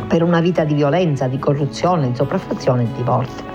per 0.08 0.22
una 0.22 0.40
vita 0.40 0.64
di 0.64 0.74
violenza, 0.74 1.26
di 1.26 1.38
corruzione, 1.38 2.08
di 2.08 2.16
sopraffazione 2.16 2.84
e 2.84 2.88
di 2.96 3.02
morte. 3.02 3.53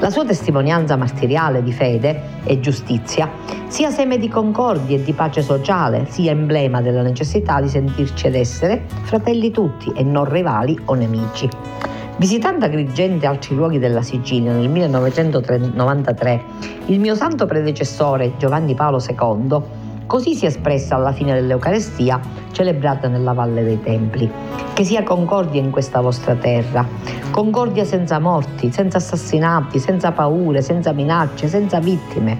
La 0.00 0.10
sua 0.10 0.24
testimonianza 0.24 0.96
martiriale 0.96 1.62
di 1.62 1.72
fede 1.72 2.22
e 2.44 2.60
giustizia 2.60 3.30
sia 3.68 3.90
seme 3.90 4.18
di 4.18 4.28
concordia 4.28 4.96
e 4.96 5.02
di 5.02 5.12
pace 5.12 5.42
sociale, 5.42 6.06
sia 6.08 6.30
emblema 6.32 6.80
della 6.80 7.02
necessità 7.02 7.60
di 7.60 7.68
sentirci 7.68 8.26
ed 8.26 8.34
essere 8.34 8.84
fratelli 9.02 9.50
tutti 9.50 9.92
e 9.94 10.02
non 10.02 10.28
rivali 10.28 10.78
o 10.86 10.94
nemici. 10.94 11.48
Visitando 12.16 12.64
Agrigente 12.66 13.24
e 13.24 13.28
altri 13.28 13.54
luoghi 13.54 13.78
della 13.78 14.02
Sicilia 14.02 14.52
nel 14.52 14.68
1993, 14.68 16.44
il 16.86 17.00
mio 17.00 17.14
santo 17.14 17.46
predecessore 17.46 18.32
Giovanni 18.36 18.74
Paolo 18.74 19.02
II 19.06 19.62
Così 20.10 20.34
si 20.34 20.44
è 20.44 20.48
espressa 20.48 20.96
alla 20.96 21.12
fine 21.12 21.34
dell'Eucarestia 21.34 22.20
celebrata 22.50 23.06
nella 23.06 23.32
Valle 23.32 23.62
dei 23.62 23.80
Templi. 23.80 24.28
Che 24.72 24.82
sia 24.82 25.04
concordia 25.04 25.60
in 25.60 25.70
questa 25.70 26.00
vostra 26.00 26.34
terra, 26.34 26.84
concordia 27.30 27.84
senza 27.84 28.18
morti, 28.18 28.72
senza 28.72 28.96
assassinati, 28.96 29.78
senza 29.78 30.10
paure, 30.10 30.62
senza 30.62 30.90
minacce, 30.90 31.46
senza 31.46 31.78
vittime. 31.78 32.36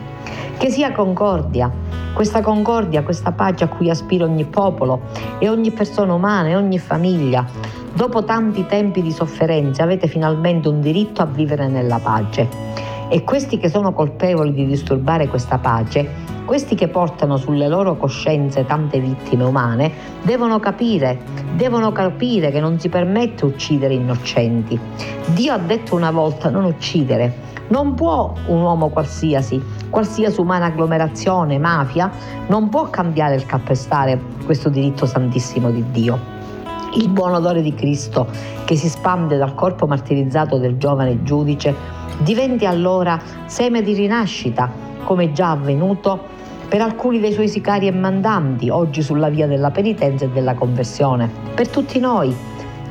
Che 0.58 0.68
sia 0.68 0.90
concordia, 0.90 1.70
questa 2.12 2.40
concordia, 2.40 3.04
questa 3.04 3.30
pace 3.30 3.62
a 3.62 3.68
cui 3.68 3.88
aspira 3.88 4.24
ogni 4.24 4.46
popolo 4.46 5.02
e 5.38 5.48
ogni 5.48 5.70
persona 5.70 6.12
umana 6.12 6.48
e 6.48 6.56
ogni 6.56 6.80
famiglia. 6.80 7.46
Dopo 7.92 8.24
tanti 8.24 8.66
tempi 8.66 9.00
di 9.00 9.12
sofferenze 9.12 9.80
avete 9.80 10.08
finalmente 10.08 10.66
un 10.66 10.80
diritto 10.80 11.22
a 11.22 11.26
vivere 11.26 11.68
nella 11.68 12.00
pace. 12.02 12.89
E 13.12 13.24
questi 13.24 13.58
che 13.58 13.68
sono 13.68 13.92
colpevoli 13.92 14.52
di 14.52 14.64
disturbare 14.66 15.26
questa 15.26 15.58
pace 15.58 16.30
questi 16.50 16.74
che 16.74 16.88
portano 16.88 17.36
sulle 17.36 17.68
loro 17.68 17.96
coscienze 17.96 18.66
tante 18.66 18.98
vittime 18.98 19.44
umane 19.44 19.92
devono 20.24 20.58
capire, 20.58 21.20
devono 21.54 21.92
capire 21.92 22.50
che 22.50 22.58
non 22.58 22.80
si 22.80 22.88
permette 22.88 23.44
uccidere 23.44 23.94
innocenti. 23.94 24.76
Dio 25.26 25.52
ha 25.52 25.58
detto 25.58 25.94
una 25.94 26.10
volta 26.10 26.50
non 26.50 26.64
uccidere. 26.64 27.48
Non 27.68 27.94
può 27.94 28.32
un 28.46 28.60
uomo 28.62 28.88
qualsiasi, 28.88 29.62
qualsiasi 29.90 30.40
umana 30.40 30.64
agglomerazione, 30.64 31.56
mafia, 31.58 32.10
non 32.48 32.68
può 32.68 32.90
cambiare 32.90 33.36
il 33.36 33.46
calpestare 33.46 34.20
questo 34.44 34.70
diritto 34.70 35.06
santissimo 35.06 35.70
di 35.70 35.84
Dio. 35.92 36.18
Il 36.94 37.08
buon 37.10 37.34
odore 37.34 37.62
di 37.62 37.74
Cristo 37.74 38.26
che 38.64 38.74
si 38.74 38.88
spande 38.88 39.36
dal 39.36 39.54
corpo 39.54 39.86
martirizzato 39.86 40.58
del 40.58 40.78
giovane 40.78 41.22
giudice 41.22 41.99
diventi 42.20 42.66
allora 42.66 43.18
seme 43.46 43.82
di 43.82 43.94
rinascita, 43.94 44.70
come 45.04 45.32
già 45.32 45.52
avvenuto 45.52 46.38
per 46.68 46.82
alcuni 46.82 47.18
dei 47.18 47.32
suoi 47.32 47.48
sicari 47.48 47.86
e 47.86 47.92
mandanti, 47.92 48.68
oggi 48.68 49.02
sulla 49.02 49.28
via 49.28 49.46
della 49.46 49.70
penitenza 49.70 50.26
e 50.26 50.28
della 50.28 50.54
conversione, 50.54 51.28
per 51.54 51.68
tutti 51.68 51.98
noi, 51.98 52.32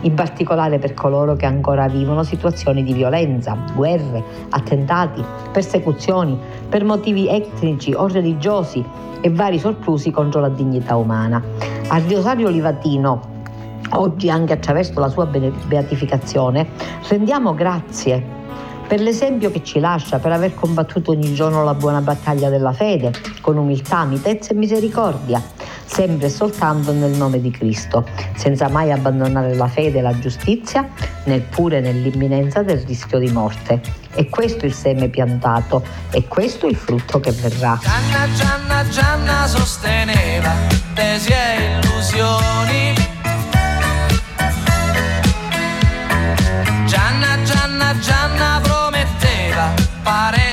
in 0.01 0.13
particolare 0.13 0.79
per 0.79 0.93
coloro 0.93 1.35
che 1.35 1.45
ancora 1.45 1.87
vivono 1.87 2.23
situazioni 2.23 2.83
di 2.83 2.91
violenza, 2.93 3.57
guerre, 3.75 4.23
attentati, 4.49 5.23
persecuzioni, 5.51 6.37
per 6.67 6.83
motivi 6.83 7.29
etnici 7.29 7.93
o 7.93 8.07
religiosi 8.07 8.83
e 9.21 9.29
vari 9.29 9.59
sorplusi 9.59 10.11
contro 10.11 10.41
la 10.41 10.49
dignità 10.49 10.95
umana. 10.95 11.41
Al 11.87 12.01
Rosario 12.01 12.49
Livatino, 12.49 13.21
oggi 13.91 14.29
anche 14.29 14.53
attraverso 14.53 14.99
la 14.99 15.09
sua 15.09 15.25
beatificazione, 15.25 16.67
rendiamo 17.07 17.53
grazie 17.53 18.37
per 18.89 19.01
l'esempio 19.01 19.51
che 19.51 19.63
ci 19.63 19.79
lascia 19.79 20.17
per 20.17 20.31
aver 20.31 20.55
combattuto 20.55 21.11
ogni 21.11 21.35
giorno 21.35 21.63
la 21.63 21.75
buona 21.75 22.01
battaglia 22.01 22.49
della 22.49 22.73
fede, 22.73 23.13
con 23.39 23.55
umiltà, 23.55 24.03
mitezza 24.03 24.49
e 24.49 24.55
misericordia, 24.55 25.39
sempre 25.85 26.25
e 26.25 26.29
soltanto 26.31 26.91
nel 26.91 27.11
nome 27.11 27.39
di 27.39 27.51
Cristo, 27.51 28.03
senza 28.35 28.67
mai 28.67 28.91
abbandonare 28.91 29.53
la 29.53 29.67
fede 29.67 29.99
e 29.99 30.01
la 30.01 30.17
giustizia, 30.17 30.89
neppure 31.25 31.81
nell'imminenza 31.81 32.63
del 32.63 32.79
rischio 32.79 33.19
di 33.19 33.29
morte. 33.31 33.79
E 34.15 34.27
questo 34.27 34.65
il 34.65 34.73
seme 34.73 35.07
piantato, 35.07 35.83
e 36.09 36.27
questo 36.27 36.65
il 36.65 36.75
frutto 36.75 37.19
che 37.19 37.29
verrà. 37.29 37.77
Gianna, 37.79 38.33
Gianna, 38.33 38.89
Gianna 38.89 39.45
sosteneva 39.45 40.51
tesi 40.95 41.29
e 41.29 41.79
illusioni. 41.79 42.93
Gianna, 46.87 47.43
Gianna, 47.43 47.99
Gianna 47.99 48.68
pared. 50.09 50.48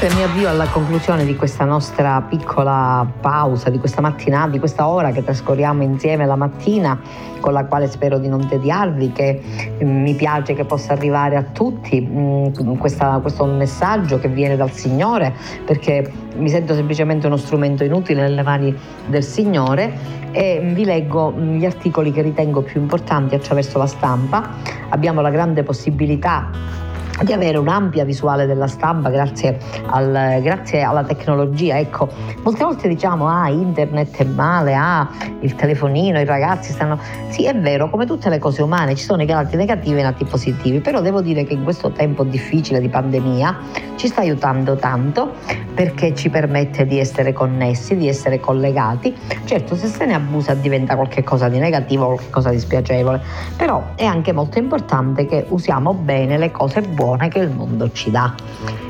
Mentre 0.00 0.16
mi 0.16 0.24
avvio 0.24 0.48
alla 0.48 0.66
conclusione 0.66 1.26
di 1.26 1.36
questa 1.36 1.66
nostra 1.66 2.22
piccola 2.22 3.06
pausa, 3.20 3.68
di 3.68 3.78
questa 3.78 4.00
mattinata, 4.00 4.48
di 4.48 4.58
questa 4.58 4.88
ora 4.88 5.10
che 5.10 5.22
trascorriamo 5.22 5.82
insieme 5.82 6.24
la 6.24 6.36
mattina, 6.36 6.98
con 7.38 7.52
la 7.52 7.66
quale 7.66 7.86
spero 7.86 8.18
di 8.18 8.26
non 8.26 8.48
tediarvi, 8.48 9.12
che 9.12 9.42
mm, 9.84 10.00
mi 10.00 10.14
piace 10.14 10.54
che 10.54 10.64
possa 10.64 10.94
arrivare 10.94 11.36
a 11.36 11.42
tutti 11.42 12.00
mm, 12.00 12.76
questa, 12.78 13.18
questo 13.20 13.44
messaggio 13.44 14.18
che 14.18 14.28
viene 14.28 14.56
dal 14.56 14.70
Signore, 14.70 15.34
perché 15.66 16.10
mi 16.34 16.48
sento 16.48 16.72
semplicemente 16.72 17.26
uno 17.26 17.36
strumento 17.36 17.84
inutile 17.84 18.22
nelle 18.22 18.42
mani 18.42 18.74
del 19.06 19.22
Signore 19.22 19.92
e 20.30 20.62
vi 20.72 20.86
leggo 20.86 21.30
mm, 21.30 21.58
gli 21.58 21.66
articoli 21.66 22.10
che 22.10 22.22
ritengo 22.22 22.62
più 22.62 22.80
importanti 22.80 23.34
attraverso 23.34 23.76
la 23.76 23.86
stampa. 23.86 24.48
Abbiamo 24.88 25.20
la 25.20 25.30
grande 25.30 25.62
possibilità 25.62 26.88
di 27.22 27.32
avere 27.32 27.58
un'ampia 27.58 28.04
visuale 28.04 28.46
della 28.46 28.66
stampa 28.66 29.10
grazie, 29.10 29.58
al, 29.86 30.40
grazie, 30.42 30.82
alla 30.82 31.04
tecnologia. 31.04 31.78
Ecco, 31.78 32.08
molte 32.42 32.64
volte 32.64 32.88
diciamo 32.88 33.28
ah 33.28 33.48
internet 33.48 34.16
è 34.16 34.24
male, 34.24 34.74
ah 34.74 35.08
il 35.40 35.54
telefonino, 35.54 36.18
i 36.20 36.24
ragazzi 36.24 36.72
stanno... 36.72 36.98
Sì, 37.28 37.44
è 37.44 37.54
vero, 37.54 37.90
come 37.90 38.06
tutte 38.06 38.28
le 38.28 38.38
cose 38.38 38.62
umane 38.62 38.94
ci 38.94 39.04
sono 39.04 39.22
i 39.22 39.26
lati 39.26 39.56
negativi 39.56 39.96
e 39.96 40.00
i 40.00 40.02
lati 40.02 40.24
positivi, 40.24 40.80
però 40.80 41.00
devo 41.00 41.20
dire 41.20 41.44
che 41.44 41.54
in 41.54 41.62
questo 41.62 41.90
tempo 41.90 42.24
difficile 42.24 42.80
di 42.80 42.88
pandemia 42.88 43.58
ci 43.96 44.08
sta 44.08 44.22
aiutando 44.22 44.76
tanto 44.76 45.32
perché 45.74 46.14
ci 46.14 46.30
permette 46.30 46.86
di 46.86 46.98
essere 46.98 47.32
connessi, 47.32 47.96
di 47.96 48.08
essere 48.08 48.40
collegati. 48.40 49.14
Certo, 49.44 49.76
se 49.76 49.86
se 49.86 50.06
ne 50.06 50.14
abusa 50.14 50.54
diventa 50.54 50.96
qualcosa 50.96 51.48
di 51.48 51.58
negativo, 51.58 52.14
qualcosa 52.14 52.50
di 52.50 52.58
spiacevole, 52.58 53.20
però 53.56 53.82
è 53.94 54.04
anche 54.04 54.32
molto 54.32 54.58
importante 54.58 55.26
che 55.26 55.44
usiamo 55.48 55.92
bene 55.94 56.38
le 56.38 56.50
cose 56.50 56.80
buone 56.80 57.09
buone 57.10 57.28
che 57.28 57.40
il 57.40 57.50
mondo 57.50 57.90
ci 57.90 58.10
dà. 58.10 58.34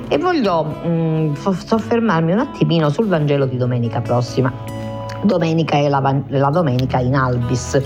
E 0.08 0.18
voglio 0.18 0.64
mh, 0.64 0.88
mm, 0.88 1.34
soffermarmi 1.34 2.32
un 2.32 2.40
attimino 2.40 2.90
sul 2.90 3.06
Vangelo 3.06 3.46
di 3.46 3.56
domenica 3.56 4.00
prossima. 4.00 4.52
Domenica 5.22 5.76
è 5.76 5.88
la, 5.88 6.22
la 6.28 6.50
domenica 6.50 6.98
in 6.98 7.14
albis 7.14 7.80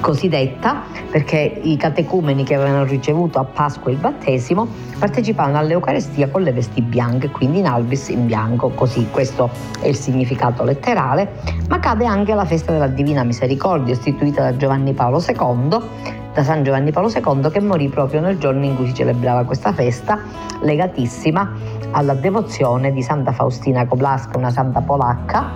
cosiddetta 0.00 0.82
perché 1.12 1.60
i 1.62 1.76
catecumeni 1.76 2.42
che 2.42 2.56
avevano 2.56 2.84
ricevuto 2.84 3.38
a 3.38 3.44
Pasqua 3.44 3.92
il 3.92 3.98
battesimo 3.98 4.66
partecipavano 4.98 5.58
all'Eucarestia 5.58 6.28
con 6.28 6.42
le 6.42 6.52
vesti 6.52 6.82
bianche, 6.82 7.30
quindi 7.30 7.58
in 7.58 7.66
albis 7.66 8.08
in 8.08 8.26
bianco, 8.26 8.70
così 8.70 9.06
questo 9.10 9.48
è 9.80 9.86
il 9.86 9.94
significato 9.94 10.64
letterale, 10.64 11.34
ma 11.68 11.78
cade 11.78 12.04
anche 12.04 12.34
la 12.34 12.44
festa 12.44 12.72
della 12.72 12.88
Divina 12.88 13.22
Misericordia 13.22 13.94
istituita 13.94 14.42
da 14.42 14.56
Giovanni 14.56 14.92
Paolo 14.92 15.22
II 15.24 16.21
da 16.32 16.42
San 16.42 16.62
Giovanni 16.62 16.90
Paolo 16.90 17.10
II 17.10 17.50
che 17.50 17.60
morì 17.60 17.88
proprio 17.88 18.20
nel 18.20 18.38
giorno 18.38 18.64
in 18.64 18.76
cui 18.76 18.86
si 18.86 18.94
celebrava 18.94 19.44
questa 19.44 19.72
festa, 19.72 20.18
legatissima 20.60 21.52
alla 21.90 22.14
devozione 22.14 22.92
di 22.92 23.02
Santa 23.02 23.32
Faustina 23.32 23.86
Koblaska, 23.86 24.38
una 24.38 24.50
santa 24.50 24.80
polacca, 24.80 25.50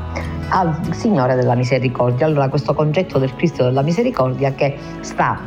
al 0.49 0.79
Signore 0.93 1.35
della 1.35 1.55
Misericordia. 1.55 2.27
Allora 2.27 2.49
questo 2.49 2.75
concetto 2.75 3.19
del 3.19 3.35
Cristo 3.35 3.65
della 3.65 3.83
Misericordia 3.83 4.53
che 4.53 4.77
sta 5.01 5.41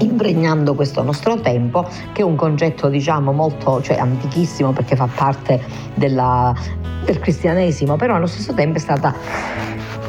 impregnando 0.00 0.74
questo 0.74 1.02
nostro 1.02 1.40
tempo, 1.40 1.88
che 2.12 2.22
è 2.22 2.24
un 2.24 2.36
concetto 2.36 2.88
diciamo 2.88 3.32
molto 3.32 3.82
cioè, 3.82 3.96
antichissimo 3.96 4.72
perché 4.72 4.96
fa 4.96 5.08
parte 5.12 5.60
della, 5.94 6.54
del 7.04 7.18
cristianesimo, 7.18 7.96
però 7.96 8.14
allo 8.14 8.26
stesso 8.26 8.52
tempo 8.54 8.76
è 8.76 8.80
stata 8.80 9.14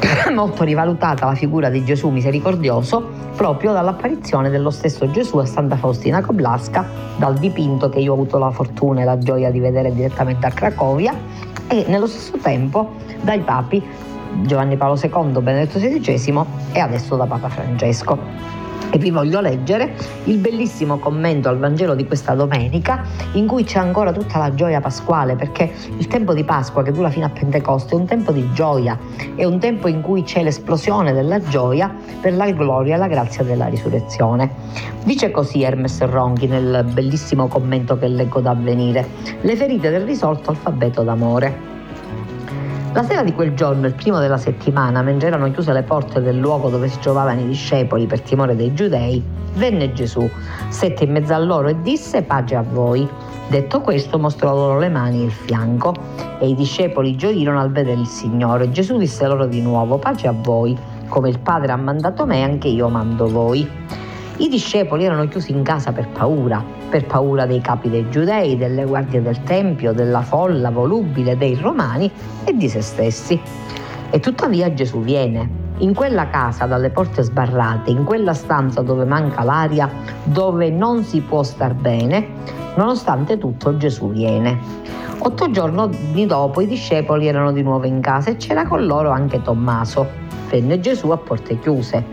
molto 0.34 0.64
rivalutata 0.64 1.26
la 1.26 1.34
figura 1.34 1.68
di 1.68 1.84
Gesù 1.84 2.08
misericordioso 2.08 3.28
proprio 3.36 3.72
dall'apparizione 3.72 4.50
dello 4.50 4.70
stesso 4.70 5.10
Gesù 5.10 5.38
a 5.38 5.46
Santa 5.46 5.76
Faustina 5.76 6.20
Koblaska, 6.20 6.86
dal 7.16 7.38
dipinto 7.38 7.88
che 7.88 8.00
io 8.00 8.12
ho 8.12 8.14
avuto 8.14 8.38
la 8.38 8.50
fortuna 8.50 9.02
e 9.02 9.04
la 9.04 9.18
gioia 9.18 9.50
di 9.50 9.60
vedere 9.60 9.92
direttamente 9.92 10.46
a 10.46 10.50
Cracovia 10.50 11.14
e 11.68 11.84
nello 11.88 12.06
stesso 12.06 12.36
tempo 12.38 12.94
dai 13.22 13.40
papi 13.40 13.82
Giovanni 14.42 14.76
Paolo 14.76 14.98
II, 15.00 15.40
Benedetto 15.40 15.78
XVI 15.78 16.44
e 16.72 16.78
adesso 16.78 17.16
da 17.16 17.26
Papa 17.26 17.48
Francesco. 17.48 18.59
E 18.92 18.98
vi 18.98 19.10
voglio 19.10 19.40
leggere 19.40 19.94
il 20.24 20.38
bellissimo 20.38 20.98
commento 20.98 21.48
al 21.48 21.58
Vangelo 21.58 21.94
di 21.94 22.06
questa 22.06 22.34
domenica 22.34 23.04
in 23.32 23.46
cui 23.46 23.62
c'è 23.62 23.78
ancora 23.78 24.10
tutta 24.10 24.38
la 24.38 24.52
gioia 24.52 24.80
pasquale 24.80 25.36
perché 25.36 25.72
il 25.96 26.08
tempo 26.08 26.34
di 26.34 26.42
Pasqua 26.42 26.82
che 26.82 26.90
dura 26.90 27.08
fino 27.08 27.26
a 27.26 27.28
Pentecoste 27.28 27.94
è 27.94 27.98
un 27.98 28.06
tempo 28.06 28.32
di 28.32 28.48
gioia, 28.52 28.98
è 29.36 29.44
un 29.44 29.60
tempo 29.60 29.86
in 29.86 30.00
cui 30.00 30.24
c'è 30.24 30.42
l'esplosione 30.42 31.12
della 31.12 31.38
gioia 31.40 31.94
per 32.20 32.34
la 32.34 32.50
gloria 32.50 32.96
e 32.96 32.98
la 32.98 33.06
grazia 33.06 33.44
della 33.44 33.66
risurrezione. 33.66 34.50
Dice 35.04 35.30
così 35.30 35.62
Hermes 35.62 36.02
Ronchi 36.02 36.48
nel 36.48 36.84
bellissimo 36.92 37.46
commento 37.46 37.96
che 37.96 38.08
leggo 38.08 38.40
da 38.40 38.50
avvenire, 38.50 39.06
le 39.40 39.56
ferite 39.56 39.90
del 39.90 40.02
risorto 40.02 40.50
alfabeto 40.50 41.02
d'amore. 41.02 41.79
La 42.92 43.04
sera 43.04 43.22
di 43.22 43.32
quel 43.32 43.54
giorno, 43.54 43.86
il 43.86 43.94
primo 43.94 44.18
della 44.18 44.36
settimana, 44.36 45.00
mentre 45.00 45.28
erano 45.28 45.48
chiuse 45.52 45.72
le 45.72 45.84
porte 45.84 46.20
del 46.20 46.36
luogo 46.36 46.70
dove 46.70 46.88
si 46.88 46.98
trovavano 46.98 47.40
i 47.40 47.46
discepoli 47.46 48.06
per 48.06 48.20
timore 48.20 48.56
dei 48.56 48.74
giudei, 48.74 49.22
venne 49.54 49.92
Gesù, 49.92 50.28
stette 50.70 51.04
in 51.04 51.12
mezzo 51.12 51.32
a 51.32 51.38
loro 51.38 51.68
e 51.68 51.80
disse 51.82 52.22
pace 52.22 52.56
a 52.56 52.64
voi. 52.68 53.08
Detto 53.48 53.80
questo 53.80 54.18
mostrò 54.18 54.52
loro 54.52 54.80
le 54.80 54.88
mani 54.88 55.20
e 55.20 55.26
il 55.26 55.30
fianco 55.30 55.94
e 56.40 56.48
i 56.48 56.56
discepoli 56.56 57.14
gioirono 57.14 57.60
al 57.60 57.70
vedere 57.70 58.00
il 58.00 58.08
Signore. 58.08 58.72
Gesù 58.72 58.98
disse 58.98 59.24
loro 59.24 59.46
di 59.46 59.60
nuovo 59.60 59.98
pace 59.98 60.26
a 60.26 60.34
voi, 60.36 60.76
come 61.06 61.28
il 61.28 61.38
Padre 61.38 61.70
ha 61.70 61.76
mandato 61.76 62.26
me 62.26 62.42
anche 62.42 62.66
io 62.66 62.88
mando 62.88 63.28
voi. 63.28 63.68
I 64.40 64.48
discepoli 64.48 65.04
erano 65.04 65.28
chiusi 65.28 65.52
in 65.52 65.62
casa 65.62 65.92
per 65.92 66.08
paura, 66.08 66.64
per 66.88 67.04
paura 67.04 67.44
dei 67.44 67.60
capi 67.60 67.90
dei 67.90 68.08
giudei, 68.08 68.56
delle 68.56 68.86
guardie 68.86 69.20
del 69.20 69.42
Tempio, 69.42 69.92
della 69.92 70.22
folla 70.22 70.70
volubile 70.70 71.36
dei 71.36 71.54
romani 71.56 72.10
e 72.44 72.56
di 72.56 72.66
se 72.66 72.80
stessi. 72.80 73.38
E 74.08 74.18
tuttavia 74.18 74.72
Gesù 74.72 75.02
viene. 75.02 75.68
In 75.80 75.92
quella 75.92 76.30
casa 76.30 76.64
dalle 76.64 76.88
porte 76.88 77.20
sbarrate, 77.20 77.90
in 77.90 78.04
quella 78.04 78.32
stanza 78.32 78.80
dove 78.80 79.04
manca 79.04 79.42
l'aria, 79.42 79.90
dove 80.22 80.70
non 80.70 81.04
si 81.04 81.20
può 81.20 81.42
star 81.42 81.74
bene, 81.74 82.28
nonostante 82.76 83.36
tutto 83.36 83.76
Gesù 83.76 84.10
viene. 84.10 84.58
Otto 85.18 85.50
giorni 85.50 86.24
dopo 86.24 86.62
i 86.62 86.66
discepoli 86.66 87.26
erano 87.26 87.52
di 87.52 87.60
nuovo 87.60 87.84
in 87.84 88.00
casa 88.00 88.30
e 88.30 88.36
c'era 88.36 88.66
con 88.66 88.86
loro 88.86 89.10
anche 89.10 89.42
Tommaso 89.42 90.28
venne 90.50 90.80
Gesù 90.80 91.10
a 91.10 91.16
porte 91.16 91.58
chiuse. 91.60 92.04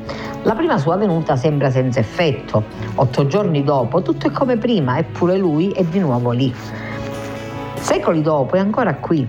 La 0.44 0.56
prima 0.56 0.78
sua 0.78 0.96
venuta 0.96 1.36
sembra 1.36 1.70
senza 1.70 2.00
effetto. 2.00 2.64
Otto 2.96 3.28
giorni 3.28 3.64
dopo 3.64 4.02
tutto 4.02 4.28
è 4.28 4.32
come 4.32 4.58
prima, 4.58 4.98
eppure 4.98 5.38
lui 5.38 5.72
è 5.72 5.84
di 5.84 6.00
nuovo 6.00 6.32
lì. 6.32 6.54
Secoli 7.76 8.22
dopo 8.22 8.56
è 8.56 8.60
ancora 8.60 8.96
qui, 8.96 9.28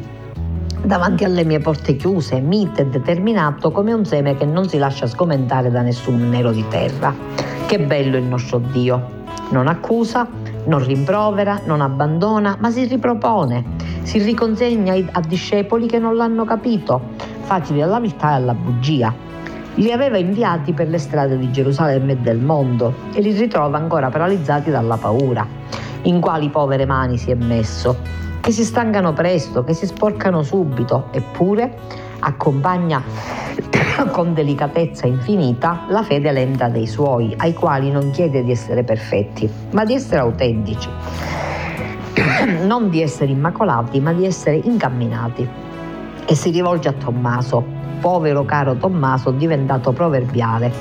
davanti 0.83 1.25
alle 1.25 1.45
mie 1.45 1.59
porte 1.59 1.97
chiuse, 1.97 2.41
mite 2.41 2.83
e 2.83 2.87
determinato 2.87 3.71
come 3.71 3.93
un 3.93 4.05
seme 4.05 4.37
che 4.37 4.45
non 4.45 4.69
si 4.69 4.79
lascia 4.79 5.07
sgomentare 5.07 5.71
da 5.71 5.83
nessun 5.83 6.29
nero 6.29 6.51
di 6.53 6.65
terra. 6.69 7.15
Che 7.67 7.79
bello 7.81 8.17
il 8.17 8.25
nostro 8.25 8.59
Dio! 8.59 9.17
Non 9.51 9.67
accusa, 9.67 10.27
non 10.67 10.85
rimprovera, 10.85 11.61
non 11.65 11.81
abbandona, 11.81 12.57
ma 12.61 12.71
si 12.71 12.85
ripropone, 12.85 13.65
si 14.03 14.19
riconsegna 14.19 14.95
a 15.13 15.21
discepoli 15.21 15.87
che 15.87 15.99
non 15.99 16.17
l'hanno 16.17 16.45
capito, 16.45 17.01
facili 17.41 17.83
alla 17.83 17.99
viltà 17.99 18.33
e 18.33 18.35
alla 18.35 18.55
bugia. 18.55 19.28
Li 19.79 19.93
aveva 19.93 20.19
inviati 20.19 20.73
per 20.73 20.89
le 20.89 20.99
strade 20.99 21.39
di 21.39 21.53
Gerusalemme 21.53 22.13
e 22.13 22.17
del 22.17 22.41
mondo 22.41 22.95
e 23.13 23.21
li 23.21 23.31
ritrova 23.31 23.79
ancora 23.79 24.09
paralizzati 24.09 24.71
dalla 24.71 24.97
paura. 24.97 25.47
In 26.03 26.21
quali 26.21 26.49
povere 26.49 26.85
mani 26.85 27.17
si 27.17 27.31
è 27.31 27.37
messo? 27.37 27.97
Che 28.41 28.51
si 28.51 28.65
stancano 28.65 29.13
presto, 29.13 29.63
che 29.63 29.75
si 29.75 29.87
sporcano 29.87 30.43
subito, 30.43 31.07
eppure 31.13 31.79
accompagna 32.19 33.01
con 34.11 34.35
delicatezza 34.35 35.07
infinita 35.07 35.85
la 35.91 36.03
fede 36.03 36.33
lenta 36.33 36.67
dei 36.69 36.89
suoi, 36.89 37.33
ai 37.37 37.53
quali 37.53 37.93
non 37.93 38.11
chiede 38.11 38.43
di 38.43 38.51
essere 38.51 38.83
perfetti, 38.83 39.49
ma 39.71 39.85
di 39.85 39.95
essere 39.95 40.19
autentici, 40.19 40.89
non 42.67 42.91
di 42.91 43.01
essere 43.01 43.31
immacolati, 43.31 44.01
ma 44.01 44.13
di 44.13 44.27
essere 44.27 44.57
incamminati 44.57 45.49
e 46.27 46.35
si 46.35 46.51
rivolge 46.51 46.89
a 46.89 46.93
Tommaso, 46.93 47.78
povero 48.01 48.45
caro 48.45 48.77
Tommaso 48.77 49.31
diventato 49.31 49.93
proverbiale, 49.93 50.73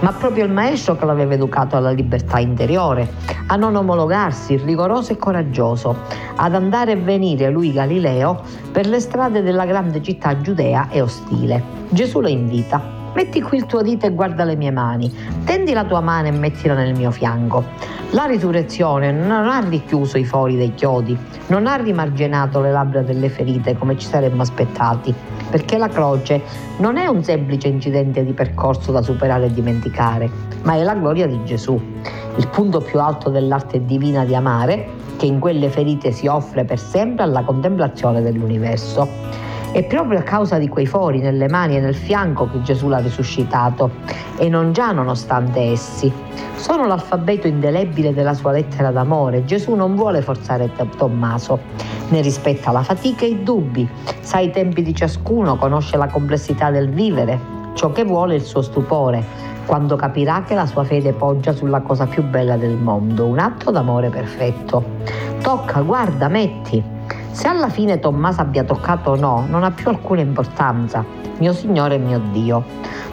ma 0.00 0.12
proprio 0.12 0.44
il 0.44 0.52
maestro 0.52 0.96
che 0.96 1.04
l'aveva 1.04 1.34
educato 1.34 1.76
alla 1.76 1.90
libertà 1.90 2.38
interiore, 2.38 3.08
a 3.46 3.56
non 3.56 3.76
omologarsi, 3.76 4.56
rigoroso 4.56 5.12
e 5.12 5.16
coraggioso, 5.16 5.96
ad 6.36 6.54
andare 6.54 6.92
e 6.92 6.96
venire 6.96 7.50
lui 7.50 7.72
Galileo 7.72 8.40
per 8.70 8.86
le 8.86 9.00
strade 9.00 9.42
della 9.42 9.66
grande 9.66 10.02
città 10.02 10.40
giudea 10.40 10.88
e 10.90 11.00
ostile. 11.00 11.62
Gesù 11.90 12.20
lo 12.20 12.28
invita 12.28 13.00
Metti 13.14 13.42
qui 13.42 13.58
il 13.58 13.66
tuo 13.66 13.82
dito 13.82 14.06
e 14.06 14.10
guarda 14.10 14.44
le 14.44 14.56
mie 14.56 14.70
mani. 14.70 15.12
Tendi 15.44 15.74
la 15.74 15.84
tua 15.84 16.00
mano 16.00 16.28
e 16.28 16.30
mettila 16.30 16.72
nel 16.72 16.94
mio 16.96 17.10
fianco. 17.10 17.62
La 18.12 18.24
risurrezione 18.24 19.12
non 19.12 19.48
ha 19.48 19.60
richiuso 19.60 20.16
i 20.16 20.24
fori 20.24 20.56
dei 20.56 20.72
chiodi, 20.74 21.16
non 21.48 21.66
ha 21.66 21.76
rimarginato 21.76 22.60
le 22.60 22.70
labbra 22.70 23.02
delle 23.02 23.28
ferite 23.28 23.76
come 23.76 23.98
ci 23.98 24.06
saremmo 24.06 24.40
aspettati, 24.40 25.14
perché 25.52 25.76
la 25.76 25.88
croce 25.88 26.40
non 26.78 26.96
è 26.96 27.06
un 27.06 27.22
semplice 27.22 27.68
incidente 27.68 28.24
di 28.24 28.32
percorso 28.32 28.90
da 28.90 29.02
superare 29.02 29.44
e 29.44 29.52
dimenticare, 29.52 30.30
ma 30.62 30.76
è 30.76 30.82
la 30.82 30.94
gloria 30.94 31.26
di 31.26 31.44
Gesù, 31.44 31.78
il 32.36 32.48
punto 32.48 32.80
più 32.80 32.98
alto 32.98 33.28
dell'arte 33.28 33.84
divina 33.84 34.24
di 34.24 34.34
amare 34.34 34.88
che 35.18 35.26
in 35.26 35.38
quelle 35.40 35.68
ferite 35.68 36.10
si 36.10 36.26
offre 36.26 36.64
per 36.64 36.78
sempre 36.78 37.24
alla 37.24 37.42
contemplazione 37.42 38.22
dell'universo. 38.22 39.06
È 39.72 39.84
proprio 39.84 40.20
a 40.20 40.22
causa 40.22 40.56
di 40.56 40.68
quei 40.68 40.86
fori 40.86 41.20
nelle 41.20 41.48
mani 41.48 41.76
e 41.76 41.80
nel 41.80 41.94
fianco 41.94 42.48
che 42.48 42.62
Gesù 42.62 42.88
l'ha 42.88 43.00
risuscitato 43.00 43.90
e 44.38 44.48
non 44.48 44.72
già 44.72 44.90
nonostante 44.90 45.60
essi. 45.60 46.10
Sono 46.62 46.86
l'alfabeto 46.86 47.48
indelebile 47.48 48.14
della 48.14 48.34
sua 48.34 48.52
lettera 48.52 48.92
d'amore. 48.92 49.44
Gesù 49.44 49.74
non 49.74 49.96
vuole 49.96 50.22
forzare 50.22 50.70
Tommaso, 50.96 51.58
ne 52.10 52.20
rispetta 52.20 52.70
la 52.70 52.84
fatica 52.84 53.24
e 53.24 53.30
i 53.30 53.42
dubbi, 53.42 53.86
sa 54.20 54.38
i 54.38 54.52
tempi 54.52 54.84
di 54.84 54.94
ciascuno, 54.94 55.56
conosce 55.56 55.96
la 55.96 56.06
complessità 56.06 56.70
del 56.70 56.88
vivere, 56.88 57.36
ciò 57.74 57.90
che 57.90 58.04
vuole 58.04 58.36
il 58.36 58.42
suo 58.42 58.62
stupore, 58.62 59.24
quando 59.66 59.96
capirà 59.96 60.44
che 60.44 60.54
la 60.54 60.66
sua 60.66 60.84
fede 60.84 61.12
poggia 61.12 61.52
sulla 61.52 61.80
cosa 61.80 62.06
più 62.06 62.22
bella 62.22 62.56
del 62.56 62.76
mondo, 62.76 63.26
un 63.26 63.40
atto 63.40 63.72
d'amore 63.72 64.08
perfetto. 64.08 64.84
Tocca, 65.42 65.80
guarda, 65.80 66.28
metti. 66.28 66.80
Se 67.32 67.48
alla 67.48 67.70
fine 67.70 67.98
Tommaso 67.98 68.40
abbia 68.40 68.62
toccato 68.62 69.10
o 69.10 69.16
no, 69.16 69.46
non 69.48 69.64
ha 69.64 69.72
più 69.72 69.88
alcuna 69.88 70.20
importanza. 70.20 71.21
Mio 71.42 71.54
Signore 71.54 71.96
e 71.96 71.98
mio 71.98 72.20
Dio. 72.30 72.62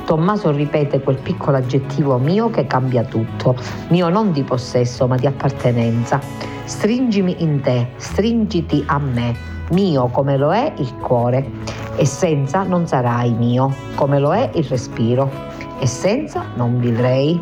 Tommaso 0.06 0.52
ripete 0.52 1.00
quel 1.00 1.18
piccolo 1.18 1.58
aggettivo 1.58 2.20
mio 2.20 2.52
che 2.52 2.68
cambia 2.68 3.04
tutto, 3.04 3.56
mio 3.88 4.10
non 4.10 4.32
di 4.32 4.44
possesso 4.44 5.08
ma 5.08 5.16
di 5.16 5.26
appartenenza. 5.26 6.20
Stringimi 6.66 7.42
in 7.42 7.62
te, 7.62 7.88
stringiti 7.96 8.84
a 8.86 9.00
me, 9.00 9.36
mio 9.72 10.10
come 10.10 10.38
lo 10.38 10.54
è 10.54 10.74
il 10.78 10.94
cuore, 10.98 11.44
e 11.96 12.06
senza 12.06 12.62
non 12.62 12.86
sarai 12.86 13.32
mio, 13.32 13.74
come 13.96 14.20
lo 14.20 14.32
è 14.32 14.52
il 14.54 14.66
respiro, 14.66 15.28
e 15.80 15.88
senza 15.88 16.44
non 16.54 16.80
vivrei. 16.80 17.42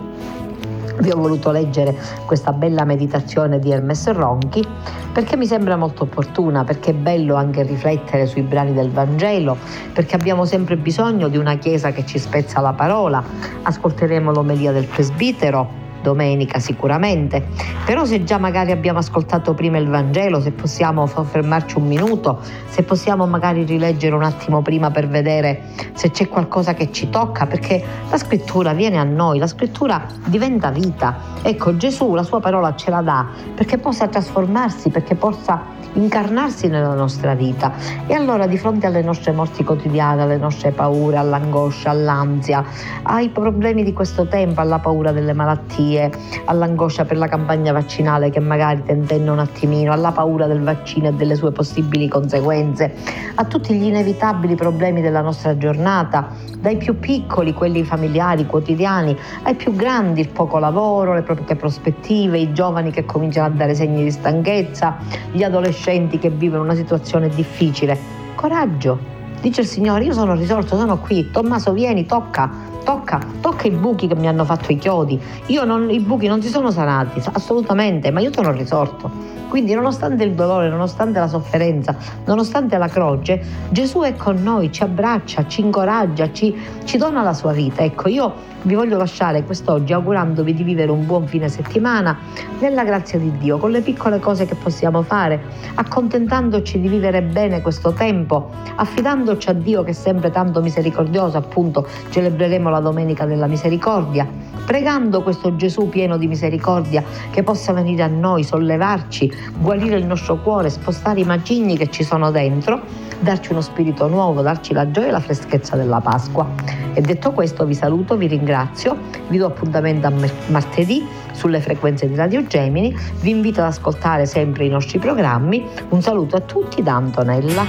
Vi 0.99 1.11
ho 1.11 1.15
voluto 1.15 1.51
leggere 1.51 1.95
questa 2.25 2.53
bella 2.53 2.83
meditazione 2.83 3.59
di 3.59 3.71
Hermes 3.71 4.11
Ronchi 4.11 4.65
perché 5.13 5.37
mi 5.37 5.45
sembra 5.45 5.75
molto 5.75 6.03
opportuna, 6.03 6.63
perché 6.63 6.91
è 6.91 6.93
bello 6.93 7.35
anche 7.35 7.63
riflettere 7.63 8.25
sui 8.25 8.41
brani 8.41 8.73
del 8.73 8.91
Vangelo, 8.91 9.57
perché 9.93 10.15
abbiamo 10.15 10.45
sempre 10.45 10.75
bisogno 10.75 11.27
di 11.27 11.37
una 11.37 11.57
Chiesa 11.57 11.91
che 11.91 12.05
ci 12.05 12.19
spezza 12.19 12.61
la 12.61 12.73
parola. 12.73 13.23
Ascolteremo 13.63 14.31
l'omelia 14.31 14.71
del 14.71 14.85
presbitero 14.85 15.85
domenica 16.07 16.59
sicuramente, 16.59 17.47
però 17.85 18.05
se 18.05 18.23
già 18.23 18.37
magari 18.37 18.71
abbiamo 18.71 18.99
ascoltato 18.99 19.53
prima 19.53 19.77
il 19.77 19.89
Vangelo, 19.89 20.39
se 20.39 20.51
possiamo 20.51 21.05
fermarci 21.05 21.77
un 21.77 21.85
minuto, 21.85 22.39
se 22.69 22.83
possiamo 22.83 23.27
magari 23.27 23.65
rileggere 23.65 24.15
un 24.15 24.23
attimo 24.23 24.61
prima 24.61 24.89
per 24.89 25.09
vedere 25.09 25.63
se 25.93 26.11
c'è 26.11 26.29
qualcosa 26.29 26.73
che 26.73 26.91
ci 26.91 27.09
tocca, 27.09 27.45
perché 27.45 27.83
la 28.09 28.17
scrittura 28.17 28.71
viene 28.71 28.97
a 28.97 29.03
noi, 29.03 29.37
la 29.37 29.47
scrittura 29.47 30.05
diventa 30.25 30.69
vita. 30.71 31.17
Ecco, 31.41 31.75
Gesù 31.75 32.13
la 32.13 32.23
sua 32.23 32.39
parola 32.39 32.73
ce 32.75 32.89
la 32.89 33.01
dà 33.01 33.25
perché 33.53 33.77
possa 33.77 34.07
trasformarsi, 34.07 34.89
perché 34.89 35.15
possa 35.15 35.75
incarnarsi 35.93 36.67
nella 36.67 36.93
nostra 36.93 37.33
vita. 37.33 37.73
E 38.05 38.13
allora 38.13 38.47
di 38.47 38.57
fronte 38.57 38.85
alle 38.85 39.01
nostre 39.01 39.31
morti 39.31 39.63
quotidiane, 39.63 40.21
alle 40.21 40.37
nostre 40.37 40.71
paure, 40.71 41.17
all'angoscia, 41.17 41.89
all'ansia, 41.89 42.63
ai 43.03 43.29
problemi 43.29 43.83
di 43.83 43.93
questo 43.93 44.27
tempo, 44.27 44.61
alla 44.61 44.79
paura 44.79 45.11
delle 45.11 45.33
malattie, 45.33 45.96
all'angoscia 46.45 47.05
per 47.05 47.17
la 47.17 47.27
campagna 47.27 47.71
vaccinale 47.71 48.29
che 48.29 48.39
magari 48.39 48.83
tentenna 48.83 49.31
un 49.31 49.39
attimino, 49.39 49.91
alla 49.91 50.11
paura 50.11 50.47
del 50.47 50.61
vaccino 50.61 51.07
e 51.07 51.13
delle 51.13 51.35
sue 51.35 51.51
possibili 51.51 52.07
conseguenze, 52.07 52.93
a 53.35 53.43
tutti 53.45 53.73
gli 53.73 53.85
inevitabili 53.85 54.55
problemi 54.55 55.01
della 55.01 55.21
nostra 55.21 55.57
giornata, 55.57 56.29
dai 56.59 56.77
più 56.77 56.99
piccoli, 56.99 57.53
quelli 57.53 57.83
familiari, 57.83 58.45
quotidiani, 58.45 59.15
ai 59.43 59.55
più 59.55 59.75
grandi, 59.75 60.21
il 60.21 60.29
poco 60.29 60.59
lavoro, 60.59 61.13
le 61.13 61.21
proprie 61.21 61.55
prospettive, 61.55 62.37
i 62.37 62.53
giovani 62.53 62.91
che 62.91 63.05
cominciano 63.05 63.47
a 63.47 63.49
dare 63.49 63.75
segni 63.75 64.03
di 64.03 64.11
stanchezza, 64.11 64.97
gli 65.31 65.43
adolescenti 65.43 66.17
che 66.17 66.29
vivono 66.29 66.63
una 66.63 66.75
situazione 66.75 67.29
difficile. 67.29 67.97
Coraggio, 68.35 68.99
dice 69.41 69.61
il 69.61 69.67
Signore, 69.67 70.03
io 70.03 70.13
sono 70.13 70.35
risorto, 70.35 70.77
sono 70.77 70.97
qui, 70.97 71.29
Tommaso 71.31 71.71
vieni, 71.73 72.05
tocca, 72.05 72.49
tocca, 72.87 73.19
tocca 73.41 73.67
i 73.67 73.71
buchi 73.71 74.07
che 74.07 74.15
mi 74.15 74.29
hanno 74.29 74.45
fatto 74.45 74.71
i 74.71 74.77
chiodi. 74.77 75.21
Io 75.47 75.65
non, 75.65 75.89
i 75.89 75.99
buchi 75.99 76.27
non 76.27 76.41
si 76.41 76.47
sono 76.47 76.71
sanati, 76.71 77.21
assolutamente, 77.33 78.11
ma 78.11 78.21
io 78.21 78.31
sono 78.31 78.53
risorto. 78.53 79.11
Quindi 79.49 79.73
nonostante 79.73 80.23
il 80.23 80.33
dolore, 80.33 80.69
nonostante 80.69 81.19
la 81.19 81.27
sofferenza, 81.27 81.95
nonostante 82.25 82.77
la 82.77 82.87
croce, 82.87 83.41
Gesù 83.69 84.01
è 84.01 84.15
con 84.15 84.41
noi, 84.41 84.71
ci 84.71 84.83
abbraccia, 84.83 85.47
ci 85.47 85.61
incoraggia, 85.61 86.31
ci, 86.31 86.55
ci 86.85 86.97
dona 86.97 87.23
la 87.23 87.33
sua 87.33 87.51
vita. 87.51 87.81
Ecco, 87.81 88.07
io 88.07 88.33
vi 88.63 88.75
voglio 88.75 88.97
lasciare 88.97 89.43
quest'oggi 89.43 89.93
augurandovi 89.93 90.53
di 90.53 90.63
vivere 90.63 90.91
un 90.91 91.05
buon 91.05 91.27
fine 91.27 91.47
settimana 91.47 92.17
nella 92.59 92.83
grazia 92.83 93.17
di 93.17 93.31
Dio, 93.37 93.57
con 93.57 93.71
le 93.71 93.81
piccole 93.81 94.19
cose 94.19 94.45
che 94.45 94.55
possiamo 94.55 95.01
fare, 95.03 95.41
accontentandoci 95.75 96.79
di 96.81 96.89
vivere 96.89 97.21
bene 97.21 97.61
questo 97.61 97.93
tempo, 97.93 98.49
affidandoci 98.75 99.49
a 99.49 99.53
Dio 99.53 99.83
che 99.83 99.91
è 99.91 99.93
sempre 99.93 100.31
tanto 100.31 100.61
misericordioso, 100.61 101.37
appunto 101.37 101.87
celebreremo 102.09 102.69
la 102.69 102.76
Domenica 102.79 103.25
della 103.25 103.47
Misericordia, 103.47 104.27
pregando 104.65 105.23
questo 105.23 105.55
Gesù 105.55 105.87
pieno 105.87 106.17
di 106.17 106.27
misericordia 106.27 107.03
che 107.31 107.41
possa 107.43 107.71
venire 107.71 108.03
a 108.03 108.07
noi, 108.07 108.43
sollevarci, 108.43 109.31
guarire 109.59 109.97
il 109.97 110.05
nostro 110.05 110.41
cuore, 110.41 110.69
spostare 110.69 111.21
i 111.21 111.23
macigni 111.23 111.77
che 111.77 111.89
ci 111.89 112.03
sono 112.03 112.31
dentro, 112.31 112.81
darci 113.19 113.51
uno 113.51 113.61
spirito 113.61 114.07
nuovo, 114.07 114.41
darci 114.41 114.73
la 114.73 114.91
gioia 114.91 115.07
e 115.07 115.11
la 115.11 115.19
freschezza 115.19 115.75
della 115.75 116.01
Pasqua. 116.01 116.47
E 116.93 117.01
detto 117.01 117.31
questo 117.31 117.65
vi 117.65 117.73
saluto, 117.73 118.17
vi 118.17 118.27
ringrazio, 118.27 118.97
vi 119.29 119.37
do 119.37 119.45
appuntamento 119.45 120.07
a 120.07 120.13
martedì 120.47 121.05
sulle 121.31 121.61
frequenze 121.61 122.07
di 122.07 122.15
Radio 122.15 122.45
Gemini, 122.45 122.95
vi 123.21 123.29
invito 123.29 123.61
ad 123.61 123.67
ascoltare 123.67 124.25
sempre 124.25 124.65
i 124.65 124.69
nostri 124.69 124.99
programmi. 124.99 125.65
Un 125.89 126.01
saluto 126.01 126.35
a 126.35 126.41
tutti 126.41 126.81
da 126.83 126.95
Antonella. 126.95 127.63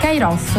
Kairos, 0.00 0.58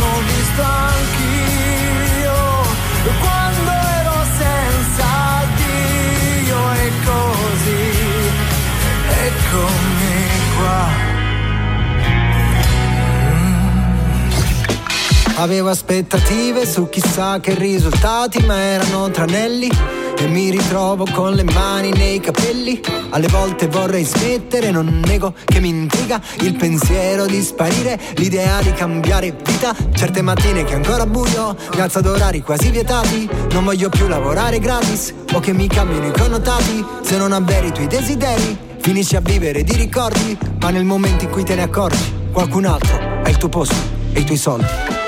Avevo 15.41 15.69
aspettative 15.69 16.67
su 16.67 16.87
chissà 16.87 17.39
che 17.39 17.55
risultati, 17.55 18.45
ma 18.45 18.57
erano 18.59 19.09
tranelli. 19.09 19.71
E 20.15 20.27
mi 20.27 20.51
ritrovo 20.51 21.07
con 21.11 21.33
le 21.33 21.43
mani 21.43 21.89
nei 21.89 22.19
capelli. 22.19 22.79
Alle 23.09 23.27
volte 23.27 23.65
vorrei 23.65 24.03
smettere, 24.03 24.69
non 24.69 25.01
nego 25.03 25.33
che 25.43 25.59
mi 25.59 25.69
intriga 25.69 26.21
il 26.41 26.55
pensiero 26.55 27.25
di 27.25 27.41
sparire, 27.41 27.99
l'idea 28.17 28.61
di 28.61 28.71
cambiare 28.73 29.31
vita. 29.31 29.75
Certe 29.95 30.21
mattine 30.21 30.63
che 30.63 30.75
ancora 30.75 31.07
buio, 31.07 31.57
mi 31.73 31.81
alzo 31.81 31.97
ad 31.97 32.05
orari 32.05 32.43
quasi 32.43 32.69
vietati. 32.69 33.27
Non 33.49 33.63
voglio 33.63 33.89
più 33.89 34.07
lavorare 34.07 34.59
gratis 34.59 35.11
o 35.33 35.39
che 35.39 35.53
mi 35.53 35.65
cambino 35.65 36.05
i 36.05 36.11
connotati. 36.11 36.85
Se 37.01 37.17
non 37.17 37.31
avveri 37.31 37.69
i 37.69 37.71
tuoi 37.71 37.87
desideri 37.87 38.69
Finisci 38.79 39.15
a 39.15 39.21
vivere 39.21 39.63
di 39.63 39.73
ricordi, 39.73 40.37
ma 40.59 40.69
nel 40.71 40.85
momento 40.85 41.25
in 41.25 41.29
cui 41.29 41.43
te 41.43 41.53
ne 41.53 41.63
accorgi, 41.63 42.29
qualcun 42.31 42.65
altro 42.65 42.99
ha 43.23 43.29
il 43.29 43.37
tuo 43.37 43.49
posto 43.49 43.75
e 44.13 44.19
i 44.19 44.23
tuoi 44.23 44.37
soldi. 44.37 45.00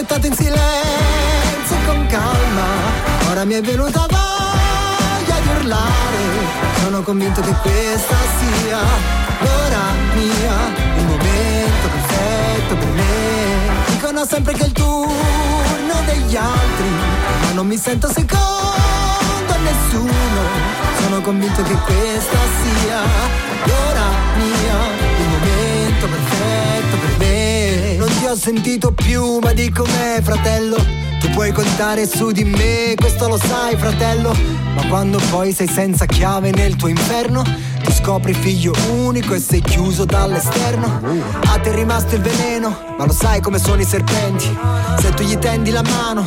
Ho 0.00 0.02
aspettato 0.02 0.28
in 0.28 0.34
silenzio 0.34 1.76
e 1.76 1.84
con 1.84 2.06
calma, 2.06 2.64
ora 3.28 3.44
mi 3.44 3.52
è 3.52 3.60
venuta 3.60 4.06
voglia 4.08 5.38
di 5.40 5.48
urlare. 5.58 6.24
Sono 6.82 7.02
convinto 7.02 7.42
che 7.42 7.54
questa 7.60 8.16
sia 8.38 8.78
l'ora 9.40 9.92
mia, 10.14 10.56
il 10.96 11.04
momento 11.04 11.88
perfetto 11.92 12.76
per 12.76 12.88
me. 12.88 13.84
Dicono 13.88 14.24
sempre 14.24 14.54
che 14.54 14.62
è 14.62 14.66
il 14.68 14.72
turno 14.72 15.94
degli 16.06 16.34
altri, 16.34 16.88
ma 17.42 17.52
non 17.52 17.66
mi 17.66 17.76
sento 17.76 18.08
secondo 18.10 19.52
a 19.52 19.58
nessuno. 19.58 20.40
Sono 21.02 21.20
convinto 21.20 21.62
che 21.62 21.74
questa 21.74 22.38
sia 22.62 23.00
l'ora 23.64 24.08
mia, 24.36 24.78
il 25.18 25.28
momento 25.28 26.06
perfetto 26.06 26.96
per 26.96 27.18
me. 27.18 27.19
Ho 28.30 28.36
sentito 28.36 28.92
più, 28.92 29.40
ma 29.40 29.52
di 29.52 29.72
com'è, 29.72 30.20
fratello. 30.22 30.76
Tu 31.18 31.28
puoi 31.30 31.50
contare 31.50 32.06
su 32.06 32.30
di 32.30 32.44
me, 32.44 32.94
questo 32.94 33.26
lo 33.26 33.36
sai, 33.36 33.76
fratello. 33.76 34.32
Ma 34.72 34.86
quando 34.86 35.20
poi 35.30 35.52
sei 35.52 35.66
senza 35.66 36.06
chiave 36.06 36.52
nel 36.52 36.76
tuo 36.76 36.86
inferno, 36.86 37.42
ti 37.82 37.92
scopri 37.92 38.32
figlio 38.32 38.72
unico 38.92 39.34
e 39.34 39.40
sei 39.40 39.60
chiuso 39.60 40.04
dall'esterno. 40.04 41.00
A 41.46 41.58
te 41.58 41.72
è 41.72 41.74
rimasto 41.74 42.14
il 42.14 42.20
veleno, 42.20 42.94
ma 42.96 43.04
lo 43.04 43.12
sai 43.12 43.40
come 43.40 43.58
sono 43.58 43.80
i 43.80 43.84
serpenti. 43.84 44.56
Se 45.00 45.12
tu 45.12 45.24
gli 45.24 45.36
tendi 45.36 45.72
la 45.72 45.82
mano, 45.82 46.22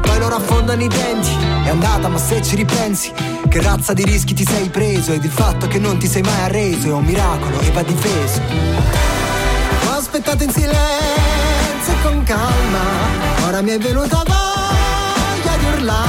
poi 0.00 0.18
loro 0.20 0.36
affondano 0.36 0.80
i 0.80 0.88
denti. 0.88 1.34
È 1.64 1.70
andata, 1.70 2.06
ma 2.06 2.18
se 2.18 2.40
ci 2.40 2.54
ripensi, 2.54 3.10
che 3.48 3.60
razza 3.60 3.94
di 3.94 4.04
rischi 4.04 4.32
ti 4.32 4.46
sei 4.46 4.68
preso? 4.68 5.12
Ed 5.12 5.24
il 5.24 5.30
fatto 5.30 5.66
che 5.66 5.80
non 5.80 5.98
ti 5.98 6.06
sei 6.06 6.22
mai 6.22 6.40
arreso 6.40 6.86
è 6.86 6.92
un 6.92 7.04
miracolo 7.04 7.58
e 7.58 7.70
va 7.72 7.82
difeso. 7.82 8.40
Ho 9.88 9.90
aspettato 9.90 10.44
in 10.44 10.52
silenzio 10.52 11.37
e 11.90 12.02
con 12.02 12.22
calma, 12.24 12.84
ora 13.46 13.60
mi 13.62 13.70
è 13.70 13.78
venuta 13.78 14.22
voglia 14.24 15.56
di 15.56 15.64
urlare. 15.72 16.06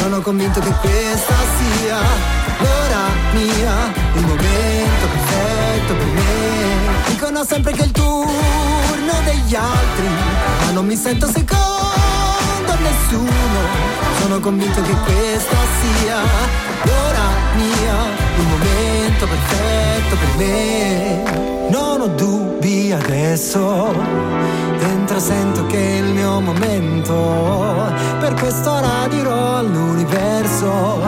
Sono 0.00 0.20
convinto 0.20 0.60
che 0.60 0.72
questa 0.80 1.34
sia 1.56 1.98
l'ora 2.58 3.04
mia, 3.32 3.92
il 4.14 4.26
momento 4.26 5.06
perfetto 5.10 5.94
per 5.94 6.06
me. 6.06 7.08
Dicono 7.08 7.44
sempre 7.44 7.72
che 7.72 7.82
è 7.82 7.84
il 7.84 7.92
turno 7.92 9.12
degli 9.24 9.54
altri, 9.54 10.08
ma 10.64 10.70
non 10.72 10.86
mi 10.86 10.96
sento 10.96 11.26
secondo 11.26 12.74
nessuno. 12.80 13.88
Sono 14.20 14.40
convinto 14.40 14.82
che 14.82 14.94
questa 15.04 15.56
sia 15.80 16.16
l'ora 16.82 17.28
mia, 17.54 18.19
perfetto 19.40 20.16
per 20.16 20.36
me. 20.36 21.68
Non 21.70 22.00
ho 22.00 22.06
dubbi 22.08 22.92
adesso, 22.92 23.94
dentro 24.78 25.18
sento 25.18 25.66
che 25.66 25.78
è 25.78 25.98
il 25.98 26.12
mio 26.12 26.40
momento. 26.40 27.92
Per 28.18 28.34
questo 28.34 28.70
ora 28.70 29.06
dirò 29.08 29.58
all'universo 29.58 31.00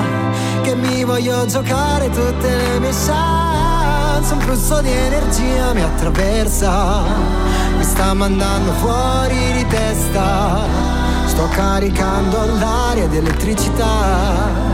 che 0.63 0.75
mi 0.75 1.05
voglio 1.05 1.45
giocare 1.47 2.09
tutte 2.11 2.49
le 2.49 2.79
mie 2.79 2.93
chance. 2.93 4.33
Un 4.33 4.41
flusso 4.41 4.81
di 4.81 4.91
energia 4.91 5.73
mi 5.75 5.83
attraversa, 5.83 7.03
mi 7.77 7.85
sta 7.85 8.15
mandando 8.15 8.73
fuori 8.75 9.53
di 9.57 9.67
testa. 9.67 10.61
Sto 11.27 11.49
caricando 11.49 12.45
l'aria 12.59 13.07
di 13.09 13.17
elettricità. 13.17 14.71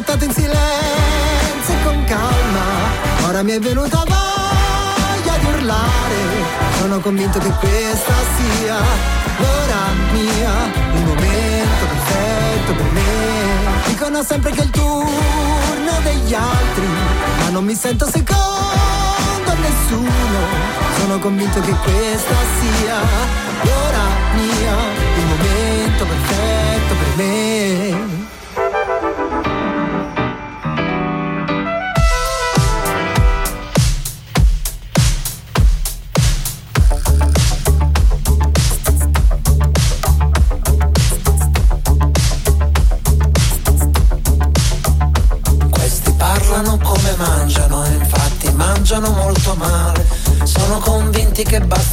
Aspettato 0.00 0.24
in 0.24 0.32
silenzio 0.32 1.74
e 1.74 1.82
con 1.84 2.04
calma, 2.04 3.28
ora 3.28 3.42
mi 3.42 3.50
è 3.50 3.58
venuta 3.58 4.02
voglia 4.06 5.36
di 5.36 5.44
urlare. 5.44 6.16
Sono 6.78 7.00
convinto 7.00 7.38
che 7.38 7.50
questa 7.50 8.14
sia 8.34 8.76
l'ora 9.36 9.82
mia, 10.12 10.52
il 10.94 11.04
momento 11.04 11.84
perfetto 11.86 12.74
per 12.76 12.90
me. 12.92 13.88
Dicono 13.88 14.22
sempre 14.22 14.52
che 14.52 14.60
è 14.60 14.64
il 14.64 14.70
turno 14.70 15.92
degli 16.02 16.32
altri, 16.32 16.86
ma 17.42 17.50
non 17.50 17.64
mi 17.66 17.74
sento 17.74 18.06
secondo 18.06 19.50
a 19.50 19.54
nessuno. 19.60 20.40
Sono 20.98 21.18
convinto 21.18 21.60
che 21.60 21.74
questa 21.74 22.36
sia 22.58 22.96
l'ora 23.64 24.06
mia, 24.32 24.76
il 25.18 25.26
momento 25.26 26.04
perfetto 26.06 26.49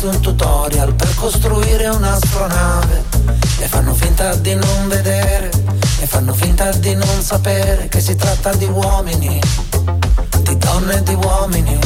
un 0.08 0.20
tutorial 0.22 0.94
per 0.94 1.14
costruire 1.16 1.88
un'astronave. 1.88 3.04
E 3.60 3.68
fanno 3.68 3.94
finta 3.94 4.36
di 4.36 4.54
non 4.56 4.88
vedere, 4.88 5.50
e 6.00 6.06
fanno 6.06 6.34
finta 6.34 6.72
di 6.72 6.94
non 6.96 7.22
sapere 7.22 7.88
che 7.88 8.00
si 8.00 8.16
tratta 8.16 8.54
di 8.54 8.66
uomini, 8.66 9.40
di 10.42 10.58
donne 10.58 10.98
e 10.98 11.04
di 11.04 11.14
uomini. 11.14 11.80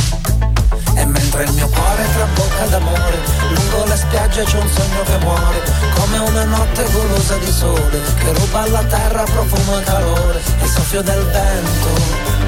E 0.95 1.05
mentre 1.05 1.43
il 1.43 1.53
mio 1.53 1.67
cuore 1.67 2.05
trabocca 2.13 2.65
d'amore, 2.65 3.19
lungo 3.53 3.85
le 3.85 3.95
spiagge 3.95 4.43
c'è 4.43 4.57
un 4.59 4.69
sogno 4.69 5.01
che 5.03 5.17
muore, 5.23 5.61
come 5.95 6.17
una 6.17 6.43
notte 6.43 6.85
golosa 6.91 7.37
di 7.37 7.51
sole, 7.51 8.01
che 8.19 8.33
ruba 8.33 8.61
alla 8.61 8.83
terra 8.83 9.23
profumo 9.23 9.79
e 9.79 9.83
calore, 9.83 10.41
il 10.61 10.69
soffio 10.69 11.01
del 11.01 11.23
vento 11.25 12.39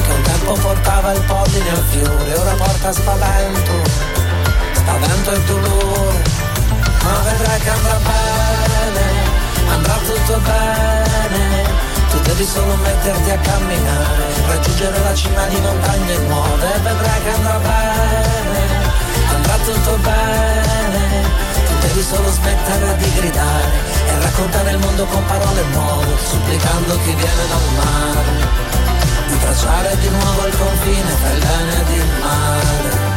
che 0.00 0.12
un 0.12 0.22
tempo 0.22 0.52
portava 0.54 1.12
il 1.12 1.22
polline 1.22 1.70
al 1.70 1.84
fiore, 1.90 2.34
ora 2.34 2.52
porta 2.54 2.92
spavento, 2.92 3.72
spavento 4.90 5.30
e 5.30 5.44
dolore, 5.44 6.22
ma 7.02 7.18
vedrai 7.22 7.60
che 7.60 7.70
andrà 7.70 7.98
bene, 8.10 9.04
andrà 9.68 9.94
tutto 10.04 10.38
bene, 10.40 11.68
tu 12.10 12.18
devi 12.20 12.44
solo 12.44 12.74
metterti 12.74 13.30
a 13.30 13.38
camminare, 13.38 14.24
raggiungere 14.48 14.98
la 14.98 15.14
cima 15.14 15.44
di 15.46 15.60
montagne 15.60 16.18
nuove, 16.26 16.66
vedrai 16.82 17.22
che 17.22 17.30
andrà 17.30 17.58
bene, 17.58 18.60
andrà 19.34 19.56
tutto 19.64 19.96
bene, 19.98 21.22
tu 21.66 21.86
devi 21.86 22.02
solo 22.02 22.30
smettere 22.32 22.96
di 22.96 23.12
gridare 23.14 23.70
e 24.08 24.18
raccontare 24.20 24.70
il 24.70 24.78
mondo 24.78 25.04
con 25.04 25.24
parole 25.24 25.62
nuove, 25.72 26.16
supplicando 26.28 26.98
chi 27.04 27.14
viene 27.14 27.44
dal 27.48 27.84
mare 27.84 28.58
di 29.28 29.38
tracciare 29.38 29.96
di 29.98 30.08
nuovo 30.08 30.46
il 30.46 30.56
confine 30.58 31.16
tra 31.20 31.30
il 31.30 31.38
bene 31.38 31.80
ed 31.80 31.88
il 31.96 32.06
male. 32.20 33.09